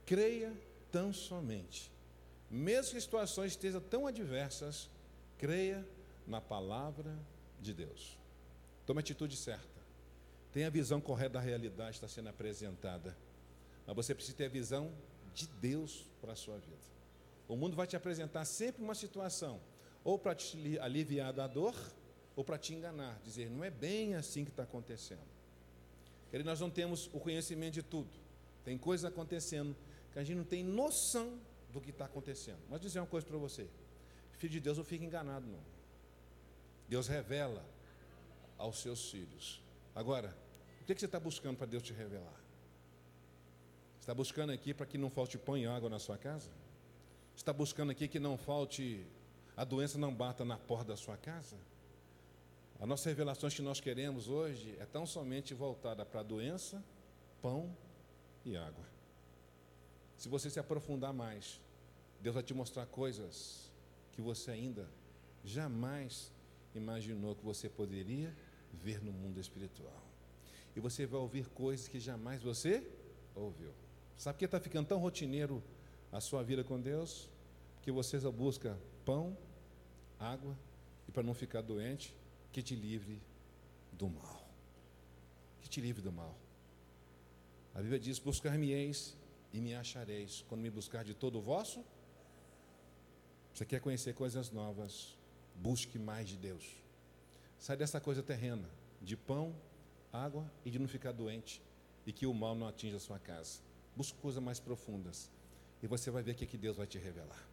Creia 0.05 0.53
tão 0.93 1.11
somente. 1.11 1.91
Mesmo 2.51 2.93
que 2.93 3.01
situações 3.01 3.53
estejam 3.53 3.81
tão 3.81 4.07
adversas, 4.07 4.91
creia 5.39 5.89
na 6.26 6.39
palavra 6.39 7.18
de 7.62 7.72
Deus. 7.72 8.18
Tome 8.85 8.99
a 8.99 9.01
atitude 9.01 9.35
certa. 9.35 9.78
Tenha 10.53 10.66
a 10.66 10.70
visão 10.70 11.01
correta 11.01 11.34
da 11.34 11.40
realidade 11.40 11.99
que 11.99 12.05
está 12.05 12.09
sendo 12.09 12.28
apresentada. 12.28 13.16
Mas 13.86 13.96
você 13.96 14.14
precisa 14.14 14.36
ter 14.36 14.46
a 14.46 14.49
visão 14.49 14.92
de 15.34 15.46
Deus 15.46 16.07
para 16.20 16.32
a 16.32 16.36
sua 16.36 16.59
vida. 16.59 16.76
O 17.46 17.57
mundo 17.57 17.76
vai 17.76 17.86
te 17.86 17.96
apresentar 17.96 18.44
sempre 18.44 18.82
uma 18.82 18.94
situação, 18.94 19.61
ou 20.05 20.18
para 20.18 20.34
te 20.34 20.78
aliviar 20.78 21.32
da 21.32 21.46
dor, 21.46 21.74
ou 22.36 22.44
para 22.44 22.59
te 22.59 22.74
enganar, 22.74 23.18
dizer, 23.24 23.51
não 23.51 23.64
é 23.64 23.70
bem 23.70 24.14
assim 24.14 24.44
que 24.44 24.51
está 24.51 24.62
acontecendo. 24.62 25.26
Querido, 26.30 26.49
nós 26.49 26.61
não 26.61 26.70
temos 26.70 27.09
o 27.12 27.18
conhecimento 27.18 27.74
de 27.74 27.82
tudo. 27.82 28.11
Tem 28.64 28.76
coisas 28.76 29.05
acontecendo 29.05 29.74
que 30.12 30.18
a 30.18 30.24
gente 30.24 30.36
não 30.36 30.44
tem 30.44 30.62
noção 30.62 31.38
do 31.72 31.80
que 31.80 31.90
está 31.90 32.05
acontecendo. 32.05 32.61
Mas 32.68 32.80
dizer 32.80 33.01
uma 33.01 33.07
coisa 33.07 33.26
para 33.26 33.38
você: 33.38 33.66
filho 34.38 34.53
de 34.53 34.61
Deus 34.61 34.76
não 34.76 34.84
fica 34.84 35.05
enganado, 35.05 35.46
não. 35.46 35.62
Deus 36.88 37.09
revela 37.09 37.64
aos 38.57 38.80
seus 38.80 39.11
filhos. 39.11 39.61
Agora, 39.99 40.32
o 40.80 40.84
que 40.84 40.94
você 40.94 41.07
está 41.07 41.18
buscando 41.18 41.57
para 41.57 41.66
Deus 41.66 41.82
te 41.82 41.92
revelar? 41.92 42.40
Está 43.99 44.14
buscando 44.14 44.53
aqui 44.53 44.72
para 44.72 44.86
que 44.86 44.96
não 44.96 45.11
falte 45.11 45.36
pão 45.36 45.59
e 45.59 45.66
água 45.66 45.90
na 45.90 45.99
sua 45.99 46.16
casa? 46.16 46.53
Está 47.34 47.53
buscando 47.53 47.90
aqui 47.90 48.07
que 48.07 48.20
não 48.20 48.38
falte, 48.38 49.05
a 49.57 49.64
doença 49.64 49.99
não 49.99 50.14
bata 50.14 50.44
na 50.44 50.57
porta 50.57 50.84
da 50.92 50.96
sua 50.96 51.16
casa? 51.16 51.57
As 52.78 52.86
nossas 52.86 53.07
revelações 53.07 53.55
que 53.55 53.61
nós 53.61 53.80
queremos 53.80 54.28
hoje 54.28 54.76
é 54.78 54.86
tão 54.86 55.05
somente 55.05 55.53
voltada 55.53 56.07
para 56.07 56.20
a 56.20 56.22
doença, 56.22 56.80
pão 57.42 57.76
e 58.44 58.57
água. 58.57 58.86
Se 60.16 60.28
você 60.28 60.49
se 60.49 60.61
aprofundar 60.61 61.12
mais, 61.12 61.61
Deus 62.20 62.34
vai 62.34 62.44
te 62.44 62.55
mostrar 62.55 62.86
coisas 62.86 63.68
que 64.12 64.20
você 64.20 64.53
ainda 64.53 64.88
jamais 65.44 66.32
imaginou 66.72 67.34
que 67.34 67.44
você 67.44 67.68
poderia 67.68 68.32
ver 68.73 69.03
no 69.03 69.12
mundo 69.12 69.41
espiritual. 69.41 70.03
E 70.75 70.81
você 70.81 71.07
vai 71.07 71.21
ouvir 71.21 71.49
coisas 71.49 71.89
que 71.89 71.99
jamais 71.99 72.43
você 72.43 72.87
ouviu. 73.35 73.73
Sabe 74.16 74.39
que 74.39 74.45
está 74.45 74.61
ficando 74.61 74.89
tão 74.89 74.99
rotineiro 74.99 75.62
a 76.12 76.21
sua 76.21 76.43
vida 76.43 76.64
com 76.64 76.81
Deus? 76.81 77.29
Porque 77.77 77.91
você 77.91 78.19
só 78.19 78.31
busca 78.31 78.79
pão, 79.05 79.37
água 80.19 80.57
e 81.09 81.12
para 81.12 81.23
não 81.23 81.35
ficar 81.35 81.62
doente, 81.62 82.14
que 82.53 82.62
te 82.62 82.75
livre 82.75 83.23
do 83.93 84.09
mal. 84.09 84.49
Que 85.61 85.69
te 85.69 85.81
livre 85.81 86.03
do 86.03 86.12
mal. 86.12 86.37
A 87.75 87.81
Bíblia 87.81 87.99
diz: 87.99 88.19
Buscar-me-eis 88.19 89.16
e 89.53 89.61
me 89.61 89.75
achareis, 89.75 90.45
quando 90.49 90.61
me 90.61 90.71
buscar 90.71 91.05
de 91.05 91.14
todo 91.14 91.39
o 91.39 91.43
vosso. 91.43 91.85
Você 93.55 93.64
quer 93.64 93.81
conhecer 93.81 94.14
coisas 94.14 94.51
novas? 94.51 95.16
Busque 95.57 95.99
mais 95.99 96.29
de 96.29 96.37
Deus. 96.37 96.64
Sai 97.59 97.76
dessa 97.76 98.00
coisa 98.00 98.22
terrena, 98.22 98.68
de 99.02 99.16
pão, 99.16 99.54
água 100.12 100.50
e 100.64 100.70
de 100.70 100.78
não 100.78 100.88
ficar 100.88 101.12
doente, 101.12 101.62
e 102.06 102.12
que 102.12 102.26
o 102.26 102.32
mal 102.32 102.54
não 102.54 102.66
atinja 102.66 102.96
a 102.96 103.00
sua 103.00 103.18
casa. 103.18 103.61
Busque 103.96 104.18
coisas 104.18 104.42
mais 104.42 104.61
profundas, 104.61 105.30
e 105.82 105.86
você 105.86 106.11
vai 106.11 106.22
ver 106.22 106.32
o 106.32 106.34
que 106.34 106.56
Deus 106.56 106.76
vai 106.76 106.86
te 106.86 106.98
revelar. 106.98 107.46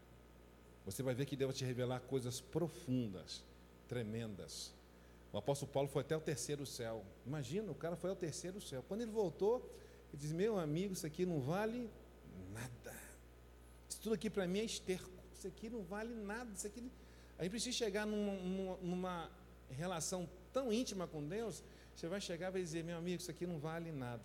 Você 0.86 1.02
vai 1.02 1.16
ver 1.16 1.26
que 1.26 1.36
Deus 1.36 1.50
vai 1.50 1.58
te 1.58 1.66
revelar 1.66 2.00
coisas 2.02 2.40
profundas, 2.40 3.44
tremendas, 3.88 4.74
o 5.36 5.38
apóstolo 5.38 5.70
Paulo 5.70 5.90
foi 5.90 6.02
até 6.02 6.16
o 6.16 6.22
terceiro 6.22 6.66
céu. 6.66 7.04
Imagina, 7.26 7.70
o 7.70 7.76
cara 7.76 7.98
foi 7.98 8.10
ao 8.10 8.16
terceiro 8.16 8.62
céu. 8.62 8.82
Quando 8.88 9.02
ele 9.02 9.12
voltou, 9.12 9.70
ele 10.14 10.22
diz: 10.22 10.32
Meu 10.32 10.58
amigo, 10.58 10.94
isso 10.94 11.06
aqui 11.06 11.26
não 11.26 11.42
vale 11.42 11.90
nada. 12.54 12.98
Isso 13.90 14.00
tudo 14.00 14.16
aqui 14.16 14.30
para 14.30 14.48
mim 14.48 14.60
é 14.60 14.64
esterco. 14.64 15.12
Isso 15.34 15.46
aqui 15.46 15.70
não 15.70 15.84
vale 15.84 16.16
nada. 16.16 16.50
Isso 16.54 16.66
aqui... 16.66 16.90
A 17.38 17.44
gente 17.44 17.52
precisa 17.52 17.76
chegar 17.76 18.08
numa, 18.08 18.78
numa 18.78 19.30
relação 19.74 20.30
tão 20.54 20.72
íntima 20.72 21.08
com 21.08 21.26
Deus. 21.28 21.64
Você 21.96 22.08
vai 22.08 22.22
chegar 22.22 22.50
e 22.50 22.52
vai 22.52 22.62
dizer: 22.62 22.84
Meu 22.84 22.98
amigo, 22.98 23.22
isso 23.22 23.32
aqui 23.32 23.48
não 23.48 23.60
vale 23.60 23.92
nada. 23.92 24.24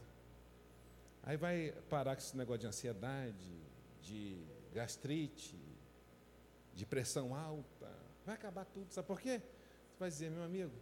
Aí 1.23 1.37
vai 1.37 1.73
parar 1.89 2.17
com 2.17 2.23
esse 2.23 2.37
negócio 2.37 2.61
de 2.61 2.67
ansiedade, 2.67 3.53
de 4.03 4.37
gastrite, 4.73 5.59
de 6.75 6.87
pressão 6.87 7.35
alta. 7.35 7.91
Vai 8.25 8.35
acabar 8.35 8.65
tudo. 8.65 8.93
Sabe 8.93 9.07
por 9.07 9.21
quê? 9.21 9.41
Você 9.41 9.99
vai 9.99 10.09
dizer: 10.09 10.31
Meu 10.31 10.43
amigo, 10.43 10.73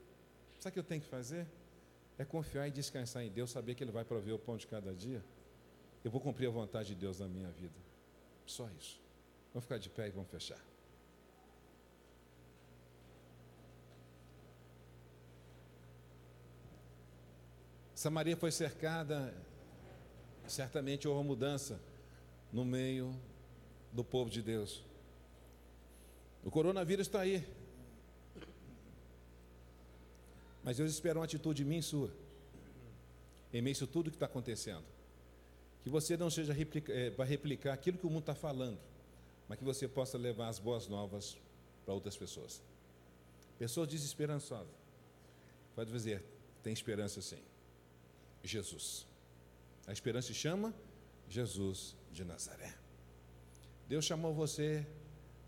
Sabe 0.59 0.71
o 0.71 0.73
que 0.73 0.79
eu 0.81 0.85
tenho 0.85 1.01
que 1.01 1.09
fazer? 1.09 1.47
É 2.19 2.25
confiar 2.25 2.67
e 2.67 2.71
descansar 2.71 3.23
em 3.23 3.31
Deus, 3.31 3.51
saber 3.51 3.75
que 3.75 3.85
Ele 3.85 3.93
vai 3.93 4.05
prover 4.05 4.35
o 4.35 4.39
pão 4.39 4.57
de 4.57 4.67
cada 4.67 4.93
dia. 4.93 5.25
Eu 6.05 6.11
vou 6.11 6.21
cumprir 6.21 6.49
a 6.49 6.51
vontade 6.51 6.89
de 6.89 6.95
Deus 6.97 7.21
na 7.21 7.29
minha 7.29 7.51
vida. 7.51 7.79
Só 8.45 8.69
isso. 8.79 9.01
Vamos 9.53 9.65
ficar 9.65 9.79
de 9.79 9.89
pé 9.89 10.09
e 10.09 10.11
vamos 10.11 10.29
fechar. 10.29 10.61
Samaria 17.99 18.37
foi 18.37 18.53
cercada, 18.53 19.35
certamente 20.47 21.09
houve 21.09 21.19
uma 21.19 21.27
mudança 21.27 21.81
no 22.53 22.65
meio 22.65 23.13
do 23.93 24.05
povo 24.05 24.31
de 24.31 24.41
Deus. 24.41 24.85
O 26.45 26.49
coronavírus 26.49 27.09
está 27.09 27.23
aí, 27.23 27.45
mas 30.63 30.77
Deus 30.77 30.93
espera 30.93 31.19
uma 31.19 31.25
atitude 31.25 31.65
minha 31.65 31.81
e 31.81 31.83
sua, 31.83 32.13
em 33.53 33.61
meio 33.61 33.75
a 33.83 33.87
tudo 33.89 34.11
que 34.13 34.17
está 34.17 34.27
acontecendo. 34.27 34.85
Que 35.83 35.91
você 35.91 36.17
não 36.17 36.31
seja 36.31 36.55
é, 36.91 37.11
para 37.11 37.25
replicar 37.25 37.73
aquilo 37.73 37.99
que 37.99 38.07
o 38.07 38.11
mundo 38.11 38.21
está 38.21 38.35
falando, 38.37 38.79
mas 39.49 39.59
que 39.59 39.65
você 39.65 39.89
possa 39.89 40.17
levar 40.17 40.47
as 40.47 40.61
boas 40.61 40.87
novas 40.87 41.37
para 41.85 41.95
outras 41.95 42.17
pessoas. 42.17 42.63
Pessoas 43.59 43.89
desesperançosas. 43.89 44.73
Pode 45.75 45.91
dizer, 45.91 46.23
tem 46.63 46.73
esperança 46.73 47.21
sim. 47.21 47.43
Jesus. 48.43 49.07
A 49.87 49.93
esperança 49.93 50.29
se 50.29 50.35
chama 50.35 50.75
Jesus 51.29 51.97
de 52.13 52.25
Nazaré. 52.25 52.75
Deus 53.89 54.05
chamou 54.05 54.35
você 54.35 54.87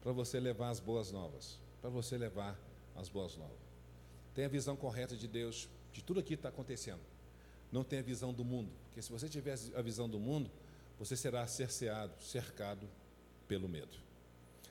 para 0.01 0.13
você 0.13 0.41
levar 0.41 0.71
as 0.71 0.81
boas 0.81 1.13
novas, 1.13 1.59
para 1.81 1.91
você 1.91 2.17
levar 2.17 2.59
as 2.97 3.09
boas 3.09 3.37
novas. 3.37 3.59
Tenha 4.35 4.47
a 4.47 4.51
visão 4.51 4.77
correta 4.77 5.17
de 5.17 5.29
Deus, 5.29 5.69
de 5.93 6.03
tudo 6.03 6.21
aquilo 6.21 6.37
que 6.37 6.41
está 6.41 6.49
acontecendo. 6.49 7.01
Não 7.71 7.85
tenha 7.85 8.01
a 8.01 8.05
visão 8.05 8.33
do 8.33 8.45
mundo, 8.45 8.71
porque 8.87 9.03
se 9.03 9.11
você 9.11 9.29
tiver 9.29 9.57
a 9.75 9.83
visão 9.83 10.09
do 10.09 10.19
mundo, 10.19 10.51
você 10.99 11.17
será 11.17 11.47
cerceado, 11.47 12.13
cercado 12.23 12.89
pelo 13.47 13.69
medo. 13.69 13.97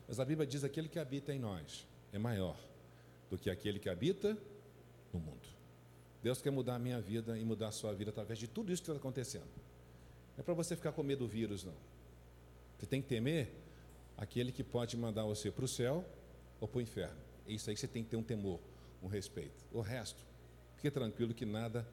Mas 0.07 0.19
a 0.19 0.25
Bíblia 0.25 0.47
diz: 0.47 0.63
aquele 0.63 0.89
que 0.89 0.99
habita 0.99 1.33
em 1.33 1.39
nós 1.39 1.87
é 2.11 2.17
maior 2.17 2.57
do 3.29 3.37
que 3.37 3.49
aquele 3.49 3.79
que 3.79 3.89
habita 3.89 4.37
no 5.13 5.19
mundo. 5.19 5.58
Deus 6.21 6.41
quer 6.41 6.51
mudar 6.51 6.75
a 6.75 6.79
minha 6.79 6.99
vida 6.99 7.37
e 7.37 7.45
mudar 7.45 7.69
a 7.69 7.71
sua 7.71 7.93
vida 7.93 8.11
através 8.11 8.37
de 8.39 8.47
tudo 8.47 8.71
isso 8.71 8.81
que 8.81 8.89
está 8.89 8.99
acontecendo. 8.99 9.47
Não 10.35 10.39
é 10.39 10.43
para 10.43 10.53
você 10.53 10.75
ficar 10.75 10.91
com 10.91 11.03
medo 11.03 11.25
do 11.25 11.27
vírus, 11.27 11.63
não. 11.63 11.75
Você 12.77 12.85
tem 12.85 13.01
que 13.01 13.07
temer 13.07 13.53
aquele 14.17 14.51
que 14.51 14.63
pode 14.63 14.95
mandar 14.97 15.23
você 15.23 15.49
para 15.51 15.65
o 15.65 15.67
céu 15.67 16.05
ou 16.59 16.67
para 16.67 16.79
o 16.79 16.81
inferno. 16.81 17.17
É 17.47 17.51
isso 17.51 17.69
aí 17.69 17.75
que 17.75 17.79
você 17.79 17.87
tem 17.87 18.03
que 18.03 18.09
ter 18.09 18.17
um 18.17 18.23
temor 18.23 18.59
um 19.01 19.07
respeito. 19.07 19.65
O 19.71 19.81
resto, 19.81 20.19
fique 20.75 20.91
tranquilo 20.91 21.33
que 21.33 21.45
nada 21.45 21.87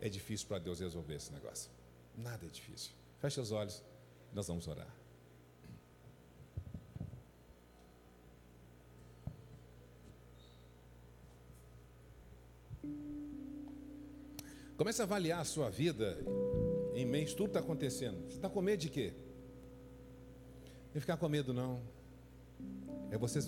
é 0.00 0.08
difícil 0.08 0.46
para 0.46 0.58
Deus 0.58 0.80
resolver 0.80 1.14
esse 1.14 1.32
negócio. 1.32 1.70
Nada 2.16 2.46
é 2.46 2.48
difícil. 2.48 2.92
Feche 3.18 3.40
os 3.40 3.50
olhos, 3.52 3.82
nós 4.32 4.46
vamos 4.46 4.68
orar. 4.68 5.03
Comece 14.76 15.00
a 15.00 15.04
avaliar 15.04 15.40
a 15.40 15.44
sua 15.44 15.70
vida 15.70 16.18
em 16.94 17.04
a 17.04 17.26
tudo 17.26 17.46
está 17.46 17.60
acontecendo. 17.60 18.24
Você 18.28 18.36
está 18.36 18.48
com 18.48 18.60
medo 18.60 18.80
de 18.80 18.88
quê? 18.88 19.12
Não 20.92 21.00
ficar 21.00 21.16
com 21.16 21.28
medo, 21.28 21.52
não. 21.52 21.80
É 23.10 23.18
você, 23.18 23.40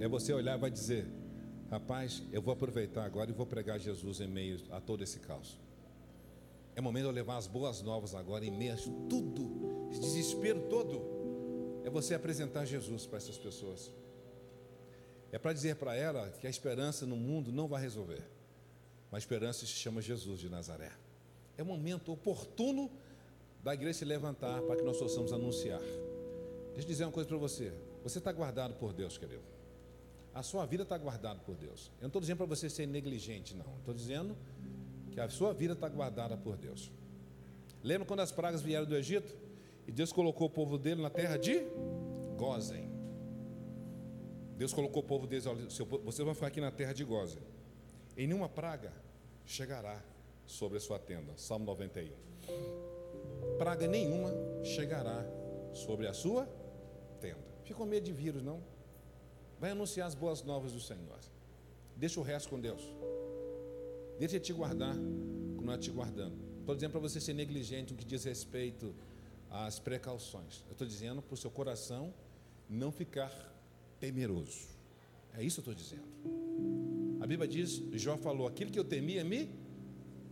é 0.00 0.08
você 0.08 0.32
olhar 0.32 0.56
e 0.56 0.60
vai 0.60 0.70
dizer: 0.70 1.06
Rapaz, 1.70 2.22
eu 2.32 2.42
vou 2.42 2.52
aproveitar 2.52 3.04
agora 3.04 3.30
e 3.30 3.32
vou 3.32 3.46
pregar 3.46 3.78
Jesus 3.78 4.20
em 4.20 4.28
meio 4.28 4.60
a 4.70 4.80
todo 4.80 5.02
esse 5.02 5.20
caos. 5.20 5.58
É 6.76 6.80
momento 6.80 7.04
de 7.04 7.08
eu 7.08 7.14
levar 7.14 7.36
as 7.36 7.46
boas 7.46 7.80
novas 7.82 8.14
agora 8.14 8.44
em 8.44 8.50
meio 8.50 8.74
a 8.74 8.76
tudo, 9.08 9.88
esse 9.90 10.00
desespero 10.00 10.60
todo. 10.68 11.82
é 11.84 11.90
você 11.90 12.14
apresentar 12.14 12.64
Jesus 12.64 13.06
para 13.06 13.18
essas 13.18 13.38
pessoas. 13.38 13.92
É 15.30 15.38
para 15.38 15.52
dizer 15.52 15.76
para 15.76 15.94
ela 15.94 16.30
que 16.30 16.46
a 16.46 16.50
esperança 16.50 17.06
no 17.06 17.16
mundo 17.16 17.52
não 17.52 17.68
vai 17.68 17.80
resolver. 17.80 18.33
Uma 19.14 19.18
esperança 19.18 19.60
se 19.60 19.68
chama 19.68 20.02
Jesus 20.02 20.40
de 20.40 20.48
Nazaré. 20.48 20.90
É 21.56 21.62
o 21.62 21.66
momento 21.66 22.10
oportuno 22.10 22.90
da 23.62 23.72
igreja 23.72 24.00
se 24.00 24.04
levantar 24.04 24.60
para 24.62 24.74
que 24.74 24.82
nós 24.82 24.98
possamos 24.98 25.32
anunciar. 25.32 25.78
Deixa 26.72 26.80
eu 26.80 26.84
dizer 26.84 27.04
uma 27.04 27.12
coisa 27.12 27.28
para 27.28 27.38
você. 27.38 27.72
Você 28.02 28.18
está 28.18 28.32
guardado 28.32 28.74
por 28.74 28.92
Deus, 28.92 29.16
querido. 29.16 29.44
A 30.34 30.42
sua 30.42 30.66
vida 30.66 30.82
está 30.82 30.98
guardada 30.98 31.38
por 31.38 31.54
Deus. 31.54 31.92
Eu 31.98 32.02
não 32.02 32.06
estou 32.08 32.20
dizendo 32.20 32.38
para 32.38 32.46
você 32.46 32.68
ser 32.68 32.88
negligente, 32.88 33.54
não. 33.54 33.76
Estou 33.78 33.94
dizendo 33.94 34.36
que 35.12 35.20
a 35.20 35.28
sua 35.28 35.54
vida 35.54 35.74
está 35.74 35.88
guardada 35.88 36.36
por 36.36 36.56
Deus. 36.56 36.90
Lembra 37.84 38.08
quando 38.08 38.18
as 38.18 38.32
pragas 38.32 38.62
vieram 38.62 38.84
do 38.84 38.96
Egito? 38.96 39.32
E 39.86 39.92
Deus 39.92 40.12
colocou 40.12 40.48
o 40.48 40.50
povo 40.50 40.76
dele 40.76 41.00
na 41.00 41.08
terra 41.08 41.36
de 41.36 41.64
Gozen. 42.36 42.90
Deus 44.58 44.72
colocou 44.72 45.04
o 45.04 45.06
povo 45.06 45.24
dele, 45.24 45.46
olha, 45.46 45.68
você 46.04 46.24
vai 46.24 46.34
ficar 46.34 46.48
aqui 46.48 46.60
na 46.60 46.72
terra 46.72 46.92
de 46.92 47.04
Gozen. 47.04 47.40
Em 48.16 48.26
nenhuma 48.26 48.48
praga 48.48 49.03
chegará 49.44 50.02
sobre 50.46 50.78
a 50.78 50.80
sua 50.80 50.98
tenda. 50.98 51.32
Salmo 51.36 51.64
91. 51.66 52.12
Praga 53.58 53.86
nenhuma 53.86 54.32
chegará 54.64 55.24
sobre 55.72 56.06
a 56.06 56.12
sua 56.12 56.46
tenda. 57.20 57.44
Fica 57.62 57.78
com 57.78 57.86
medo 57.86 58.04
de 58.04 58.12
vírus, 58.12 58.42
não? 58.42 58.62
Vai 59.58 59.70
anunciar 59.70 60.06
as 60.06 60.14
boas 60.14 60.42
novas 60.42 60.72
do 60.72 60.80
Senhor. 60.80 61.18
Deixa 61.96 62.20
o 62.20 62.22
resto 62.22 62.48
com 62.48 62.60
Deus. 62.60 62.82
Deixa 64.18 64.36
Ele 64.36 64.44
te 64.44 64.52
guardar 64.52 64.94
como 65.56 65.70
está 65.70 65.78
te 65.78 65.90
guardando. 65.90 66.36
Estou 66.60 66.74
dizendo 66.74 66.90
para 66.92 67.00
você 67.00 67.20
ser 67.20 67.34
negligente 67.34 67.92
no 67.92 67.98
que 67.98 68.04
diz 68.04 68.24
respeito 68.24 68.94
às 69.50 69.78
precauções. 69.78 70.64
Eu 70.66 70.72
estou 70.72 70.86
dizendo 70.86 71.22
para 71.22 71.34
o 71.34 71.36
seu 71.36 71.50
coração 71.50 72.12
não 72.68 72.90
ficar 72.90 73.30
temeroso. 74.00 74.68
É 75.36 75.42
isso 75.42 75.62
que 75.62 75.68
eu 75.68 75.72
estou 75.72 75.74
dizendo. 75.74 76.83
A 77.24 77.26
Bíblia 77.26 77.48
diz, 77.48 77.82
Jó 77.94 78.18
falou, 78.18 78.46
aquilo 78.46 78.70
que 78.70 78.78
eu 78.78 78.84
temia 78.84 79.24
me 79.24 79.48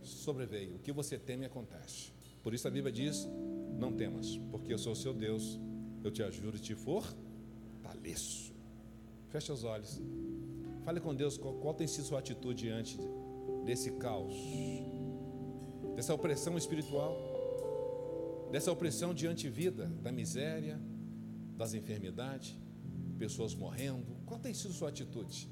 sobreveio. 0.03 0.75
O 0.75 0.79
que 0.79 0.91
você 0.91 1.17
teme 1.17 1.43
acontece. 1.43 2.13
Por 2.43 2.53
isso 2.53 2.67
a 2.67 2.69
Bíblia 2.71 2.93
diz, 2.93 3.27
não 3.79 3.91
temas, 3.91 4.37
porque 4.51 4.71
eu 4.71 4.77
sou 4.77 4.93
o 4.93 4.95
seu 4.95 5.11
Deus, 5.11 5.59
eu 6.03 6.11
te 6.11 6.21
ajudo 6.21 6.55
e 6.57 6.59
te 6.59 6.75
fortaleço. 6.75 8.53
Feche 9.29 9.51
os 9.51 9.63
olhos. 9.63 9.99
Fale 10.85 10.99
com 10.99 11.15
Deus 11.15 11.35
qual, 11.35 11.55
qual 11.55 11.73
tem 11.73 11.87
sido 11.87 12.05
sua 12.05 12.19
atitude 12.19 12.61
diante 12.61 12.99
desse 13.65 13.93
caos, 13.93 14.35
dessa 15.95 16.13
opressão 16.13 16.55
espiritual, 16.59 17.17
dessa 18.51 18.71
opressão 18.71 19.15
diante 19.15 19.49
vida, 19.49 19.87
da 19.87 20.11
miséria, 20.11 20.79
das 21.57 21.73
enfermidades, 21.73 22.55
pessoas 23.17 23.55
morrendo. 23.55 24.15
Qual 24.27 24.39
tem 24.39 24.53
sido 24.53 24.71
sua 24.75 24.89
atitude? 24.89 25.49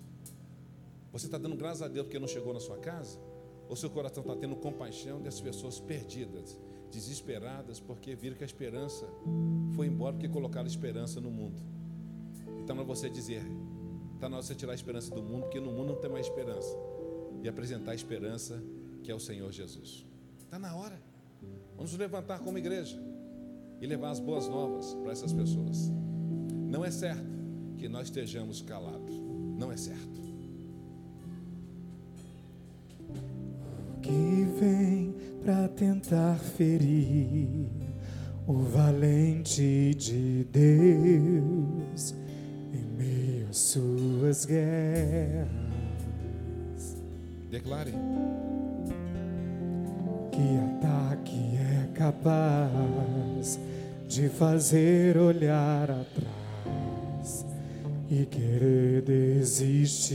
Você 1.11 1.25
está 1.25 1.37
dando 1.37 1.55
graças 1.55 1.81
a 1.81 1.87
Deus 1.87 2.05
porque 2.05 2.19
não 2.19 2.27
chegou 2.27 2.53
na 2.53 2.59
sua 2.59 2.77
casa? 2.77 3.19
Ou 3.67 3.75
seu 3.75 3.89
coração 3.89 4.21
está 4.21 4.35
tendo 4.35 4.55
compaixão 4.55 5.21
dessas 5.21 5.41
pessoas 5.41 5.79
perdidas, 5.79 6.59
desesperadas, 6.91 7.79
porque 7.79 8.15
viram 8.15 8.35
que 8.35 8.43
a 8.43 8.45
esperança 8.45 9.07
foi 9.75 9.87
embora 9.87 10.13
porque 10.13 10.29
colocaram 10.29 10.67
esperança 10.67 11.19
no 11.19 11.31
mundo? 11.31 11.61
Então, 12.59 12.75
para 12.75 12.85
você 12.85 13.09
dizer, 13.09 13.43
está 14.13 14.29
na 14.29 14.37
hora 14.37 14.41
de 14.41 14.47
você 14.47 14.55
tirar 14.55 14.71
a 14.71 14.75
esperança 14.75 15.13
do 15.13 15.21
mundo, 15.21 15.43
porque 15.43 15.59
no 15.59 15.71
mundo 15.71 15.93
não 15.93 15.95
tem 15.95 16.09
mais 16.09 16.27
esperança 16.27 16.75
e 17.41 17.47
apresentar 17.49 17.91
a 17.91 17.95
esperança 17.95 18.61
que 19.03 19.11
é 19.11 19.15
o 19.15 19.19
Senhor 19.19 19.51
Jesus. 19.51 20.05
Está 20.37 20.59
na 20.59 20.75
hora. 20.75 21.01
Vamos 21.75 21.91
nos 21.91 21.99
levantar 21.99 22.39
como 22.39 22.57
igreja 22.57 23.01
e 23.81 23.87
levar 23.87 24.11
as 24.11 24.19
boas 24.19 24.47
novas 24.47 24.93
para 24.95 25.11
essas 25.11 25.33
pessoas. 25.33 25.89
Não 26.69 26.85
é 26.85 26.91
certo 26.91 27.31
que 27.77 27.89
nós 27.89 28.07
estejamos 28.07 28.61
calados. 28.61 29.15
Não 29.57 29.71
é 29.71 29.77
certo. 29.77 30.30
Que 34.11 34.45
vem 34.59 35.15
para 35.41 35.69
tentar 35.69 36.35
ferir 36.35 37.69
o 38.45 38.57
valente 38.57 39.95
de 39.95 40.45
Deus 40.51 42.13
em 42.73 42.83
meio 42.97 43.47
às 43.49 43.57
suas 43.57 44.43
guerras 44.43 45.47
Declare. 47.49 47.93
Que 50.31 50.57
ataque 50.57 51.57
é 51.57 51.87
capaz 51.93 53.59
de 54.09 54.27
fazer 54.27 55.17
olhar 55.17 55.89
atrás 55.89 57.45
e 58.09 58.25
querer 58.25 59.03
desistir. 59.03 60.11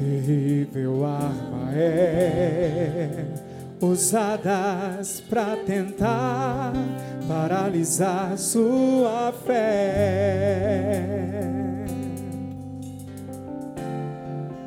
Terrível 0.00 1.04
arma 1.04 1.72
é 1.74 3.26
usadas 3.82 5.20
para 5.28 5.56
tentar 5.56 6.72
paralisar 7.28 8.36
sua 8.38 9.32
fé. 9.44 11.06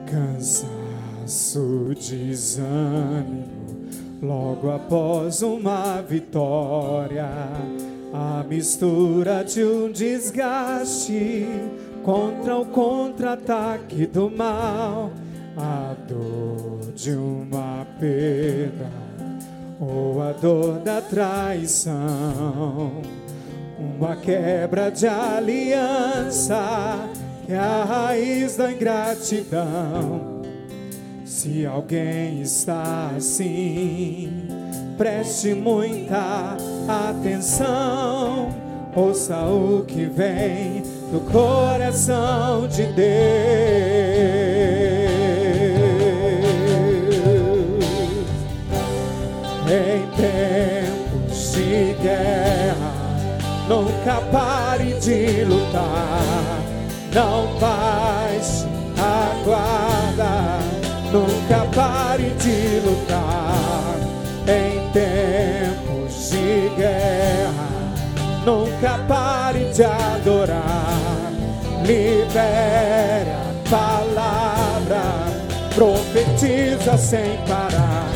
Cansaço, 0.05 1.93
desânimo, 1.95 3.45
logo 4.21 4.69
após 4.71 5.41
uma 5.41 6.01
vitória, 6.01 7.29
a 8.13 8.43
mistura 8.47 9.43
de 9.43 9.63
um 9.63 9.91
desgaste 9.91 11.47
contra 12.03 12.57
o 12.57 12.65
contra-ataque 12.65 14.05
do 14.05 14.29
mal, 14.29 15.11
a 15.57 15.95
dor 16.07 16.93
de 16.95 17.11
uma 17.11 17.85
perda 17.99 18.89
ou 19.79 20.21
a 20.21 20.31
dor 20.31 20.79
da 20.79 21.01
traição, 21.01 23.01
uma 23.77 24.15
quebra 24.15 24.89
de 24.89 25.07
aliança 25.07 27.09
que 27.45 27.51
é 27.51 27.57
a 27.57 27.83
raiz 27.83 28.55
da 28.55 28.71
ingratidão. 28.71 30.41
Se 31.25 31.65
alguém 31.65 32.41
está 32.41 33.11
assim, 33.15 34.47
preste 34.97 35.53
muita 35.53 36.55
atenção, 36.87 38.49
ouça 38.95 39.37
o 39.45 39.83
que 39.85 40.05
vem 40.05 40.83
do 41.11 41.19
coração 41.31 42.67
de 42.67 42.83
Deus. 42.93 43.92
Nunca 53.67 54.21
pare 54.31 54.93
de 54.99 55.45
lutar, 55.45 56.61
não 57.13 57.47
baixe 57.59 58.67
a 58.97 59.43
guarda. 59.45 60.59
Nunca 61.13 61.65
pare 61.73 62.31
de 62.31 62.81
lutar 62.85 63.95
em 64.47 64.91
tempos 64.91 66.31
de 66.31 66.69
guerra. 66.75 67.69
Nunca 68.45 68.99
pare 69.07 69.71
de 69.71 69.83
adorar. 69.83 71.31
Libere 71.85 73.31
a 73.31 73.69
palavra, 73.69 75.03
profetiza 75.75 76.97
sem 76.97 77.37
parar 77.47 78.09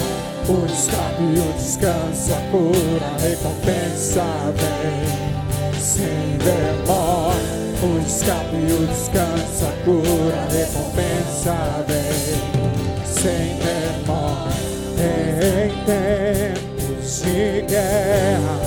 o 0.49 0.65
escape, 0.65 1.23
o 1.23 1.53
descanso, 1.53 2.33
a 2.33 2.39
cura, 2.51 3.06
recompensa 3.17 4.23
vem 4.55 5.79
sem 5.79 6.37
demora. 6.37 7.57
O 7.81 7.99
escape, 8.05 8.55
o 8.55 8.87
descanso, 8.87 9.65
a 9.65 9.71
cura, 9.83 10.35
a 10.35 10.47
recompensa 10.51 11.85
vem 11.87 13.05
sem 13.05 13.59
demora. 13.59 14.57
Em 14.99 15.69
tempos 15.85 17.21
de 17.21 17.61
guerra, 17.67 18.57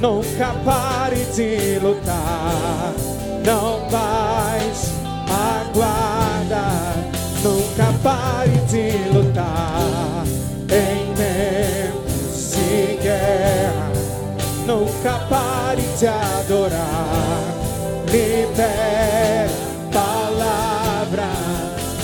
nunca 0.00 0.54
pare 0.64 1.24
de 1.34 1.78
lutar. 1.80 2.94
Não 3.44 3.88
baixe 3.90 4.92
a 5.28 5.64
guarda, 5.72 6.64
nunca 7.42 7.92
pare 8.02 8.50
de 8.68 9.08
lutar 9.12 9.95
pare 15.76 15.96
de 15.98 16.06
adorar. 16.06 17.54
Libera 18.10 19.50
palavra, 19.92 21.28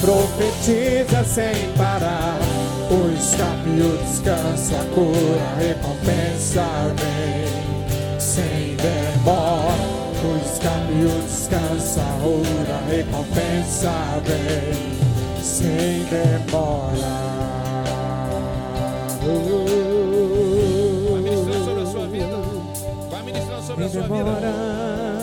profetiza 0.00 1.24
sem 1.24 1.72
parar. 1.76 2.38
o 2.90 3.10
escape, 3.14 3.70
o 3.70 3.96
descanso, 4.04 4.74
a 4.74 4.84
cura, 4.94 5.42
a 5.42 5.58
recompensa 5.58 6.64
vem 6.98 8.20
sem 8.20 8.76
demora. 8.76 10.02
O 10.22 10.36
escape, 10.44 10.92
o 10.92 11.22
descanso, 11.22 12.00
a 12.00 12.02
cura, 12.22 12.74
a 12.74 12.80
recompensa 12.90 13.92
vem 14.24 15.42
sem 15.42 16.04
demora. 16.10 17.32
Vai 19.24 19.61
ministrando 23.92 25.21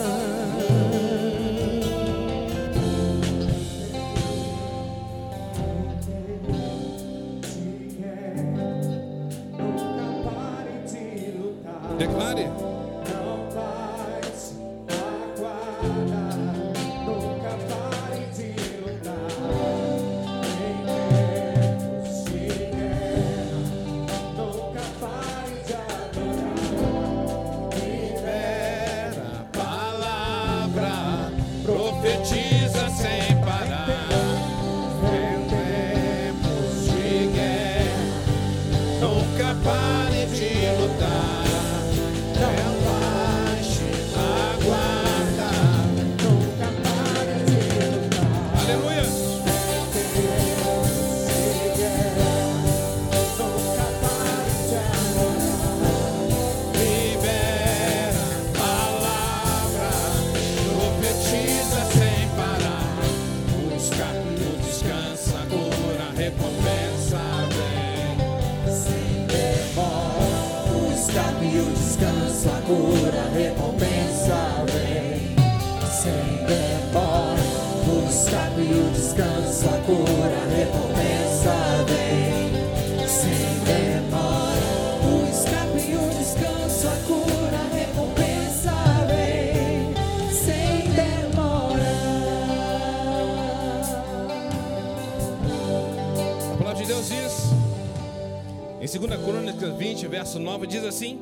em 98.94 98.98
2 98.98 99.24
Crônicas 99.24 99.76
20, 99.76 100.08
verso 100.08 100.38
9, 100.40 100.66
diz 100.66 100.84
assim: 100.84 101.20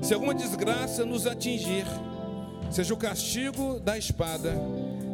Se 0.00 0.14
alguma 0.14 0.34
desgraça 0.34 1.04
nos 1.04 1.26
atingir, 1.26 1.84
seja 2.70 2.94
o 2.94 2.96
castigo 2.96 3.78
da 3.78 3.98
espada, 3.98 4.54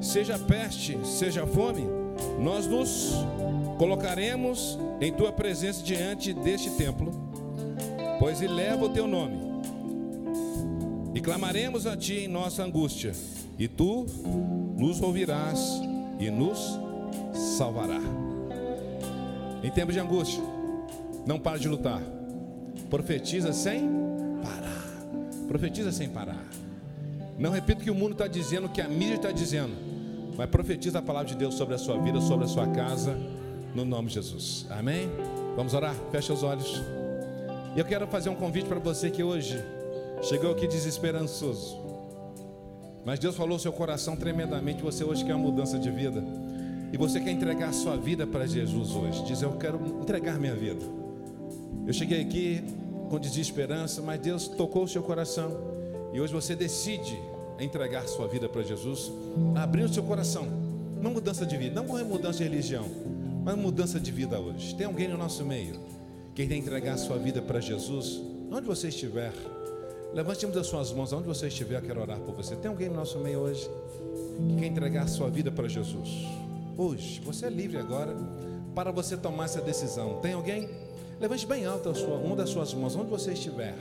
seja 0.01 0.37
a 0.37 0.39
peste, 0.39 0.97
seja 1.05 1.43
a 1.43 1.47
fome, 1.47 1.85
nós 2.39 2.67
nos 2.67 3.13
colocaremos 3.77 4.79
em 5.01 5.13
tua 5.13 5.33
presença 5.33 5.83
diante 5.83 6.33
deste 6.33 6.71
templo, 6.71 7.13
pois 8.21 8.41
eleva 8.41 8.85
o 8.85 8.91
teu 8.91 9.09
nome, 9.09 9.39
e 11.13 11.21
clamaremos 11.21 11.87
a 11.87 11.97
ti 11.97 12.21
em 12.21 12.29
nossa 12.29 12.63
angústia, 12.63 13.13
e 13.59 13.67
tu 13.67 14.07
nos 14.77 15.01
ouvirás 15.01 15.81
e 16.21 16.31
nos 16.31 16.79
salvará. 17.57 18.01
Em 19.65 19.71
tempos 19.73 19.95
de 19.95 20.01
angústia, 20.01 20.58
não 21.29 21.39
para 21.39 21.59
de 21.59 21.69
lutar. 21.69 22.01
Profetiza 22.89 23.53
sem 23.53 23.87
parar. 24.43 25.47
Profetiza 25.47 25.93
sem 25.93 26.09
parar. 26.09 26.43
Não 27.39 27.51
repita 27.51 27.83
o 27.83 27.85
que 27.85 27.91
o 27.91 27.95
mundo 27.95 28.13
está 28.13 28.27
dizendo, 28.27 28.67
o 28.67 28.71
que 28.71 28.81
a 28.81 28.89
mídia 28.89 29.17
está 29.17 29.31
dizendo. 29.31 29.75
Mas 30.39 30.49
profetiza 30.49 31.01
a 31.01 31.03
palavra 31.03 31.29
de 31.29 31.35
Deus 31.35 31.55
sobre 31.55 31.75
a 31.75 31.79
sua 31.79 31.99
vida, 31.99 32.19
sobre 32.23 32.47
a 32.47 32.49
sua 32.49 32.67
casa, 32.69 33.15
no 33.75 33.85
nome 33.85 34.09
de 34.09 34.15
Jesus. 34.15 34.65
Amém? 34.71 35.11
Vamos 35.55 35.75
orar? 35.75 35.95
Fecha 36.11 36.33
os 36.33 36.43
olhos. 36.43 36.81
E 37.77 37.79
eu 37.79 37.85
quero 37.85 38.07
fazer 38.07 38.31
um 38.31 38.35
convite 38.35 38.67
para 38.67 38.79
você 38.79 39.11
que 39.11 39.23
hoje 39.23 39.63
chegou 40.23 40.53
aqui 40.53 40.67
desesperançoso. 40.67 41.77
Mas 43.05 43.19
Deus 43.19 43.37
falou 43.37 43.59
seu 43.59 43.73
coração 43.73 44.17
tremendamente. 44.17 44.83
Você 44.83 45.05
hoje 45.05 45.27
quer 45.27 45.35
uma 45.35 45.45
mudança 45.45 45.79
de 45.79 45.91
vida. 45.91 46.25
E 46.91 46.97
você 46.97 47.21
quer 47.21 47.33
entregar 47.33 47.69
a 47.69 47.73
sua 47.75 47.99
vida 47.99 48.27
para 48.27 48.47
Jesus 48.47 48.93
hoje. 48.97 49.23
Diz: 49.25 49.43
Eu 49.43 49.53
quero 49.59 49.79
entregar 50.01 50.39
minha 50.39 50.55
vida. 50.55 50.98
Eu 51.87 51.93
cheguei 51.93 52.21
aqui 52.21 52.63
com 53.09 53.19
desesperança, 53.19 54.03
mas 54.03 54.21
Deus 54.21 54.47
tocou 54.49 54.85
o 54.85 54.89
seu 54.89 55.03
coração. 55.03 55.57
E 56.13 56.21
hoje 56.21 56.33
você 56.33 56.55
decide 56.55 57.19
entregar 57.59 58.07
sua 58.07 58.27
vida 58.27 58.49
para 58.49 58.63
Jesus, 58.63 59.11
abrindo 59.55 59.93
seu 59.93 60.03
coração. 60.03 60.47
Uma 61.01 61.11
mudança 61.11 61.47
de 61.47 61.57
vida, 61.57 61.75
não 61.75 61.89
uma 61.89 62.03
mudança 62.05 62.39
de 62.39 62.45
religião, 62.45 62.87
mas 63.45 63.57
mudança 63.57 63.99
de 64.01 64.11
vida 64.11 64.39
hoje. 64.39 64.75
Tem 64.75 64.87
alguém 64.87 65.09
no 65.09 65.17
nosso 65.17 65.45
meio 65.45 65.75
que 66.35 66.47
quer 66.47 66.57
entregar 66.57 66.97
sua 66.99 67.17
vida 67.19 67.41
para 67.41 67.61
Jesus? 67.61 68.21
Onde 68.51 68.67
você 68.67 68.89
estiver, 68.89 69.33
levante 70.15 70.47
das 70.47 70.67
suas 70.67 70.93
mãos, 70.93 71.13
onde 71.13 71.27
você 71.27 71.49
estiver, 71.49 71.81
quero 71.83 72.01
orar 72.01 72.19
por 72.21 72.35
você. 72.35 72.57
Tem 72.57 72.71
alguém 72.71 72.89
no 72.89 72.97
nosso 72.97 73.19
meio 73.19 73.41
hoje 73.41 73.69
que 74.49 74.57
quer 74.57 74.67
entregar 74.67 75.09
sua 75.09 75.29
vida 75.29 75.51
para 75.51 75.69
Jesus? 75.69 76.09
Hoje, 76.77 77.21
você 77.25 77.47
é 77.47 77.51
livre 77.51 77.77
agora 77.77 78.15
para 78.79 78.93
você 78.93 79.17
tomar 79.17 79.47
essa 79.47 79.61
decisão. 79.61 80.21
Tem 80.21 80.35
alguém? 80.35 80.71
Levante 81.19 81.45
bem 81.45 81.67
alto 81.67 81.93
sua, 81.97 82.15
uma 82.15 82.37
das 82.37 82.51
suas 82.51 82.73
mãos, 82.73 82.95
onde 82.95 83.11
você 83.11 83.33
estiver. 83.33 83.75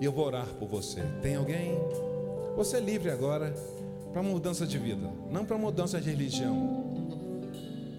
E 0.00 0.04
eu 0.04 0.12
vou 0.12 0.26
orar 0.26 0.46
por 0.60 0.68
você. 0.68 1.02
Tem 1.20 1.34
alguém? 1.34 1.76
Você 2.54 2.76
é 2.76 2.80
livre 2.80 3.10
agora 3.10 3.52
para 4.12 4.22
mudança 4.22 4.64
de 4.64 4.78
vida, 4.78 5.10
não 5.28 5.44
para 5.44 5.58
mudança 5.58 6.00
de 6.00 6.08
religião. 6.08 6.84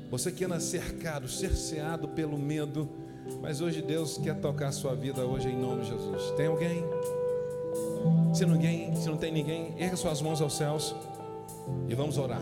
Você 0.10 0.32
que 0.32 0.46
anda 0.46 0.62
cercado, 0.62 1.28
cerceado 1.28 2.08
pelo 2.08 2.38
medo, 2.38 2.88
mas 3.42 3.60
hoje 3.60 3.82
Deus 3.82 4.18
quer 4.18 4.40
tocar 4.40 4.70
a 4.70 4.72
sua 4.72 4.96
vida 4.96 5.26
hoje 5.26 5.50
em 5.50 5.58
nome 5.58 5.82
de 5.82 5.90
Jesus. 5.90 6.32
Tem 6.38 6.48
alguém? 6.48 6.86
Se 8.34 8.46
ninguém, 8.46 8.96
se 8.96 9.10
não 9.10 9.18
tem 9.18 9.34
ninguém, 9.34 9.76
erga 9.78 9.98
suas 9.98 10.22
mãos 10.22 10.42
aos 10.42 10.56
céus 10.56 10.96
e 11.90 11.94
vamos 11.94 12.18
orar. 12.18 12.40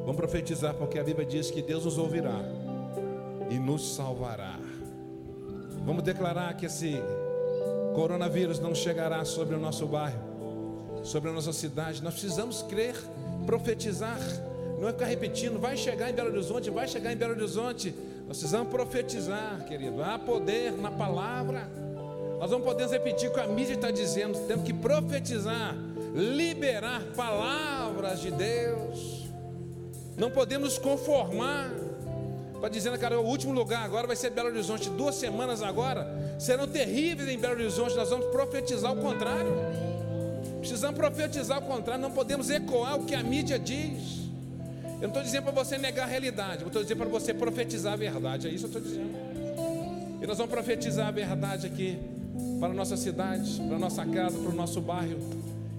Vamos 0.00 0.16
profetizar, 0.16 0.74
porque 0.74 0.98
a 0.98 1.04
Bíblia 1.04 1.24
diz 1.24 1.48
que 1.48 1.62
Deus 1.62 1.84
nos 1.84 1.96
ouvirá 1.96 2.55
e 3.50 3.58
nos 3.58 3.94
salvará. 3.94 4.58
Vamos 5.84 6.02
declarar 6.02 6.56
que 6.56 6.66
esse 6.66 7.00
coronavírus 7.94 8.58
não 8.58 8.74
chegará 8.74 9.24
sobre 9.24 9.54
o 9.54 9.58
nosso 9.58 9.86
bairro, 9.86 10.20
sobre 11.04 11.30
a 11.30 11.32
nossa 11.32 11.52
cidade. 11.52 12.02
Nós 12.02 12.14
precisamos 12.14 12.62
crer, 12.62 12.96
profetizar, 13.46 14.18
não 14.80 14.88
é 14.88 14.92
ficar 14.92 15.06
repetindo, 15.06 15.58
vai 15.58 15.76
chegar 15.76 16.10
em 16.10 16.12
Belo 16.12 16.30
Horizonte, 16.30 16.70
vai 16.70 16.86
chegar 16.86 17.12
em 17.12 17.16
Belo 17.16 17.32
Horizonte. 17.32 17.94
Nós 18.26 18.38
precisamos 18.38 18.68
profetizar, 18.68 19.64
querido. 19.66 20.02
Há 20.02 20.18
poder 20.18 20.72
na 20.72 20.90
palavra. 20.90 21.70
Nós 22.38 22.50
não 22.50 22.60
podemos 22.60 22.92
repetir 22.92 23.30
o 23.30 23.32
que 23.32 23.40
a 23.40 23.46
mídia 23.46 23.74
está 23.74 23.90
dizendo, 23.90 24.38
temos 24.46 24.64
que 24.64 24.74
profetizar, 24.74 25.74
liberar 26.14 27.02
palavras 27.16 28.20
de 28.20 28.30
Deus. 28.30 29.26
Não 30.18 30.30
podemos 30.30 30.78
conformar. 30.78 31.85
Está 32.66 32.74
dizendo, 32.78 32.98
cara, 32.98 33.20
o 33.20 33.24
último 33.24 33.52
lugar 33.52 33.84
agora 33.84 34.08
vai 34.08 34.16
ser 34.16 34.30
Belo 34.30 34.48
Horizonte. 34.48 34.90
Duas 34.90 35.14
semanas 35.14 35.62
agora 35.62 36.34
serão 36.36 36.66
terríveis 36.66 37.28
em 37.28 37.38
Belo 37.38 37.54
Horizonte. 37.54 37.94
Nós 37.94 38.10
vamos 38.10 38.26
profetizar 38.26 38.92
o 38.92 38.96
contrário. 38.96 39.52
Precisamos 40.58 40.96
profetizar 40.96 41.60
o 41.60 41.62
contrário. 41.62 42.02
Não 42.02 42.10
podemos 42.10 42.50
ecoar 42.50 42.96
o 42.96 43.04
que 43.04 43.14
a 43.14 43.22
mídia 43.22 43.56
diz. 43.56 44.18
Eu 44.96 45.02
não 45.02 45.08
estou 45.08 45.22
dizendo 45.22 45.44
para 45.44 45.52
você 45.52 45.78
negar 45.78 46.02
a 46.02 46.06
realidade. 46.06 46.62
Eu 46.62 46.66
estou 46.66 46.82
dizendo 46.82 46.98
para 46.98 47.08
você 47.08 47.32
profetizar 47.32 47.92
a 47.92 47.96
verdade. 47.96 48.48
É 48.48 48.50
isso 48.50 48.66
que 48.66 48.76
eu 48.76 48.82
estou 48.82 48.82
dizendo. 48.82 49.16
E 50.20 50.26
nós 50.26 50.36
vamos 50.36 50.52
profetizar 50.52 51.06
a 51.06 51.12
verdade 51.12 51.68
aqui 51.68 52.00
para 52.58 52.70
a 52.70 52.74
nossa 52.74 52.96
cidade, 52.96 53.60
para 53.60 53.76
a 53.76 53.78
nossa 53.78 54.04
casa, 54.04 54.36
para 54.40 54.50
o 54.50 54.54
nosso 54.54 54.80
bairro. 54.80 55.20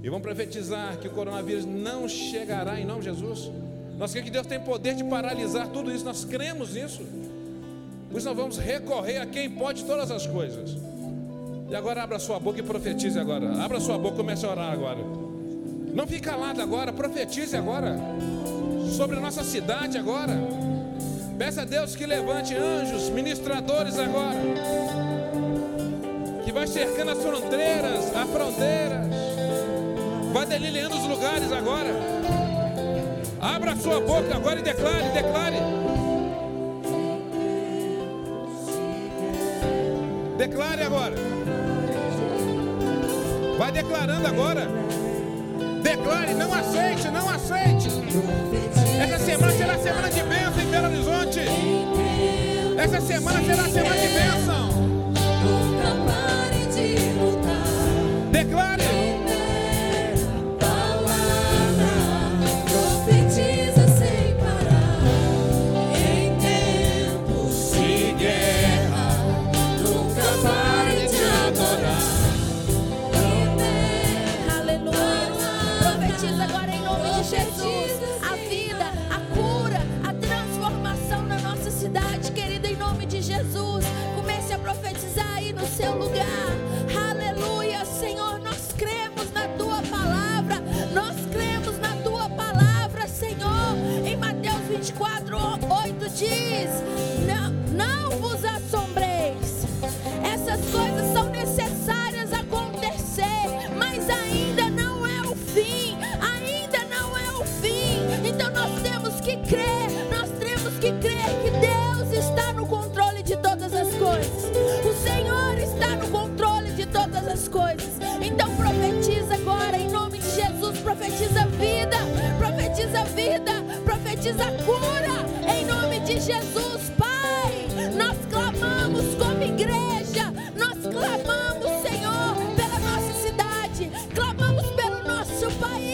E 0.01 0.07
vamos 0.07 0.21
profetizar 0.21 0.97
que 0.99 1.09
o 1.09 1.11
coronavírus 1.11 1.65
não 1.65 2.07
chegará 2.07 2.79
em 2.79 2.85
nome 2.85 3.01
de 3.01 3.07
Jesus. 3.07 3.51
Nós 3.97 4.11
cremos 4.11 4.29
que 4.29 4.33
Deus 4.33 4.45
tem 4.45 4.59
poder 4.59 4.93
de 4.93 5.03
paralisar 5.03 5.67
tudo 5.67 5.91
isso, 5.91 6.05
nós 6.05 6.23
cremos 6.23 6.73
nisso. 6.73 7.01
Por 8.09 8.17
isso 8.17 8.27
nós 8.27 8.37
vamos 8.37 8.57
recorrer 8.57 9.17
a 9.17 9.25
quem 9.25 9.49
pode 9.49 9.83
todas 9.85 10.11
as 10.11 10.27
coisas. 10.27 10.77
E 11.69 11.75
agora 11.75 12.03
abra 12.03 12.19
sua 12.19 12.39
boca 12.39 12.59
e 12.59 12.63
profetize 12.63 13.19
agora. 13.19 13.61
Abra 13.61 13.79
sua 13.79 13.97
boca 13.97 14.15
e 14.15 14.17
comece 14.17 14.45
a 14.45 14.51
orar 14.51 14.71
agora. 14.71 14.99
Não 15.93 16.05
fique 16.05 16.21
calado 16.21 16.61
agora, 16.61 16.93
profetize 16.93 17.57
agora. 17.57 17.97
Sobre 18.95 19.17
a 19.17 19.19
nossa 19.19 19.43
cidade 19.43 19.97
agora. 19.97 20.33
Peça 21.37 21.63
a 21.63 21.65
Deus 21.65 21.95
que 21.95 22.05
levante 22.05 22.55
anjos, 22.55 23.09
ministradores 23.09 23.97
agora. 23.99 24.39
Que 26.45 26.51
vai 26.51 26.67
cercando 26.67 27.11
as 27.11 27.17
fronteiras, 27.17 28.15
as 28.15 28.29
fronteiras. 28.29 29.07
Vai 30.31 30.45
delineando 30.45 30.95
os 30.95 31.05
lugares 31.05 31.51
agora. 31.51 32.46
Abra 33.39 33.75
sua 33.75 33.99
boca 34.01 34.35
agora 34.35 34.59
e 34.59 34.63
declare, 34.63 35.09
declare. 35.13 35.57
Declare 40.37 40.83
agora. 40.83 41.15
Vai 43.57 43.71
declarando 43.71 44.27
agora. 44.27 44.67
Declare, 45.83 46.33
não 46.33 46.53
aceite, 46.53 47.07
não 47.09 47.29
aceite. 47.29 47.89
Essa 49.01 49.19
semana 49.19 49.51
será 49.53 49.77
semana 49.77 50.09
de 50.09 50.23
bênção 50.23 50.61
em 50.61 50.71
Belo 50.71 50.87
Horizonte. 50.87 51.39
Essa 52.77 53.01
semana 53.01 53.43
será 53.43 53.63
semana 53.63 53.95
de 53.95 54.07
bênção. 54.07 54.56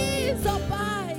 País, 0.03 0.45
ó 0.45 0.59
Pai. 0.69 1.17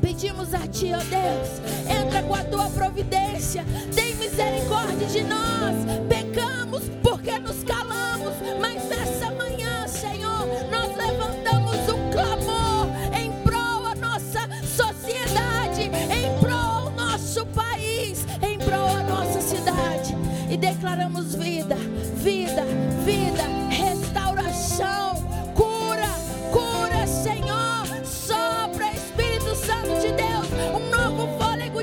Pedimos 0.00 0.54
a 0.54 0.66
Ti, 0.66 0.92
ó 0.94 0.98
Deus, 0.98 1.60
entra 1.88 2.22
com 2.22 2.34
a 2.34 2.44
Tua 2.44 2.68
providência, 2.70 3.64
tem 3.94 4.14
misericórdia 4.16 5.06
de 5.06 5.22
nós. 5.22 5.74
Pecamos 6.08 6.84
porque 7.02 7.38
nos 7.38 7.62
calamos, 7.64 8.34
mas 8.60 8.88
nessa 8.88 9.30
manhã, 9.32 9.86
Senhor, 9.88 10.46
nós 10.70 10.96
levantamos 10.96 11.76
um 11.88 12.10
clamor 12.10 12.86
em 13.18 13.32
prol 13.42 13.86
a 13.86 13.94
nossa 13.94 14.48
sociedade, 14.64 15.82
em 15.82 16.40
prol 16.40 16.56
ao 16.56 16.90
nosso 16.90 17.44
país, 17.46 18.24
em 18.42 18.58
prol 18.58 18.88
a 18.88 19.02
nossa 19.02 19.40
cidade. 19.40 20.16
E 20.50 20.56
declaramos 20.56 21.34
vida, 21.34 21.76
vida, 22.22 22.64
vida, 23.04 23.67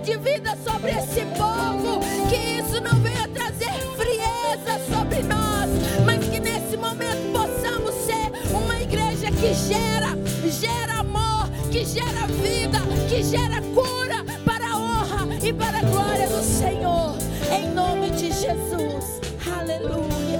de 0.06 0.18
vida 0.18 0.56
sobre 0.64 0.92
esse 0.92 1.26
povo. 1.36 2.00
Que 2.30 2.62
isso 2.62 2.80
não 2.80 3.02
venha 3.02 3.28
trazer 3.28 3.74
frieza 3.98 4.80
sobre 4.88 5.24
nós, 5.24 5.68
mas 6.06 6.24
que 6.30 6.40
nesse 6.40 6.78
momento 6.78 7.32
possamos 7.34 7.96
ser 8.06 8.32
uma 8.56 8.80
igreja 8.80 9.32
que 9.32 9.54
gera, 9.56 10.16
gera 10.48 11.00
amor, 11.00 11.50
que 11.72 11.84
gera 11.84 12.28
vida, 12.28 12.78
que 13.10 13.24
gera 13.24 13.60
cura 13.74 14.24
para 14.46 14.70
a 14.70 14.78
honra 14.78 15.40
e 15.44 15.52
para 15.52 15.80
a 15.80 15.82
glória 15.82 16.28
do 16.28 16.44
Senhor. 16.44 17.18
Em 17.52 17.74
nome 17.74 18.12
de 18.12 18.32
Jesus. 18.32 19.22
Aleluia. 19.58 20.40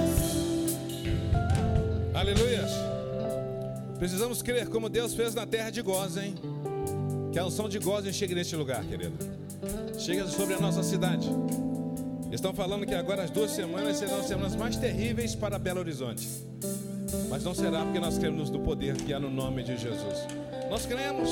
Aleluia. 2.14 2.66
Precisamos 3.98 4.42
crer 4.42 4.68
como 4.68 4.88
Deus 4.88 5.12
fez 5.12 5.34
na 5.34 5.44
terra 5.44 5.70
de 5.70 5.82
Gozem. 5.82 6.36
Que 7.32 7.38
a 7.40 7.44
unção 7.44 7.68
de 7.68 7.80
Gozem 7.80 8.12
chegue 8.12 8.34
neste 8.34 8.54
lugar, 8.54 8.84
querido. 8.84 9.45
Chega 9.98 10.26
sobre 10.26 10.54
a 10.54 10.60
nossa 10.60 10.82
cidade. 10.82 11.28
Estão 12.30 12.52
falando 12.52 12.84
que 12.84 12.94
agora 12.94 13.22
as 13.22 13.30
duas 13.30 13.50
semanas 13.50 13.96
serão 13.96 14.18
as 14.18 14.26
semanas 14.26 14.56
mais 14.56 14.76
terríveis 14.76 15.34
para 15.34 15.58
Belo 15.58 15.80
Horizonte. 15.80 16.28
Mas 17.28 17.44
não 17.44 17.54
será 17.54 17.82
porque 17.82 18.00
nós 18.00 18.18
cremos 18.18 18.50
no 18.50 18.60
poder 18.60 18.96
que 18.96 19.12
há 19.12 19.20
no 19.20 19.30
nome 19.30 19.62
de 19.62 19.76
Jesus. 19.76 20.26
Nós 20.68 20.84
cremos. 20.86 21.30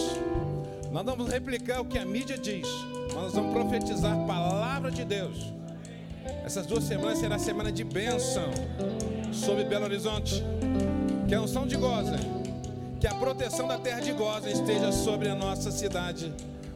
Nós 0.90 1.04
vamos 1.04 1.28
replicar 1.28 1.80
o 1.80 1.84
que 1.84 1.98
a 1.98 2.04
mídia 2.04 2.38
diz. 2.38 2.66
Nós 3.12 3.34
vamos 3.34 3.52
profetizar 3.52 4.12
a 4.12 4.24
palavra 4.24 4.90
de 4.90 5.04
Deus. 5.04 5.52
Essas 6.44 6.66
duas 6.66 6.84
semanas 6.84 7.18
será 7.18 7.38
semana 7.38 7.70
de 7.70 7.84
bênção 7.84 8.50
sobre 9.32 9.64
Belo 9.64 9.84
Horizonte. 9.84 10.42
Que 11.28 11.34
a 11.34 11.40
unção 11.40 11.66
de 11.66 11.76
Gozen, 11.76 12.20
que 13.00 13.06
a 13.06 13.14
proteção 13.14 13.66
da 13.66 13.78
terra 13.78 14.00
de 14.00 14.12
Gozen 14.12 14.52
esteja 14.52 14.92
sobre 14.92 15.28
a 15.28 15.34
nossa 15.34 15.70
cidade, 15.70 16.32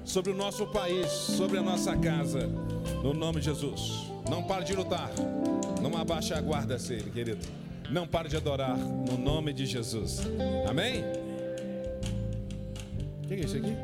sobre 0.09 0.33
o 0.33 0.35
nosso 0.35 0.67
país, 0.67 1.07
sobre 1.11 1.59
a 1.59 1.63
nossa 1.63 1.95
casa. 1.95 2.47
No 3.03 3.13
nome 3.13 3.41
de 3.41 3.47
Jesus. 3.47 4.11
Não 4.29 4.43
pare 4.43 4.65
de 4.65 4.75
lutar. 4.75 5.11
Não 5.83 5.97
abaixe 6.01 6.33
a 6.33 6.41
guarda, 6.41 6.79
Senhor, 6.79 7.05
querido. 7.11 7.47
Não 7.91 8.07
pare 8.07 8.29
de 8.29 8.37
adorar 8.37 8.77
no 8.77 9.19
nome 9.19 9.53
de 9.53 9.67
Jesus. 9.67 10.21
Amém? 10.67 11.05
O 13.23 13.29
que 13.29 13.35
é 13.35 13.41
isso 13.41 13.57
aqui? 13.59 13.77